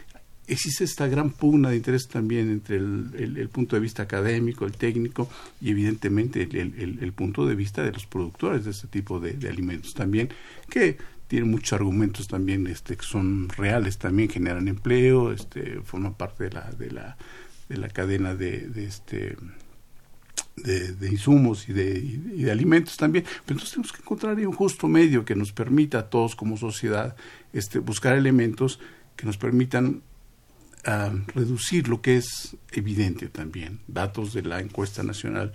existe 0.49 0.85
esta 0.85 1.07
gran 1.07 1.31
pugna 1.31 1.71
de 1.71 1.77
interés 1.77 2.09
también 2.09 2.51
entre 2.51 2.77
el, 2.77 3.49
punto 3.53 3.77
de 3.77 3.81
vista 3.81 4.03
académico, 4.03 4.65
el 4.65 4.73
técnico 4.73 5.31
y 5.61 5.71
evidentemente 5.71 6.43
el, 6.43 7.13
punto 7.13 7.47
de 7.47 7.55
vista 7.55 7.83
de 7.83 7.93
los 7.93 8.07
productores 8.07 8.65
de 8.65 8.71
este 8.71 8.89
tipo 8.89 9.21
de, 9.21 9.33
de, 9.35 9.49
alimentos 9.49 9.95
también, 9.95 10.31
que 10.69 10.97
tienen 11.29 11.51
muchos 11.51 11.75
argumentos 11.75 12.27
también 12.27 12.67
este, 12.67 12.97
que 12.97 13.05
son 13.05 13.49
reales, 13.51 13.99
también 13.99 14.31
generan 14.31 14.67
empleo, 14.69 15.33
este, 15.33 15.81
forman 15.83 16.15
parte 16.15 16.45
de 16.45 16.51
la, 16.51 16.71
de 16.73 16.91
la, 16.91 17.17
de 17.69 17.77
la 17.77 17.89
cadena 17.89 18.35
de, 18.35 18.69
de 18.69 18.85
este 18.87 19.37
de, 20.57 20.93
de, 20.95 21.09
insumos 21.09 21.69
y 21.69 21.73
de, 21.73 21.99
y 21.99 22.43
de 22.43 22.51
alimentos 22.51 22.97
también. 22.97 23.25
Pero 23.25 23.55
entonces 23.55 23.71
tenemos 23.71 23.93
que 23.93 24.03
encontrar 24.03 24.37
un 24.39 24.53
justo 24.53 24.89
medio 24.89 25.25
que 25.25 25.37
nos 25.37 25.53
permita 25.53 26.01
a 26.01 26.11
todos 26.11 26.35
como 26.35 26.57
sociedad 26.57 27.15
este, 27.53 27.79
buscar 27.79 28.17
elementos 28.17 28.81
que 29.15 29.27
nos 29.27 29.37
permitan 29.37 30.03
a 30.89 31.13
reducir 31.35 31.87
lo 31.89 32.01
que 32.01 32.17
es 32.17 32.57
evidente 32.73 33.29
también. 33.29 33.81
Datos 33.89 34.33
de 34.33 34.43
la 34.43 34.61
encuesta 34.61 35.03
nacional 35.03 35.53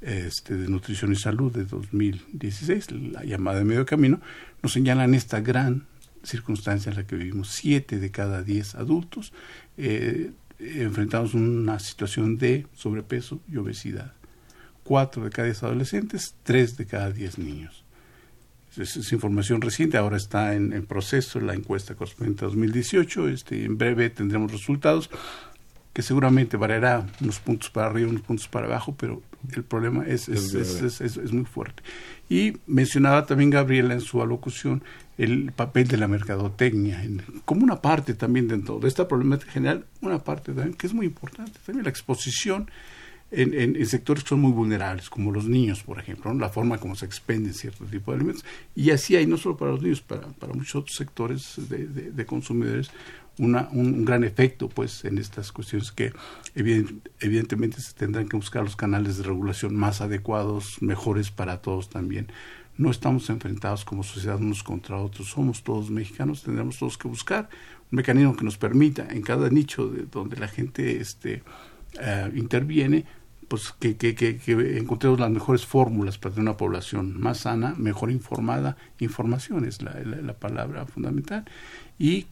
este, 0.00 0.54
de 0.54 0.68
nutrición 0.68 1.12
y 1.12 1.16
salud 1.16 1.52
de 1.52 1.64
2016, 1.64 2.92
la 2.92 3.24
llamada 3.24 3.58
de 3.58 3.64
medio 3.64 3.84
camino, 3.84 4.20
nos 4.62 4.72
señalan 4.72 5.14
esta 5.14 5.40
gran 5.40 5.86
circunstancia 6.22 6.90
en 6.90 6.96
la 6.98 7.06
que 7.06 7.16
vivimos. 7.16 7.48
Siete 7.48 7.98
de 7.98 8.12
cada 8.12 8.44
diez 8.44 8.76
adultos 8.76 9.32
eh, 9.76 10.30
enfrentamos 10.60 11.34
una 11.34 11.80
situación 11.80 12.38
de 12.38 12.68
sobrepeso 12.76 13.40
y 13.50 13.56
obesidad. 13.56 14.12
Cuatro 14.84 15.24
de 15.24 15.30
cada 15.30 15.46
diez 15.46 15.64
adolescentes, 15.64 16.36
tres 16.44 16.76
de 16.76 16.86
cada 16.86 17.10
diez 17.10 17.38
niños. 17.38 17.85
Es, 18.78 19.12
información 19.12 19.60
reciente, 19.60 19.96
ahora 19.96 20.16
está 20.16 20.54
en, 20.54 20.72
en, 20.72 20.86
proceso 20.86 21.40
la 21.40 21.54
encuesta 21.54 21.94
correspondiente 21.94 22.44
a 22.44 22.48
2018. 22.48 23.28
Este, 23.28 23.64
en 23.64 23.78
breve 23.78 24.10
tendremos 24.10 24.52
resultados 24.52 25.10
que 25.96 26.02
seguramente 26.02 26.58
variará 26.58 27.06
unos 27.22 27.40
puntos 27.40 27.70
para 27.70 27.86
arriba, 27.86 28.10
unos 28.10 28.20
puntos 28.20 28.48
para 28.48 28.66
abajo, 28.66 28.94
pero 28.98 29.22
el 29.54 29.64
problema 29.64 30.04
es, 30.06 30.28
es, 30.28 30.52
es, 30.52 31.00
es, 31.00 31.32
muy 31.32 31.46
fuerte. 31.46 31.82
Y 32.28 32.58
mencionaba 32.66 33.24
también 33.24 33.48
Gabriela 33.48 33.94
en 33.94 34.02
su 34.02 34.20
alocución 34.20 34.82
el 35.16 35.52
papel 35.52 35.88
de 35.88 35.96
la 35.96 36.06
mercadotecnia, 36.06 37.02
como 37.46 37.64
una 37.64 37.80
parte 37.80 38.12
también 38.12 38.46
dentro 38.46 38.78
de 38.78 38.88
esta 38.88 39.08
problemática 39.08 39.52
general, 39.52 39.86
una 40.02 40.22
parte 40.22 40.52
también 40.52 40.74
que 40.74 40.86
es 40.86 40.92
muy 40.92 41.06
importante, 41.06 41.58
también 41.64 41.84
la 41.84 41.90
exposición 41.90 42.70
en, 43.30 43.54
en, 43.54 43.86
sectores 43.86 44.22
que 44.22 44.30
son 44.30 44.40
muy 44.40 44.52
vulnerables, 44.52 45.10
como 45.10 45.32
los 45.32 45.46
niños, 45.46 45.82
por 45.82 45.98
ejemplo, 45.98 46.32
la 46.34 46.48
forma 46.48 46.78
como 46.78 46.94
se 46.94 47.06
expenden 47.06 47.54
cierto 47.54 47.84
tipo 47.84 48.12
de 48.12 48.18
alimentos. 48.18 48.44
Y 48.74 48.90
así 48.90 49.16
hay, 49.16 49.26
no 49.26 49.36
solo 49.36 49.56
para 49.56 49.72
los 49.72 49.82
niños, 49.82 50.00
para, 50.00 50.28
para 50.28 50.52
muchos 50.52 50.76
otros 50.76 50.96
sectores 50.96 51.54
de, 51.68 51.86
de 51.86 52.26
consumidores, 52.26 52.90
una, 53.38 53.68
un, 53.72 54.04
gran 54.04 54.24
efecto 54.24 54.68
pues 54.68 55.04
en 55.04 55.18
estas 55.18 55.52
cuestiones 55.52 55.92
que 55.92 56.12
evidentemente 56.54 57.80
se 57.80 57.92
tendrán 57.92 58.28
que 58.28 58.36
buscar 58.36 58.62
los 58.62 58.76
canales 58.76 59.18
de 59.18 59.24
regulación 59.24 59.74
más 59.74 60.00
adecuados, 60.00 60.80
mejores 60.80 61.30
para 61.30 61.60
todos 61.60 61.90
también. 61.90 62.28
No 62.78 62.90
estamos 62.90 63.30
enfrentados 63.30 63.84
como 63.84 64.02
sociedad 64.02 64.36
unos 64.36 64.62
contra 64.62 64.98
otros, 64.98 65.28
somos 65.28 65.62
todos 65.62 65.90
mexicanos, 65.90 66.42
tendremos 66.42 66.78
todos 66.78 66.98
que 66.98 67.08
buscar 67.08 67.48
un 67.90 67.96
mecanismo 67.96 68.36
que 68.36 68.44
nos 68.44 68.58
permita 68.58 69.06
en 69.10 69.22
cada 69.22 69.48
nicho 69.48 69.88
de 69.88 70.04
donde 70.04 70.36
la 70.36 70.48
gente 70.48 71.00
este, 71.00 71.42
uh, 71.94 72.36
interviene, 72.36 73.04
pues 73.48 73.72
que, 73.78 73.96
que, 73.96 74.14
que, 74.14 74.38
que, 74.38 74.78
encontremos 74.78 75.20
las 75.20 75.30
mejores 75.30 75.64
fórmulas 75.64 76.18
para 76.18 76.34
tener 76.34 76.48
una 76.48 76.56
población 76.56 77.18
más 77.20 77.38
sana, 77.38 77.74
mejor 77.76 78.10
informada. 78.10 78.76
Información 78.98 79.64
es 79.64 79.82
la, 79.82 79.92
la, 80.04 80.16
la 80.16 80.34
palabra 80.34 80.86
fundamental. 80.86 81.44
Y 81.98 82.26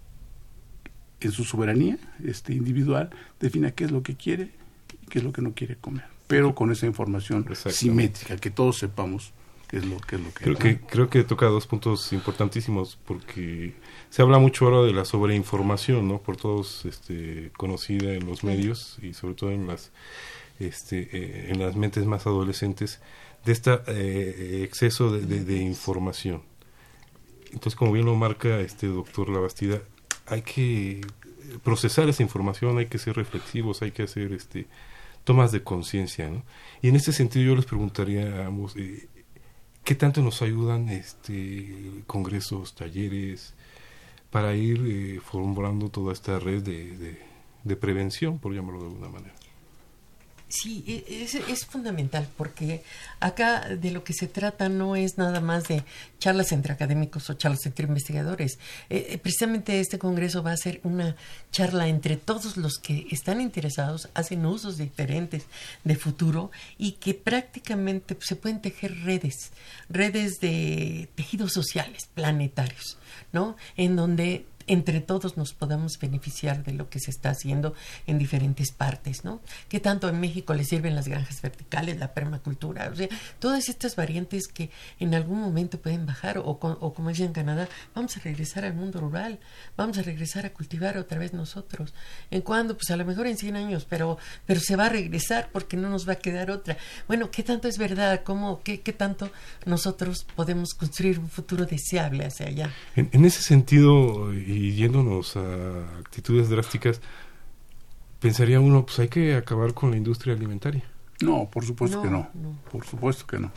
en 1.21 1.33
su 1.33 1.45
soberanía 1.45 1.99
este, 2.25 2.55
individual, 2.55 3.11
defina 3.41 3.71
qué 3.71 3.85
es 3.85 3.91
lo 3.91 4.03
que 4.03 4.17
quiere 4.17 4.51
y 5.03 5.07
qué 5.07 5.19
es 5.19 5.25
lo 5.25 5.33
que 5.33 5.43
no 5.43 5.55
quiere 5.55 5.77
comer. 5.77 6.05
Pero 6.27 6.55
con 6.55 6.73
esa 6.73 6.87
información 6.87 7.47
simétrica, 7.55 8.37
que 8.37 8.51
todos 8.51 8.79
sepamos 8.79 9.33
qué 9.69 9.79
es 9.79 9.87
lo, 9.87 9.99
qué 9.99 10.17
es 10.17 10.23
lo 10.23 10.33
que 10.33 10.45
creo 10.45 10.57
que 10.57 10.81
Creo 10.81 11.09
que 11.09 11.25
toca 11.25 11.47
dos 11.47 11.67
puntos 11.67 12.13
importantísimos, 12.13 12.99
porque 13.05 13.75
se 14.11 14.23
habla 14.23 14.39
mucho 14.39 14.67
ahora 14.67 14.83
de 14.87 14.93
la 14.93 15.05
sobreinformación, 15.05 16.09
¿no? 16.09 16.21
Por 16.21 16.37
todos 16.37 16.85
este, 16.85 17.51
conocida 17.57 18.13
en 18.13 18.27
los 18.27 18.45
medios 18.45 18.99
y 19.03 19.15
sobre 19.15 19.35
todo 19.35 19.51
en 19.51 19.67
las, 19.67 19.93
este, 20.61 21.09
eh, 21.13 21.51
en 21.51 21.61
las 21.61 21.77
mentes 21.77 22.07
más 22.07 22.27
adolescentes, 22.27 23.01
de 23.45 23.53
este 23.53 24.63
exceso 24.65 25.13
de, 25.13 25.27
de, 25.27 25.45
de 25.45 25.59
información. 25.59 26.43
Entonces, 27.53 27.77
como 27.77 27.93
bien 27.93 28.07
lo 28.07 28.15
marca 28.17 28.61
este 28.61 28.87
doctor 28.87 29.29
Labastida, 29.29 29.81
hay 30.27 30.43
que 30.43 31.03
procesar 31.63 32.09
esa 32.09 32.23
información, 32.23 32.79
hay 32.79 32.87
que 32.87 32.99
ser 32.99 33.17
reflexivos, 33.17 33.83
hay 33.83 33.93
que 33.93 34.03
hacer 34.03 34.33
este 34.33 34.67
tomas 35.25 35.53
de 35.53 35.63
conciencia, 35.63 36.29
¿no? 36.29 36.43
Y 36.83 36.89
en 36.89 36.97
este 36.97 37.13
sentido 37.13 37.47
yo 37.47 37.57
les 37.57 37.65
preguntaría 37.65 38.43
a 38.43 38.47
ambos, 38.47 38.77
eh, 38.77 39.09
¿qué 39.85 39.95
tanto 39.95 40.23
nos 40.23 40.43
ayudan 40.43 40.89
este 40.89 42.03
congresos, 42.07 42.75
talleres, 42.75 43.55
para 44.31 44.55
ir 44.55 44.81
eh, 44.87 45.21
formando 45.21 45.91
toda 45.91 46.13
esta 46.13 46.39
red 46.39 46.63
de, 46.63 47.19
de 47.63 47.77
prevención, 47.77 48.39
por 48.39 48.55
llamarlo 48.55 48.81
de 48.81 48.87
alguna 48.89 49.09
manera? 49.09 49.44
Sí, 50.49 50.85
e, 50.87 51.25
es, 51.25 51.35
es, 51.35 51.67
fundamental 51.67 52.29
porque 52.37 52.83
acá 53.19 53.69
de 53.69 53.91
lo 53.91 54.05
que 54.05 54.13
se 54.13 54.29
trata 54.29 54.69
no 54.69 54.95
es 54.95 55.19
nada 55.19 55.41
más 55.41 55.65
de 55.65 55.85
charlas 56.19 56.53
entre 56.53 56.73
académicos 56.73 57.29
o 57.29 57.35
charlas 57.35 57.67
entre 57.67 57.87
investigadores. 57.87 58.59
Eh, 58.89 59.07
eh, 59.11 59.19
precisamente 59.19 59.81
este 59.81 59.99
congreso 59.99 60.43
va 60.43 60.53
a 60.53 60.57
ser 60.57 60.81
una 60.85 61.17
charla 61.51 61.89
entre 61.89 62.17
todos 62.17 62.57
los 62.57 62.79
que 62.79 63.07
están 63.11 63.41
interesados, 63.41 64.09
hacen 64.15 64.47
usos 64.47 64.77
diferentes 64.77 65.45
de 65.83 65.97
futuro 65.97 66.53
y 66.79 66.93
que 66.93 67.15
prácticamente 67.15 68.17
se 68.21 68.37
pueden 68.37 68.61
tejer 68.61 69.03
redes, 69.03 69.51
redes 69.89 70.41
de 70.41 71.09
tejidos 71.15 71.53
sociales 71.53 72.09
planetarios, 72.15 72.99
¿no? 73.33 73.57
En 73.77 73.97
donde 73.97 74.47
entre 74.67 75.01
todos 75.01 75.37
nos 75.37 75.53
podamos 75.53 75.99
beneficiar 75.99 76.65
de 76.65 76.73
lo 76.73 76.89
que 76.89 77.01
se 77.01 77.11
está 77.11 77.31
haciendo 77.31 77.75
en 78.07 78.19
diferentes 78.19 78.73
partes, 78.73 79.25
¿no? 79.25 79.41
¿Qué 79.69 79.81
tanto 79.81 80.09
en 80.09 80.21
México 80.21 80.55
le 80.55 80.65
sirven 80.65 80.95
las 80.95 81.09
granjas 81.09 81.41
verticales, 81.43 81.99
la 81.99 82.15
permacultura? 82.15 82.91
O 82.93 82.97
sea, 82.97 83.09
todas 83.39 83.69
estas 83.69 83.97
variantes 83.97 84.49
que 84.49 84.71
en 85.01 85.15
algún 85.15 85.41
momento 85.41 85.79
pueden 85.81 86.07
bajar 86.07 86.39
o, 86.39 86.45
o 86.45 86.95
como 86.95 87.09
dicen 87.09 87.27
en 87.27 87.33
Canadá, 87.33 87.69
vamos 87.95 88.17
a 88.17 88.21
regresar 88.21 88.65
al 88.65 88.75
mundo 88.75 89.01
rural, 89.01 89.39
vamos 89.77 89.99
a 89.99 90.03
regresar 90.03 90.47
a 90.47 90.53
cultivar 90.53 90.99
otra 90.99 91.19
vez 91.19 91.33
nosotros. 91.33 91.95
¿En 92.31 92.43
cuándo? 92.43 92.77
Pues 92.77 92.91
a 92.91 92.97
lo 92.97 93.05
mejor 93.05 93.27
en 93.27 93.37
100 93.37 93.57
años, 93.57 93.87
pero, 93.89 94.19
pero 94.47 94.61
se 94.61 94.77
va 94.77 94.87
a 94.87 94.89
regresar 94.89 95.49
porque 95.53 95.77
no 95.77 95.89
nos 95.91 96.09
va 96.09 96.15
a 96.15 96.17
quedar 96.17 96.51
otra. 96.51 96.77
Bueno, 97.07 97.31
¿qué 97.31 97.43
tanto 97.43 97.69
es 97.69 97.79
verdad? 97.79 98.23
¿Cómo, 98.25 98.63
qué, 98.63 98.81
qué 98.81 98.93
tanto 98.93 99.31
nosotros 99.67 100.27
podemos 100.35 100.75
construir 100.75 101.19
un 101.19 101.29
futuro 101.29 101.67
deseable 101.67 102.25
hacia 102.25 102.47
allá? 102.47 102.71
En, 102.97 103.25
ese 103.25 103.43
sentido, 103.43 104.33
yéndonos 104.75 105.37
a 105.37 105.99
actitudes 105.99 106.49
drásticas, 106.49 107.01
pensaría 108.21 108.61
uno, 108.61 108.87
pues 108.87 108.99
hay 108.99 109.09
que 109.09 109.37
acabar 109.37 109.75
con 109.75 109.91
la 109.91 109.97
industria 109.97 110.35
alimentaria. 110.35 110.85
No, 111.21 111.49
por 111.51 111.65
supuesto 111.65 112.03
que 112.03 112.11
no. 112.11 112.29
Por 112.71 112.85
supuesto 112.85 113.27
que 113.27 113.39
no. 113.39 113.53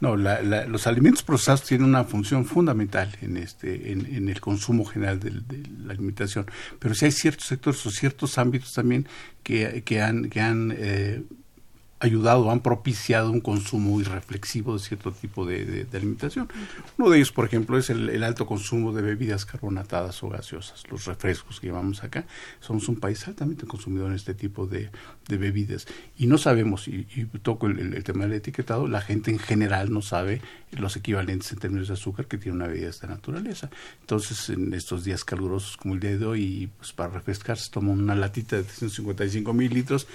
No, 0.00 0.16
los 0.16 0.88
alimentos 0.88 1.22
procesados 1.22 1.62
tienen 1.62 1.86
una 1.86 2.02
función 2.02 2.44
fundamental 2.44 3.16
en 3.20 3.36
este, 3.36 3.92
en, 3.92 4.28
el 4.28 4.40
consumo 4.40 4.84
general 4.84 5.20
de, 5.20 5.30
la 5.84 5.92
alimentación, 5.92 6.46
pero 6.80 6.92
sí 6.96 7.04
hay 7.04 7.12
ciertos 7.12 7.46
sectores 7.46 7.86
o 7.86 7.90
ciertos 7.92 8.36
ámbitos 8.36 8.72
también 8.72 9.06
que, 9.44 9.84
que 9.84 10.02
han, 10.02 10.28
que 10.28 10.40
han 10.40 10.74
eh, 10.76 11.22
ayudado, 12.02 12.50
han 12.50 12.60
propiciado 12.60 13.30
un 13.30 13.40
consumo 13.40 14.00
irreflexivo 14.00 14.74
de 14.74 14.80
cierto 14.80 15.12
tipo 15.12 15.46
de, 15.46 15.86
alimentación. 15.92 16.48
Uno 16.98 17.10
de 17.10 17.18
ellos, 17.18 17.30
por 17.30 17.44
ejemplo, 17.44 17.78
es 17.78 17.90
el, 17.90 18.22
alto 18.24 18.44
consumo 18.44 18.92
de 18.92 19.02
bebidas 19.02 19.46
carbonatadas 19.46 20.20
o 20.24 20.28
gaseosas, 20.28 20.82
los 20.90 21.04
refrescos 21.04 21.60
que 21.60 21.68
llevamos 21.68 22.02
acá. 22.02 22.24
Somos 22.58 22.88
un 22.88 22.96
país 22.96 23.26
altamente 23.28 23.66
consumidor 23.66 24.10
en 24.10 24.16
este 24.16 24.34
tipo 24.34 24.66
de, 24.66 24.90
bebidas. 25.28 25.86
Y 26.18 26.26
no 26.26 26.38
sabemos, 26.38 26.88
y, 26.88 27.04
toco 27.42 27.68
el, 27.68 28.02
tema 28.02 28.24
del 28.24 28.34
etiquetado, 28.34 28.88
la 28.88 29.00
gente 29.00 29.30
en 29.30 29.38
general 29.38 29.92
no 29.92 30.02
sabe 30.02 30.42
los 30.72 30.96
equivalentes 30.96 31.52
en 31.52 31.58
términos 31.58 31.86
de 31.86 31.94
azúcar 31.94 32.26
que 32.26 32.36
tiene 32.36 32.56
una 32.56 32.66
bebida 32.66 32.86
de 32.86 32.90
esta 32.90 33.06
naturaleza. 33.06 33.70
Entonces, 34.00 34.50
en 34.50 34.74
estos 34.74 35.04
días 35.04 35.24
calurosos 35.24 35.76
como 35.76 35.94
el 35.94 36.00
día 36.00 36.18
de 36.18 36.26
hoy, 36.26 36.70
pues 36.78 36.92
para 36.92 37.10
refrescarse 37.14 37.70
toma 37.70 37.92
una 37.92 38.16
latita 38.16 38.56
de 38.56 38.64
355 38.64 39.52
mililitros 39.52 40.08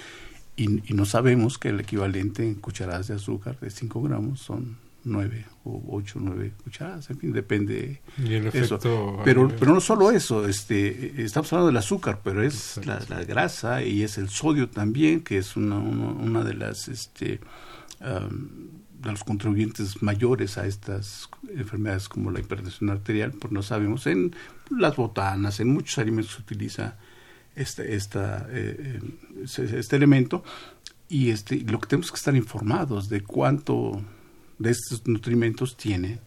y, 0.58 0.94
no 0.94 1.04
sabemos 1.04 1.56
que 1.58 1.68
el 1.68 1.80
equivalente 1.80 2.42
en 2.42 2.56
cucharadas 2.56 3.08
de 3.08 3.14
azúcar 3.14 3.58
de 3.60 3.70
5 3.70 4.02
gramos 4.02 4.40
son 4.40 4.76
9 5.04 5.46
o 5.64 5.82
8 5.90 6.18
9 6.20 6.52
cucharadas, 6.64 7.08
en 7.10 7.18
fin, 7.18 7.32
depende 7.32 8.00
de 8.16 8.50
eso. 8.52 8.78
Pero, 9.24 9.48
pero 9.48 9.74
no 9.74 9.80
solo 9.80 10.10
eso, 10.10 10.46
este, 10.46 11.22
estamos 11.22 11.52
hablando 11.52 11.68
del 11.68 11.76
azúcar, 11.76 12.20
pero 12.24 12.42
es 12.42 12.80
la, 12.84 12.98
grasa 13.24 13.82
y 13.84 14.02
es 14.02 14.18
el 14.18 14.28
sodio 14.28 14.68
también, 14.68 15.20
que 15.20 15.38
es 15.38 15.56
una, 15.56 15.78
una, 15.78 16.42
de 16.42 16.54
las 16.54 16.88
este, 16.88 17.40
de 18.00 19.10
los 19.10 19.22
contribuyentes 19.22 20.02
mayores 20.02 20.58
a 20.58 20.66
estas 20.66 21.30
enfermedades 21.54 22.08
como 22.08 22.32
la 22.32 22.40
hipertensión 22.40 22.90
arterial, 22.90 23.32
pues 23.32 23.52
no 23.52 23.62
sabemos, 23.62 24.06
en 24.08 24.34
las 24.76 24.96
botanas, 24.96 25.60
en 25.60 25.72
muchos 25.72 25.98
alimentos 25.98 26.34
se 26.34 26.42
utiliza 26.42 26.96
este, 27.58 27.94
esta, 27.94 28.46
eh, 28.50 29.00
este 29.44 29.96
elemento 29.96 30.42
y 31.08 31.30
este, 31.30 31.60
lo 31.60 31.80
que 31.80 31.88
tenemos 31.88 32.10
que 32.10 32.16
estar 32.16 32.36
informados 32.36 33.08
de 33.08 33.22
cuánto 33.22 34.02
de 34.58 34.70
estos 34.70 35.06
nutrimentos 35.06 35.76
tiene 35.76 36.20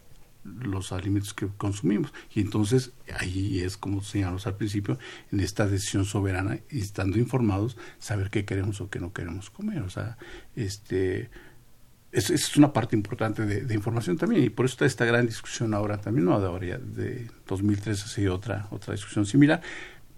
los 0.44 0.92
alimentos 0.92 1.34
que 1.34 1.48
consumimos. 1.58 2.12
Y 2.34 2.42
entonces 2.42 2.92
ahí 3.20 3.60
es 3.60 3.78
como 3.78 4.02
señalamos 4.02 4.48
al 4.48 4.58
principio, 4.58 4.98
en 5.32 5.40
esta 5.40 5.68
decisión 5.68 6.06
soberana 6.06 6.60
y 6.70 6.80
estando 6.80 7.20
informados, 7.20 7.78
saber 8.00 8.30
qué 8.30 8.46
queremos 8.46 8.82
o 8.82 8.90
qué 8.90 9.00
no 9.00 9.14
queremos 9.14 9.50
comer. 9.50 9.84
O 9.84 9.90
sea, 9.90 10.18
este 10.56 11.30
es, 12.12 12.30
es 12.30 12.58
una 12.58 12.74
parte 12.74 12.96
importante 12.96 13.46
de, 13.46 13.74
información 13.74 14.18
también 14.18 14.44
y 14.44 14.50
por 14.50 14.66
eso 14.66 14.74
está 14.74 14.86
esta 14.86 15.06
gran 15.06 15.26
discusión 15.26 15.74
ahora 15.74 15.98
también, 16.00 16.26
no 16.26 16.40
de 16.40 16.48
ahora, 16.48 16.78
de 16.78 17.30
2013 17.48 18.28
ha 18.28 18.34
otra, 18.34 18.68
otra 18.72 18.94
discusión 18.94 19.26
similar, 19.26 19.62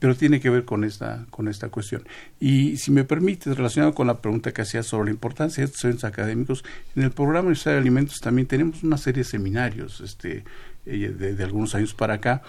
pero 0.03 0.17
tiene 0.17 0.41
que 0.41 0.49
ver 0.49 0.65
con 0.65 0.83
esta, 0.83 1.25
con 1.29 1.47
esta 1.47 1.69
cuestión. 1.69 2.05
Y 2.37 2.75
si 2.75 2.91
me 2.91 3.05
permite, 3.05 3.53
relacionado 3.53 3.93
con 3.93 4.05
la 4.05 4.19
pregunta 4.19 4.51
que 4.51 4.61
hacía 4.61 4.83
sobre 4.83 5.05
la 5.05 5.11
importancia 5.11 5.61
de 5.61 5.67
estos 5.67 5.85
eventos 5.85 6.03
académicos, 6.03 6.65
en 6.97 7.03
el 7.03 7.11
programa 7.11 7.45
Universidad 7.45 7.75
de 7.75 7.79
Alimentos 7.79 8.19
también 8.19 8.45
tenemos 8.45 8.83
una 8.83 8.97
serie 8.97 9.23
de 9.23 9.29
seminarios 9.29 10.01
este, 10.01 10.43
eh, 10.85 11.15
de, 11.17 11.41
algunos 11.41 11.73
años 11.73 11.93
para 11.93 12.15
acá 12.15 12.41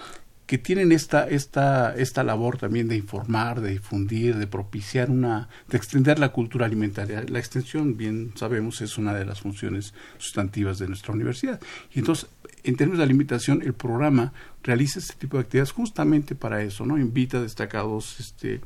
que 0.47 0.57
tienen 0.57 0.91
esta, 0.91 1.29
esta, 1.29 1.95
esta 1.95 2.25
labor 2.25 2.57
también 2.57 2.89
de 2.89 2.97
informar, 2.97 3.61
de 3.61 3.71
difundir, 3.71 4.35
de 4.35 4.47
propiciar 4.47 5.09
una, 5.09 5.47
de 5.69 5.77
extender 5.77 6.19
la 6.19 6.33
cultura 6.33 6.65
alimentaria. 6.65 7.23
La 7.29 7.39
extensión, 7.39 7.95
bien 7.95 8.33
sabemos, 8.35 8.81
es 8.81 8.97
una 8.97 9.13
de 9.13 9.23
las 9.23 9.39
funciones 9.39 9.93
sustantivas 10.17 10.77
de 10.77 10.89
nuestra 10.89 11.13
universidad. 11.13 11.61
Y 11.93 11.99
entonces, 11.99 12.29
en 12.65 12.75
términos 12.75 12.97
de 12.97 13.03
alimentación, 13.03 13.61
el 13.61 13.73
programa 13.73 14.33
realiza 14.63 14.99
este 14.99 15.13
tipo 15.13 15.37
de 15.37 15.43
actividades 15.43 15.71
justamente 15.71 16.35
para 16.35 16.61
eso, 16.63 16.85
¿no? 16.85 16.97
Invita 16.97 17.37
a 17.37 17.41
destacados 17.41 18.19
este, 18.19 18.59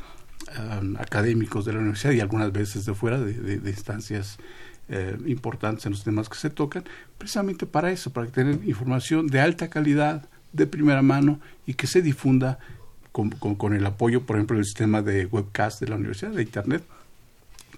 académicos 0.98 1.66
de 1.66 1.74
la 1.74 1.80
universidad 1.80 2.14
y 2.14 2.22
algunas 2.22 2.52
veces 2.52 2.86
de 2.86 2.94
fuera 2.94 3.20
de, 3.20 3.70
instancias 3.70 4.38
eh, 4.88 5.18
importantes 5.26 5.86
en 5.86 5.92
los 5.92 6.04
temas 6.04 6.30
que 6.30 6.38
se 6.38 6.50
tocan, 6.50 6.86
precisamente 7.18 7.66
para 7.66 7.92
eso, 7.92 8.12
para 8.12 8.28
tener 8.28 8.60
información 8.68 9.28
de 9.28 9.42
alta 9.42 9.70
calidad, 9.70 10.30
de 10.52 10.66
primera 10.66 11.02
mano 11.02 11.40
y 11.68 11.76
que 11.76 11.86
se 11.86 12.02
difunda 12.02 12.58
con, 13.12 13.30
con, 13.30 13.74
el 13.74 13.86
apoyo, 13.86 14.26
por 14.26 14.38
ejemplo, 14.38 14.56
del 14.56 14.66
sistema 14.66 15.02
de 15.02 15.26
webcast 15.26 15.82
de 15.82 15.88
la 15.88 15.96
universidad, 15.96 16.32
de 16.32 16.42
Internet, 16.42 16.84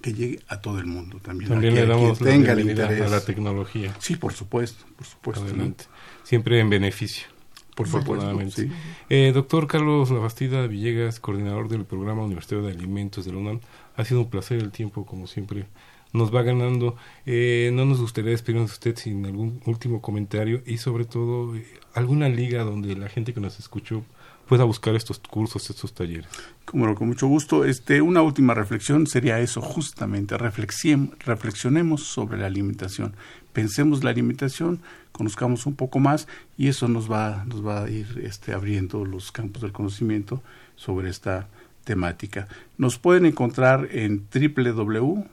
que 0.00 0.14
llegue 0.14 0.40
a 0.48 0.60
todo 0.60 0.78
el 0.78 0.86
mundo 0.86 1.18
también. 1.18 1.50
También 1.50 1.74
le 1.74 1.86
damos 1.86 2.20
la 2.20 2.30
tenga 2.30 2.52
a 2.52 3.08
la 3.08 3.20
tecnología. 3.24 3.94
Sí, 3.98 4.16
por 4.16 4.32
supuesto, 4.32 4.84
por 4.96 5.06
supuesto. 5.06 5.86
Siempre 6.32 6.60
en 6.60 6.70
beneficio. 6.70 7.26
Por 7.74 7.86
supuesto. 7.86 8.50
Sí. 8.52 8.70
Eh, 9.10 9.32
doctor 9.34 9.66
Carlos 9.66 10.10
Lavastida 10.10 10.66
Villegas, 10.66 11.20
coordinador 11.20 11.68
del 11.68 11.84
programa 11.84 12.22
Universitario 12.22 12.64
de 12.64 12.72
Alimentos 12.72 13.26
de 13.26 13.32
la 13.32 13.38
UNAM, 13.38 13.60
ha 13.96 14.04
sido 14.06 14.20
un 14.20 14.30
placer 14.30 14.58
el 14.58 14.70
tiempo, 14.70 15.04
como 15.04 15.26
siempre 15.26 15.66
nos 16.14 16.34
va 16.34 16.40
ganando. 16.40 16.96
Eh, 17.26 17.70
no 17.74 17.84
nos 17.84 18.00
gustaría 18.00 18.30
despedirnos 18.30 18.70
de 18.70 18.72
usted 18.72 18.96
sin 18.96 19.26
algún 19.26 19.60
último 19.66 20.00
comentario 20.00 20.62
y 20.64 20.78
sobre 20.78 21.04
todo 21.04 21.54
eh, 21.54 21.66
alguna 21.92 22.30
liga 22.30 22.64
donde 22.64 22.96
la 22.96 23.10
gente 23.10 23.34
que 23.34 23.40
nos 23.40 23.58
escuchó 23.58 24.02
pueda 24.46 24.64
buscar 24.64 24.94
estos 24.94 25.18
cursos, 25.18 25.70
estos 25.70 25.94
talleres. 25.94 26.28
Como 26.64 26.94
con 26.94 27.08
mucho 27.08 27.26
gusto. 27.26 27.64
Este, 27.64 28.02
una 28.02 28.22
última 28.22 28.54
reflexión 28.54 29.06
sería 29.06 29.40
eso, 29.40 29.60
justamente, 29.60 30.36
reflexionemos 30.36 32.02
sobre 32.02 32.38
la 32.38 32.46
alimentación, 32.46 33.14
pensemos 33.52 34.04
la 34.04 34.10
alimentación, 34.10 34.80
conozcamos 35.12 35.66
un 35.66 35.74
poco 35.74 35.98
más 35.98 36.28
y 36.56 36.68
eso 36.68 36.88
nos 36.88 37.10
va, 37.10 37.44
nos 37.46 37.66
va 37.66 37.84
a 37.84 37.90
ir 37.90 38.20
este, 38.24 38.52
abriendo 38.52 39.04
los 39.04 39.32
campos 39.32 39.62
del 39.62 39.72
conocimiento 39.72 40.42
sobre 40.76 41.10
esta 41.10 41.48
temática. 41.84 42.48
Nos 42.78 42.98
pueden 42.98 43.26
encontrar 43.26 43.88
en 43.90 44.26
www 44.32 45.26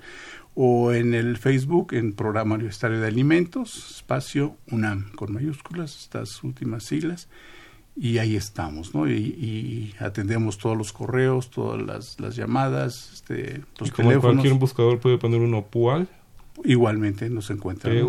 O 0.55 0.91
en 0.91 1.13
el 1.13 1.37
Facebook, 1.37 1.93
en 1.93 2.13
Programa 2.13 2.55
Universitario 2.55 2.99
de 2.99 3.07
Alimentos, 3.07 3.97
espacio 3.97 4.57
UNAM, 4.71 5.11
con 5.15 5.33
mayúsculas, 5.33 5.97
estas 5.97 6.43
últimas 6.43 6.83
siglas. 6.83 7.27
Y 7.95 8.17
ahí 8.17 8.35
estamos, 8.35 8.95
¿no? 8.95 9.07
Y, 9.07 9.93
atendemos 9.99 10.57
todos 10.57 10.75
los 10.75 10.91
correos, 10.93 11.51
todas 11.51 11.81
las, 11.81 12.19
las 12.19 12.35
llamadas, 12.35 13.11
este, 13.13 13.61
los 13.79 13.89
y 13.89 13.91
como 13.91 14.09
teléfonos. 14.09 14.35
cualquier 14.35 14.53
buscador 14.55 14.99
puede 14.99 15.17
poner 15.17 15.41
uno 15.41 15.65
PUAL. 15.65 16.07
Igualmente 16.63 17.29
nos 17.29 17.49
encuentra. 17.49 17.91
P, 17.91 18.03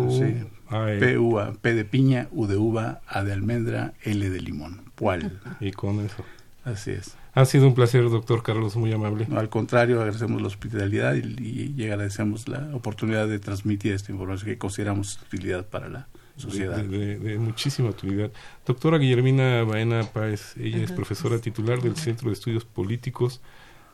U, 1.17 1.39
A, 1.39 1.53
P 1.53 1.73
de 1.73 1.85
piña, 1.85 2.27
U 2.31 2.47
de 2.47 2.57
uva, 2.57 3.01
A 3.07 3.23
de 3.23 3.33
almendra, 3.33 3.93
L 4.03 4.29
de 4.29 4.41
limón. 4.41 4.81
¿Cuál? 4.97 5.39
Y 5.59 5.71
con 5.71 5.99
eso. 5.99 6.23
Así 6.63 6.91
es. 6.91 7.15
Ha 7.35 7.43
sido 7.43 7.67
un 7.67 7.75
placer, 7.75 8.09
doctor 8.09 8.43
Carlos, 8.43 8.77
muy 8.77 8.93
amable. 8.93 9.27
al 9.35 9.49
contrario, 9.49 9.99
agradecemos 9.99 10.41
la 10.41 10.47
hospitalidad 10.47 11.15
y, 11.15 11.73
y, 11.77 11.83
agradecemos 11.83 12.47
la 12.47 12.69
oportunidad 12.73 13.27
de 13.27 13.39
transmitir 13.39 13.91
esta 13.91 14.13
información 14.13 14.51
que 14.51 14.57
consideramos 14.57 15.19
utilidad 15.21 15.65
para 15.65 15.89
la 15.89 16.07
sociedad. 16.37 16.77
De, 16.77 17.37
muchísima 17.37 17.89
utilidad. 17.89 18.31
Doctora 18.65 18.97
Guillermina 18.97 19.63
Baena 19.63 20.03
Páez, 20.03 20.55
ella 20.55 20.81
es 20.81 20.93
profesora 20.93 21.37
titular 21.39 21.81
del 21.81 21.97
Centro 21.97 22.29
de 22.29 22.35
Estudios 22.35 22.63
Políticos 22.63 23.41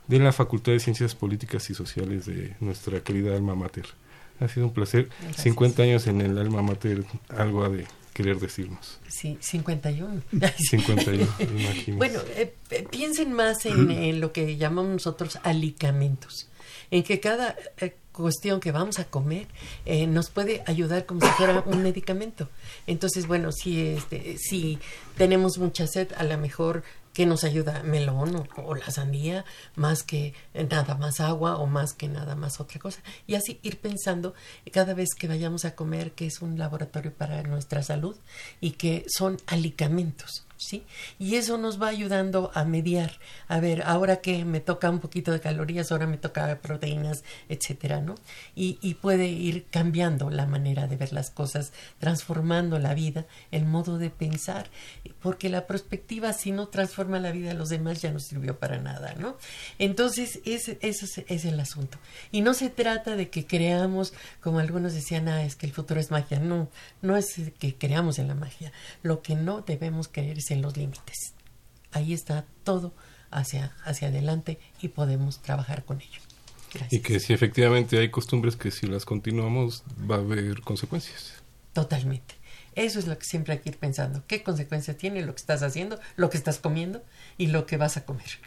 de 0.08 0.20
la 0.20 0.32
Facultad 0.32 0.74
de 0.74 0.80
Ciencias 0.80 1.16
Políticas 1.16 1.68
y 1.72 1.74
Sociales 1.74 2.28
de 2.28 2.56
nuestra 2.60 3.00
querida 3.00 3.36
alma 3.36 3.56
mater. 3.56 3.86
Ha 4.39 4.48
sido 4.50 4.68
un 4.68 4.74
placer. 4.74 5.10
50 5.36 5.82
años 5.82 6.06
en 6.06 6.22
el 6.22 6.38
alma 6.38 6.62
mater, 6.62 7.06
algo 7.30 7.68
de 7.70 7.88
querer 8.14 8.39
decirnos. 8.39 8.99
Sí, 9.07 9.38
51. 9.39 10.22
51, 10.57 11.28
imagínense. 11.39 11.91
Bueno, 11.93 12.20
eh, 12.36 12.53
piensen 12.89 13.34
más 13.34 13.66
en, 13.66 14.20
lo 14.20 14.32
que 14.32 14.57
llamamos 14.57 14.91
nosotros 14.91 15.39
alicamentos, 15.43 16.47
en 16.89 17.03
que 17.03 17.20
cada 17.20 17.55
eh, 17.78 17.95
cuestión 18.12 18.59
que 18.59 18.72
vamos 18.72 18.99
a 18.99 19.05
comer 19.05 19.47
eh, 19.86 20.07
nos 20.07 20.30
puede 20.30 20.64
ayudar 20.68 21.05
como 21.05 21.22
si 21.22 21.32
fuera 21.34 21.64
un 21.66 21.82
medicamento. 21.82 22.49
Entonces, 22.88 23.28
bueno, 23.28 23.51
si, 23.51 23.82
este, 23.82 24.38
si 24.38 24.80
tenemos 25.18 25.57
mucha 25.57 25.88
sed, 25.88 26.09
a 26.18 26.24
lo 26.24 26.38
mejor 26.38 26.84
que 27.14 27.26
nos 27.26 27.43
ayuda 27.43 27.84
melón 27.84 28.47
o, 28.55 28.76
la 28.76 28.89
sandía 28.91 29.45
más 29.76 30.03
que 30.03 30.34
nada 30.53 30.95
más 30.95 31.20
agua 31.20 31.57
o 31.57 31.68
más 31.68 31.93
que 31.93 32.07
nada 32.07 32.36
más 32.36 32.59
otra 32.59 32.80
cosa 32.80 33.01
y 33.28 33.36
así 33.36 33.59
ir 33.64 33.80
pensando 33.80 34.34
cada 34.72 34.93
vez 34.93 35.09
que 35.18 35.28
vayamos 35.28 35.66
a 35.66 35.76
comer 35.76 36.14
que 36.14 36.26
es 36.26 36.41
un 36.41 36.57
laboratorio 36.57 37.14
para 37.14 37.43
nuestra 37.43 37.84
salud 37.84 38.16
y 38.59 38.72
que 38.72 39.05
son 39.07 39.38
alicamentos 39.47 40.45
¿sí? 40.62 40.84
Y 41.18 41.36
eso 41.36 41.57
nos 41.57 41.82
va 41.82 41.88
ayudando 41.88 42.51
a 42.53 42.64
mediar, 42.66 43.14
a 43.47 43.59
ver, 43.59 43.82
ahora 43.84 44.18
que 44.18 44.45
me 44.45 44.59
toca 44.59 44.91
un 44.91 44.99
poquito 44.99 45.32
de 45.32 45.39
calorías, 45.39 45.91
ahora 45.91 46.05
me 46.05 46.18
toca 46.18 46.59
proteínas, 46.62 47.24
etcétera, 47.49 47.99
¿no? 47.99 48.16
Y, 48.55 48.72
puede 49.01 49.30
ir 49.30 49.66
cambiando 49.72 50.30
la 50.30 50.45
manera 50.45 50.86
de 50.86 50.95
ver 50.95 51.12
las 51.12 51.32
cosas, 51.32 51.74
transformando 51.97 52.78
la 52.78 52.93
vida, 52.93 53.26
el 53.49 53.66
modo 53.66 53.97
de 53.97 54.12
pensar, 54.12 54.70
porque 55.22 55.49
la 55.49 55.66
perspectiva, 55.66 56.34
si 56.34 56.51
no 56.51 56.68
transforma 56.68 57.01
la 57.10 57.32
vida 57.32 57.49
de 57.49 57.56
los 57.56 57.70
demás, 57.70 58.02
ya 58.02 58.12
no 58.12 58.20
sirvió 58.20 58.58
para 58.60 58.78
nada, 58.78 59.16
¿no? 59.16 59.38
Entonces, 59.80 60.39
ese, 60.45 60.78
ese 60.82 61.26
es, 61.28 61.45
el 61.45 61.60
asunto. 61.60 61.97
Y 62.32 62.41
no 62.41 62.54
se 62.54 62.70
trata 62.70 63.16
de 63.16 63.30
que 63.30 63.45
creamos, 63.45 64.14
como 64.41 64.60
algunos 64.60 64.93
decían, 64.93 65.28
ah, 65.28 65.43
es 65.43 65.56
que 65.56 65.66
el 65.66 65.74
futuro 65.74 65.99
es 65.99 66.12
magia. 66.12 66.39
No, 66.39 66.70
no 67.02 67.18
es 67.18 67.36
que 67.60 67.76
creamos 67.76 68.20
en 68.20 68.28
la 68.28 68.36
magia. 68.36 68.72
Lo 69.04 69.22
que 69.22 69.36
no 69.36 69.62
debemos 69.62 70.08
creer 70.08 70.38
es 70.38 70.52
en 70.52 70.62
los 70.62 70.78
límites. 70.78 71.34
Ahí 71.91 72.14
está 72.14 72.45
todo 72.64 72.93
hacia, 73.32 73.74
hacia 73.84 74.10
adelante 74.10 74.60
y 74.82 74.89
podemos 74.89 75.41
trabajar 75.41 75.84
con 75.86 76.02
ello. 76.02 76.22
Y 76.89 76.99
que 76.99 77.20
si 77.20 77.34
efectivamente 77.34 77.97
hay 77.97 78.10
costumbres 78.10 78.56
que 78.56 78.72
si 78.72 78.88
las 78.88 79.06
continuamos 79.06 79.84
va 80.10 80.16
a 80.16 80.20
haber 80.20 80.62
consecuencias. 80.62 81.34
Totalmente. 81.74 82.41
Eso 82.76 82.99
es 82.99 83.07
lo 83.07 83.17
que 83.17 83.26
siempre 83.26 83.53
hay 83.53 83.59
que 83.59 83.69
ir 83.69 83.78
pensando. 83.78 84.24
¿Qué 84.28 84.43
consecuencias 84.43 84.97
tiene 84.97 85.22
lo 85.22 85.34
que 85.34 85.41
estás 85.41 85.63
haciendo, 85.63 85.99
lo 86.15 86.30
que 86.30 86.38
estás 86.38 86.59
comiendo 86.59 87.03
y 87.38 87.47
lo 87.47 87.65
que 87.65 87.78
vas 87.78 87.97
a 87.97 88.05
comer? 88.05 88.39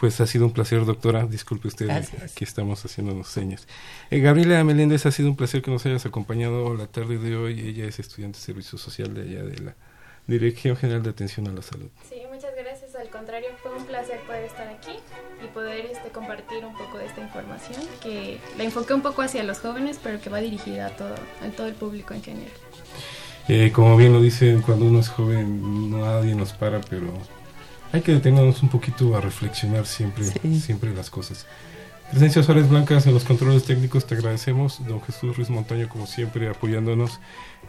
Pues 0.00 0.18
ha 0.22 0.26
sido 0.26 0.46
un 0.46 0.52
placer, 0.52 0.84
doctora. 0.86 1.26
Disculpe 1.26 1.68
usted, 1.68 1.90
aquí 1.90 2.42
estamos 2.42 2.82
haciéndonos 2.84 3.28
señas. 3.28 3.68
Eh, 4.10 4.20
Gabriela 4.20 4.64
Meléndez, 4.64 5.04
ha 5.04 5.12
sido 5.12 5.28
un 5.28 5.36
placer 5.36 5.60
que 5.60 5.70
nos 5.70 5.84
hayas 5.84 6.06
acompañado 6.06 6.74
la 6.74 6.86
tarde 6.86 7.18
de 7.18 7.36
hoy. 7.36 7.60
Ella 7.60 7.84
es 7.84 7.98
estudiante 7.98 8.38
de 8.38 8.44
servicio 8.44 8.78
social 8.78 9.12
de 9.12 9.22
allá 9.22 9.42
de 9.42 9.58
la 9.58 9.76
Dirección 10.26 10.76
General 10.76 11.02
de 11.02 11.10
Atención 11.10 11.48
a 11.48 11.52
la 11.52 11.60
Salud. 11.60 11.90
Sí, 12.08 12.22
muchas 12.32 12.54
gracias. 12.56 12.94
Al 12.94 13.10
contrario, 13.10 13.50
fue 13.62 13.76
un 13.76 13.84
placer 13.84 14.19
poder 15.50 15.86
este, 15.86 16.10
compartir 16.10 16.64
un 16.64 16.74
poco 16.74 16.98
de 16.98 17.06
esta 17.06 17.20
información 17.20 17.82
que 18.02 18.40
la 18.56 18.64
enfoqué 18.64 18.94
un 18.94 19.02
poco 19.02 19.22
hacia 19.22 19.42
los 19.42 19.58
jóvenes, 19.58 19.98
pero 20.02 20.20
que 20.20 20.30
va 20.30 20.38
dirigida 20.38 20.86
a 20.86 20.90
todo, 20.90 21.14
a 21.14 21.48
todo 21.56 21.66
el 21.66 21.74
público 21.74 22.14
en 22.14 22.22
general. 22.22 22.52
Eh, 23.48 23.72
como 23.72 23.96
bien 23.96 24.12
lo 24.12 24.20
dicen, 24.20 24.62
cuando 24.62 24.86
uno 24.86 25.00
es 25.00 25.08
joven 25.08 25.90
nadie 25.90 26.34
nos 26.34 26.52
para, 26.52 26.80
pero 26.80 27.12
hay 27.92 28.00
que 28.00 28.12
detenernos 28.12 28.62
un 28.62 28.68
poquito 28.68 29.16
a 29.16 29.20
reflexionar 29.20 29.86
siempre, 29.86 30.24
siempre 30.60 30.94
las 30.94 31.10
cosas. 31.10 31.46
Presencia 32.10 32.42
Suárez 32.42 32.68
Blancas 32.68 33.06
en 33.06 33.14
los 33.14 33.22
controles 33.22 33.64
técnicos, 33.64 34.04
te 34.04 34.16
agradecemos. 34.16 34.84
Don 34.84 35.00
Jesús 35.00 35.36
Ruiz 35.36 35.48
Montaño, 35.48 35.88
como 35.88 36.08
siempre, 36.08 36.48
apoyándonos. 36.48 37.20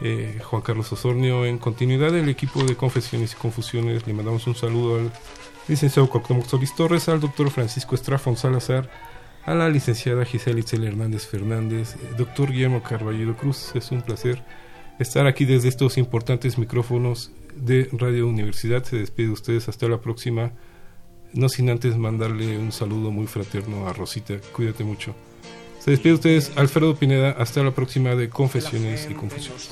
Eh, 0.02 0.40
Juan 0.44 0.64
Carlos 0.64 0.92
Osornio, 0.92 1.46
en 1.46 1.60
continuidad 1.60 2.12
del 2.12 2.28
equipo 2.28 2.64
de 2.64 2.76
Confesiones 2.76 3.34
y 3.34 3.36
Confusiones, 3.36 4.08
le 4.08 4.14
mandamos 4.14 4.48
un 4.48 4.56
saludo 4.56 5.00
al 5.00 5.12
licenciado 5.72 6.10
Cuauhtémoc 6.10 6.48
Solís 6.48 6.76
Torres, 6.76 7.08
al 7.08 7.22
doctor 7.22 7.50
Francisco 7.50 7.96
Estrafón 7.96 8.36
Salazar, 8.36 8.90
a 9.46 9.56
la 9.56 9.70
licenciada 9.70 10.26
Gisela 10.26 10.60
Itzel 10.60 10.84
Hernández 10.84 11.26
Fernández, 11.26 11.96
eh, 11.96 12.14
doctor 12.18 12.52
Guillermo 12.52 12.84
Carballido 12.84 13.38
Cruz. 13.38 13.72
Es 13.74 13.90
un 13.92 14.02
placer 14.02 14.44
estar 15.00 15.26
aquí 15.28 15.46
desde 15.46 15.70
estos 15.70 15.98
importantes 15.98 16.58
micrófonos 16.58 17.32
de 17.56 17.90
Radio 17.94 18.28
Universidad. 18.28 18.84
Se 18.84 18.98
despide 18.98 19.28
de 19.28 19.34
ustedes 19.34 19.70
hasta 19.70 19.88
la 19.88 20.02
próxima. 20.02 20.52
No 21.32 21.48
sin 21.48 21.70
antes 21.70 21.96
mandarle 21.96 22.58
un 22.58 22.74
saludo 22.74 23.10
muy 23.10 23.26
fraterno 23.26 23.88
a 23.88 23.94
Rosita. 23.94 24.36
Cuídate 24.52 24.84
mucho. 24.84 25.16
Se 25.80 25.92
despide 25.92 26.12
de 26.12 26.16
ustedes 26.16 26.52
Alfredo 26.58 26.98
Pineda. 26.98 27.32
Hasta 27.32 27.64
la 27.64 27.72
próxima 27.72 28.14
de 28.16 28.30
Confesiones 28.30 29.08
y 29.10 29.14
Confusiones. 29.14 29.70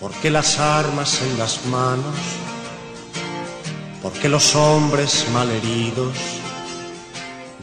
Porque 0.00 0.30
las 0.30 0.58
armas 0.58 1.20
en 1.22 1.38
las 1.38 1.66
manos 1.66 2.14
porque 4.06 4.28
los 4.28 4.54
hombres 4.54 5.26
malheridos, 5.32 6.16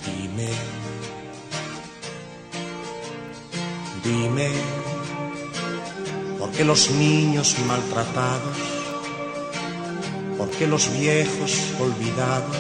dime, 0.06 0.50
dime, 4.04 4.50
porque 6.38 6.66
los 6.66 6.92
niños 6.92 7.56
maltratados, 7.66 8.58
porque 10.38 10.68
los 10.68 10.92
viejos 11.00 11.62
olvidados, 11.80 12.58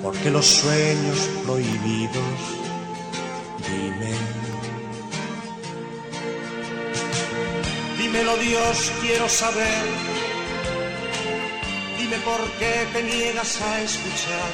porque 0.00 0.30
los 0.30 0.46
sueños 0.46 1.28
prohibidos, 1.44 2.38
dime. 3.66 4.14
Dímelo 7.98 8.36
Dios, 8.36 8.92
quiero 9.02 9.28
saber 9.28 10.15
Dime 12.08 12.18
por 12.18 12.40
qué 12.60 12.86
te 12.92 13.02
niegas 13.02 13.60
a 13.60 13.80
escuchar. 13.82 14.52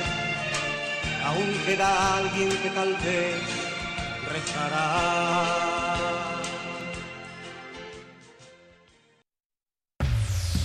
Aún 1.23 1.53
queda 1.67 2.17
alguien 2.17 2.49
que 2.49 2.71
tal 2.71 2.95
vez 2.95 3.43
rezará. 4.33 5.85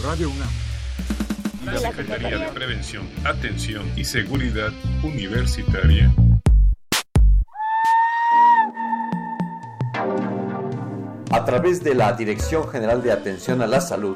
Radio 0.01 0.29
UNAM. 0.29 0.49
La 1.65 1.77
Secretaría 1.77 2.37
de 2.37 2.47
Prevención, 2.53 3.09
Atención 3.25 3.91
y 3.97 4.05
Seguridad 4.05 4.71
Universitaria. 5.03 6.13
A 11.31 11.43
través 11.43 11.83
de 11.83 11.95
la 11.95 12.13
Dirección 12.13 12.69
General 12.69 13.03
de 13.03 13.11
Atención 13.11 13.61
a 13.61 13.67
la 13.67 13.81
Salud 13.81 14.15